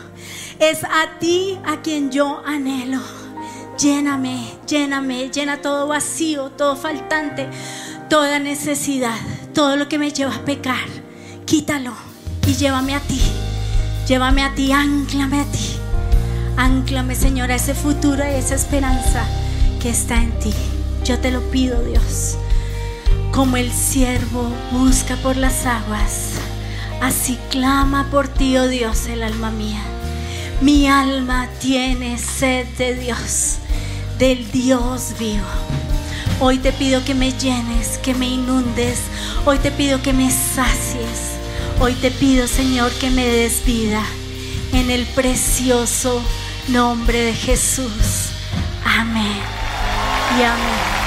Es 0.59 0.83
a 0.83 1.19
ti 1.19 1.59
a 1.65 1.81
quien 1.81 2.11
yo 2.11 2.41
anhelo. 2.45 2.99
Lléname, 3.77 4.39
lléname, 4.67 5.29
llena 5.29 5.61
todo 5.61 5.87
vacío, 5.87 6.51
todo 6.51 6.75
faltante, 6.75 7.47
toda 8.09 8.39
necesidad, 8.39 9.17
todo 9.53 9.75
lo 9.75 9.87
que 9.87 9.97
me 9.97 10.11
lleva 10.11 10.35
a 10.35 10.45
pecar. 10.45 10.85
Quítalo 11.45 11.93
y 12.47 12.53
llévame 12.55 12.95
a 12.95 12.99
ti. 12.99 13.21
Llévame 14.07 14.43
a 14.43 14.53
ti, 14.53 14.71
anclame 14.71 15.41
a 15.41 15.45
ti. 15.45 15.77
Anclame, 16.57 17.15
Señor, 17.15 17.51
a 17.51 17.55
ese 17.55 17.73
futuro 17.73 18.23
y 18.23 18.35
esa 18.35 18.55
esperanza 18.55 19.25
que 19.81 19.89
está 19.89 20.21
en 20.21 20.31
ti. 20.39 20.53
Yo 21.03 21.19
te 21.19 21.31
lo 21.31 21.41
pido, 21.49 21.83
Dios. 21.83 22.37
Como 23.31 23.57
el 23.57 23.71
siervo 23.71 24.51
busca 24.71 25.15
por 25.17 25.37
las 25.37 25.65
aguas, 25.65 26.33
así 27.01 27.37
clama 27.49 28.07
por 28.09 28.27
ti, 28.27 28.57
oh 28.57 28.67
Dios, 28.67 29.07
el 29.07 29.23
alma 29.23 29.51
mía. 29.51 29.81
Mi 30.61 30.87
alma 30.87 31.49
tiene 31.59 32.17
sed 32.17 32.67
de 32.77 32.95
Dios, 32.95 33.55
del 34.17 34.49
Dios 34.51 35.15
vivo. 35.19 35.47
Hoy 36.39 36.57
te 36.59 36.71
pido 36.71 37.03
que 37.03 37.13
me 37.13 37.33
llenes, 37.33 37.97
que 37.99 38.13
me 38.13 38.27
inundes. 38.27 38.99
Hoy 39.45 39.57
te 39.59 39.71
pido 39.71 40.01
que 40.01 40.13
me 40.13 40.31
sacies. 40.31 41.37
Hoy 41.79 41.93
te 41.93 42.11
pido, 42.11 42.47
Señor, 42.47 42.91
que 42.93 43.09
me 43.09 43.25
des 43.25 43.65
vida. 43.65 44.03
En 44.73 44.89
el 44.89 45.05
precioso 45.07 46.21
nombre 46.67 47.21
de 47.21 47.33
Jesús. 47.33 48.29
Amén. 48.85 49.41
Y 50.39 50.43
amén. 50.43 51.00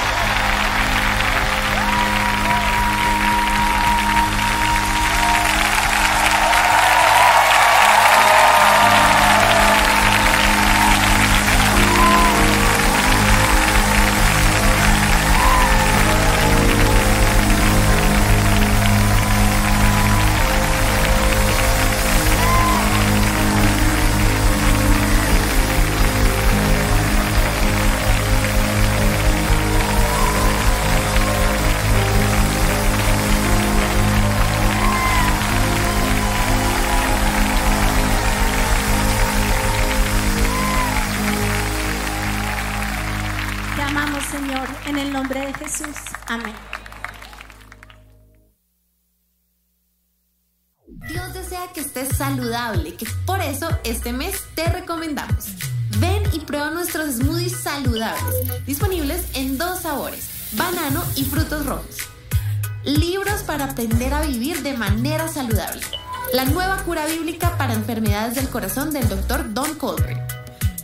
Bíblica 67.05 67.57
para 67.57 67.73
enfermedades 67.73 68.35
del 68.35 68.49
corazón 68.49 68.91
del 68.91 69.07
Dr. 69.07 69.53
Don 69.53 69.75
Colbert. 69.75 70.19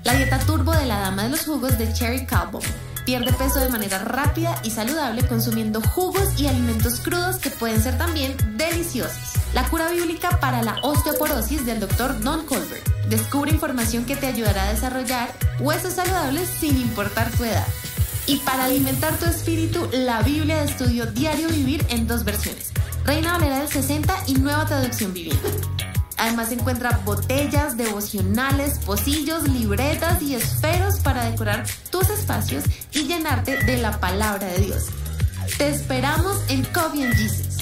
La 0.03 0.13
dieta 0.13 0.39
turbo 0.39 0.71
de 0.73 0.85
la 0.85 0.99
dama 0.99 1.23
de 1.23 1.29
los 1.29 1.45
jugos 1.45 1.77
de 1.77 1.91
Cherry 1.93 2.25
Calvo. 2.25 2.59
Pierde 3.05 3.33
peso 3.33 3.59
de 3.59 3.69
manera 3.69 3.99
rápida 3.99 4.59
y 4.63 4.71
saludable 4.71 5.27
consumiendo 5.27 5.81
jugos 5.81 6.39
y 6.39 6.47
alimentos 6.47 6.99
crudos 6.99 7.37
que 7.37 7.49
pueden 7.49 7.81
ser 7.81 7.97
también 7.97 8.35
deliciosos. 8.57 9.33
La 9.53 9.67
cura 9.69 9.89
bíblica 9.89 10.39
para 10.39 10.63
la 10.63 10.77
osteoporosis 10.83 11.65
del 11.65 11.79
Dr. 11.79 12.19
Don 12.21 12.45
Colbert. 12.45 12.87
Descubre 13.09 13.51
información 13.51 14.05
que 14.05 14.15
te 14.15 14.27
ayudará 14.27 14.63
a 14.63 14.73
desarrollar 14.73 15.31
huesos 15.59 15.93
saludables 15.93 16.47
sin 16.47 16.77
importar 16.77 17.29
tu 17.31 17.43
edad. 17.43 17.67
Y 18.27 18.37
para 18.37 18.65
alimentar 18.65 19.17
tu 19.17 19.25
espíritu, 19.25 19.87
la 19.91 20.21
Biblia 20.21 20.57
de 20.57 20.65
estudio 20.65 21.05
Diario 21.07 21.49
Vivir 21.49 21.85
en 21.89 22.07
dos 22.07 22.23
versiones. 22.23 22.71
Reina 23.03 23.33
Valera 23.33 23.59
del 23.59 23.67
60 23.67 24.15
y 24.27 24.33
Nueva 24.35 24.65
Traducción 24.65 25.11
Viviente. 25.11 25.70
Además 26.21 26.51
encuentra 26.51 27.01
botellas, 27.03 27.77
devocionales, 27.77 28.77
pocillos, 28.85 29.49
libretas 29.49 30.21
y 30.21 30.35
esferos 30.35 30.99
para 30.99 31.25
decorar 31.25 31.65
tus 31.89 32.11
espacios 32.11 32.63
y 32.93 33.07
llenarte 33.07 33.57
de 33.63 33.77
la 33.77 33.99
palabra 33.99 34.45
de 34.45 34.59
Dios. 34.59 34.85
Te 35.57 35.69
esperamos 35.69 36.37
en 36.47 36.63
Coffee 36.65 37.05
and 37.05 37.15
Jesus. 37.15 37.57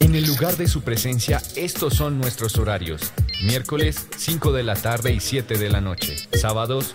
En 0.00 0.16
el 0.16 0.26
lugar 0.26 0.56
de 0.56 0.66
su 0.66 0.82
presencia, 0.82 1.40
estos 1.54 1.94
son 1.94 2.18
nuestros 2.18 2.58
horarios. 2.58 3.12
Miércoles 3.44 4.08
5 4.16 4.50
de 4.50 4.64
la 4.64 4.74
tarde 4.74 5.12
y 5.12 5.20
7 5.20 5.58
de 5.58 5.70
la 5.70 5.80
noche. 5.80 6.16
Sábados 6.32 6.94